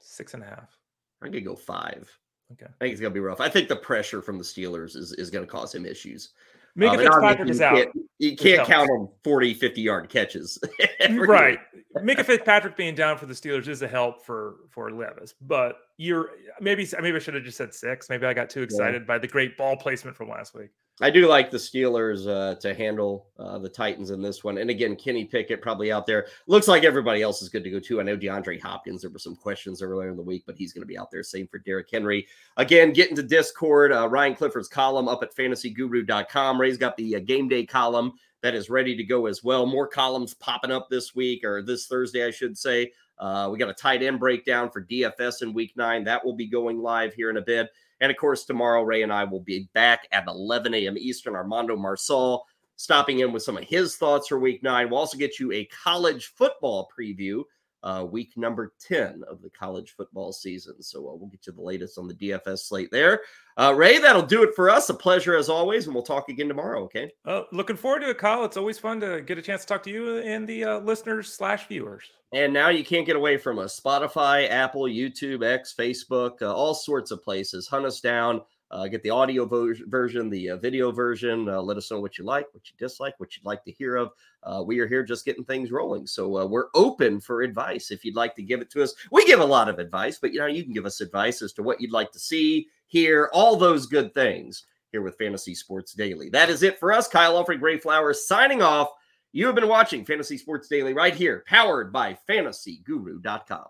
Six 0.00 0.34
and 0.34 0.42
a 0.42 0.46
half. 0.46 0.78
I'm 1.22 1.30
going 1.30 1.44
to 1.44 1.50
go 1.50 1.56
five. 1.56 2.10
Okay. 2.52 2.66
I 2.66 2.84
think 2.84 2.92
it's 2.92 3.00
going 3.00 3.12
to 3.12 3.14
be 3.14 3.20
rough. 3.20 3.40
I 3.40 3.48
think 3.48 3.68
the 3.68 3.76
pressure 3.76 4.22
from 4.22 4.38
the 4.38 4.44
Steelers 4.44 4.96
is, 4.96 5.12
is 5.12 5.30
going 5.30 5.44
to 5.44 5.50
cause 5.50 5.74
him 5.74 5.84
issues. 5.84 6.32
Minkah 6.78 6.90
um, 6.90 6.98
Fitzpatrick 6.98 7.48
is 7.48 7.60
out. 7.60 7.86
You 8.18 8.36
can't 8.36 8.66
count 8.66 8.90
on 8.90 9.08
40, 9.24 9.54
50 9.54 9.80
yard 9.80 10.08
catches. 10.10 10.58
right. 11.10 11.58
Minkah 11.96 12.24
Fitzpatrick 12.24 12.76
being 12.76 12.94
down 12.94 13.16
for 13.16 13.26
the 13.26 13.32
Steelers 13.32 13.66
is 13.68 13.80
a 13.80 13.88
help 13.88 14.24
for 14.24 14.56
for 14.68 14.90
Levis, 14.90 15.34
but 15.40 15.76
you're 15.96 16.30
maybe 16.60 16.86
maybe 17.00 17.16
I 17.16 17.18
should 17.18 17.34
have 17.34 17.44
just 17.44 17.56
said 17.56 17.72
six. 17.72 18.10
Maybe 18.10 18.26
I 18.26 18.34
got 18.34 18.50
too 18.50 18.62
excited 18.62 19.02
yeah. 19.02 19.06
by 19.06 19.18
the 19.18 19.26
great 19.26 19.56
ball 19.56 19.76
placement 19.76 20.16
from 20.16 20.28
last 20.28 20.54
week. 20.54 20.68
I 21.02 21.10
do 21.10 21.28
like 21.28 21.50
the 21.50 21.58
Steelers 21.58 22.26
uh, 22.26 22.54
to 22.60 22.72
handle 22.72 23.26
uh, 23.38 23.58
the 23.58 23.68
Titans 23.68 24.10
in 24.10 24.22
this 24.22 24.42
one. 24.42 24.56
And 24.56 24.70
again, 24.70 24.96
Kenny 24.96 25.26
Pickett 25.26 25.60
probably 25.60 25.92
out 25.92 26.06
there. 26.06 26.26
Looks 26.46 26.68
like 26.68 26.84
everybody 26.84 27.20
else 27.20 27.42
is 27.42 27.50
good 27.50 27.64
to 27.64 27.70
go 27.70 27.78
too. 27.78 28.00
I 28.00 28.02
know 28.02 28.16
DeAndre 28.16 28.58
Hopkins, 28.62 29.02
there 29.02 29.10
were 29.10 29.18
some 29.18 29.36
questions 29.36 29.82
earlier 29.82 30.08
in 30.08 30.16
the 30.16 30.22
week, 30.22 30.44
but 30.46 30.56
he's 30.56 30.72
going 30.72 30.80
to 30.80 30.86
be 30.86 30.96
out 30.96 31.10
there. 31.10 31.22
Same 31.22 31.48
for 31.48 31.58
Derrick 31.58 31.88
Henry. 31.92 32.26
Again, 32.56 32.94
get 32.94 33.10
into 33.10 33.22
Discord. 33.22 33.92
Uh, 33.92 34.08
Ryan 34.08 34.34
Clifford's 34.34 34.68
column 34.68 35.06
up 35.06 35.22
at 35.22 35.36
fantasyguru.com. 35.36 36.58
Ray's 36.58 36.78
got 36.78 36.96
the 36.96 37.16
uh, 37.16 37.20
game 37.20 37.48
day 37.48 37.66
column 37.66 38.14
that 38.40 38.54
is 38.54 38.70
ready 38.70 38.96
to 38.96 39.04
go 39.04 39.26
as 39.26 39.44
well. 39.44 39.66
More 39.66 39.88
columns 39.88 40.32
popping 40.32 40.70
up 40.70 40.88
this 40.88 41.14
week 41.14 41.44
or 41.44 41.60
this 41.60 41.86
Thursday, 41.86 42.24
I 42.26 42.30
should 42.30 42.56
say. 42.56 42.92
Uh, 43.18 43.48
we 43.50 43.58
got 43.58 43.68
a 43.68 43.74
tight 43.74 44.02
end 44.02 44.18
breakdown 44.18 44.70
for 44.70 44.82
DFS 44.82 45.42
in 45.42 45.52
week 45.52 45.76
nine. 45.76 46.04
That 46.04 46.24
will 46.24 46.36
be 46.36 46.46
going 46.46 46.78
live 46.78 47.12
here 47.12 47.28
in 47.28 47.36
a 47.38 47.42
bit. 47.42 47.70
And 48.00 48.10
of 48.10 48.16
course, 48.16 48.44
tomorrow, 48.44 48.82
Ray 48.82 49.02
and 49.02 49.12
I 49.12 49.24
will 49.24 49.40
be 49.40 49.68
back 49.72 50.06
at 50.12 50.26
11 50.26 50.74
a.m. 50.74 50.98
Eastern. 50.98 51.34
Armando 51.34 51.76
Marsal 51.76 52.42
stopping 52.76 53.20
in 53.20 53.32
with 53.32 53.42
some 53.42 53.56
of 53.56 53.64
his 53.64 53.96
thoughts 53.96 54.28
for 54.28 54.38
week 54.38 54.62
nine. 54.62 54.90
We'll 54.90 54.98
also 54.98 55.16
get 55.16 55.38
you 55.38 55.50
a 55.52 55.64
college 55.66 56.26
football 56.36 56.88
preview, 56.98 57.42
uh, 57.86 58.04
week 58.04 58.32
number 58.36 58.74
10 58.80 59.22
of 59.30 59.40
the 59.40 59.50
college 59.50 59.94
football 59.96 60.32
season. 60.32 60.82
So 60.82 61.08
uh, 61.08 61.14
we'll 61.14 61.28
get 61.28 61.46
you 61.46 61.52
the 61.52 61.62
latest 61.62 61.98
on 61.98 62.08
the 62.08 62.14
DFS 62.14 62.66
slate 62.66 62.90
there. 62.90 63.20
Uh, 63.56 63.72
Ray, 63.76 63.98
that'll 63.98 64.22
do 64.22 64.42
it 64.42 64.56
for 64.56 64.68
us. 64.68 64.90
A 64.90 64.94
pleasure 64.94 65.36
as 65.36 65.48
always. 65.48 65.86
And 65.86 65.94
we'll 65.94 66.02
talk 66.02 66.28
again 66.28 66.48
tomorrow. 66.48 66.82
Okay. 66.82 67.12
Uh, 67.24 67.42
looking 67.52 67.76
forward 67.76 68.00
to 68.00 68.10
it, 68.10 68.18
Kyle. 68.18 68.44
It's 68.44 68.56
always 68.56 68.76
fun 68.76 68.98
to 69.00 69.20
get 69.20 69.38
a 69.38 69.42
chance 69.42 69.60
to 69.60 69.68
talk 69.68 69.84
to 69.84 69.90
you 69.90 70.18
and 70.18 70.48
the 70.48 70.64
uh, 70.64 70.78
listeners 70.80 71.32
slash 71.32 71.68
viewers. 71.68 72.10
And 72.32 72.52
now 72.52 72.70
you 72.70 72.84
can't 72.84 73.06
get 73.06 73.14
away 73.14 73.36
from 73.38 73.60
us. 73.60 73.78
Spotify, 73.78 74.50
Apple, 74.50 74.82
YouTube, 74.82 75.44
X, 75.44 75.72
Facebook, 75.78 76.42
uh, 76.42 76.52
all 76.52 76.74
sorts 76.74 77.12
of 77.12 77.22
places. 77.22 77.68
Hunt 77.68 77.86
us 77.86 78.00
down. 78.00 78.40
Uh, 78.70 78.88
get 78.88 79.02
the 79.02 79.10
audio 79.10 79.44
vo- 79.44 79.74
version, 79.86 80.28
the 80.28 80.50
uh, 80.50 80.56
video 80.56 80.90
version. 80.90 81.48
Uh, 81.48 81.60
let 81.60 81.76
us 81.76 81.90
know 81.90 82.00
what 82.00 82.18
you 82.18 82.24
like, 82.24 82.46
what 82.52 82.68
you 82.68 82.74
dislike, 82.78 83.14
what 83.18 83.36
you'd 83.36 83.46
like 83.46 83.64
to 83.64 83.70
hear 83.70 83.96
of. 83.96 84.10
Uh, 84.42 84.62
we 84.66 84.80
are 84.80 84.88
here 84.88 85.04
just 85.04 85.24
getting 85.24 85.44
things 85.44 85.70
rolling. 85.70 86.06
So 86.06 86.38
uh, 86.38 86.46
we're 86.46 86.68
open 86.74 87.20
for 87.20 87.42
advice 87.42 87.90
if 87.90 88.04
you'd 88.04 88.16
like 88.16 88.34
to 88.36 88.42
give 88.42 88.60
it 88.60 88.70
to 88.70 88.82
us. 88.82 88.94
We 89.12 89.24
give 89.26 89.40
a 89.40 89.44
lot 89.44 89.68
of 89.68 89.78
advice, 89.78 90.18
but 90.18 90.32
you 90.32 90.40
know, 90.40 90.46
you 90.46 90.64
can 90.64 90.72
give 90.72 90.86
us 90.86 91.00
advice 91.00 91.42
as 91.42 91.52
to 91.54 91.62
what 91.62 91.80
you'd 91.80 91.92
like 91.92 92.10
to 92.12 92.18
see, 92.18 92.68
hear, 92.86 93.30
all 93.32 93.56
those 93.56 93.86
good 93.86 94.12
things 94.14 94.64
here 94.90 95.02
with 95.02 95.18
Fantasy 95.18 95.54
Sports 95.54 95.92
Daily. 95.92 96.28
That 96.28 96.50
is 96.50 96.62
it 96.62 96.78
for 96.80 96.92
us. 96.92 97.06
Kyle 97.06 97.42
Elfrink 97.42 97.60
Ray 97.60 97.78
Flowers 97.78 98.26
signing 98.26 98.62
off. 98.62 98.88
You 99.32 99.46
have 99.46 99.54
been 99.54 99.68
watching 99.68 100.04
Fantasy 100.04 100.38
Sports 100.38 100.66
Daily 100.66 100.92
right 100.94 101.14
here, 101.14 101.44
powered 101.46 101.92
by 101.92 102.16
fantasyguru.com. 102.28 103.66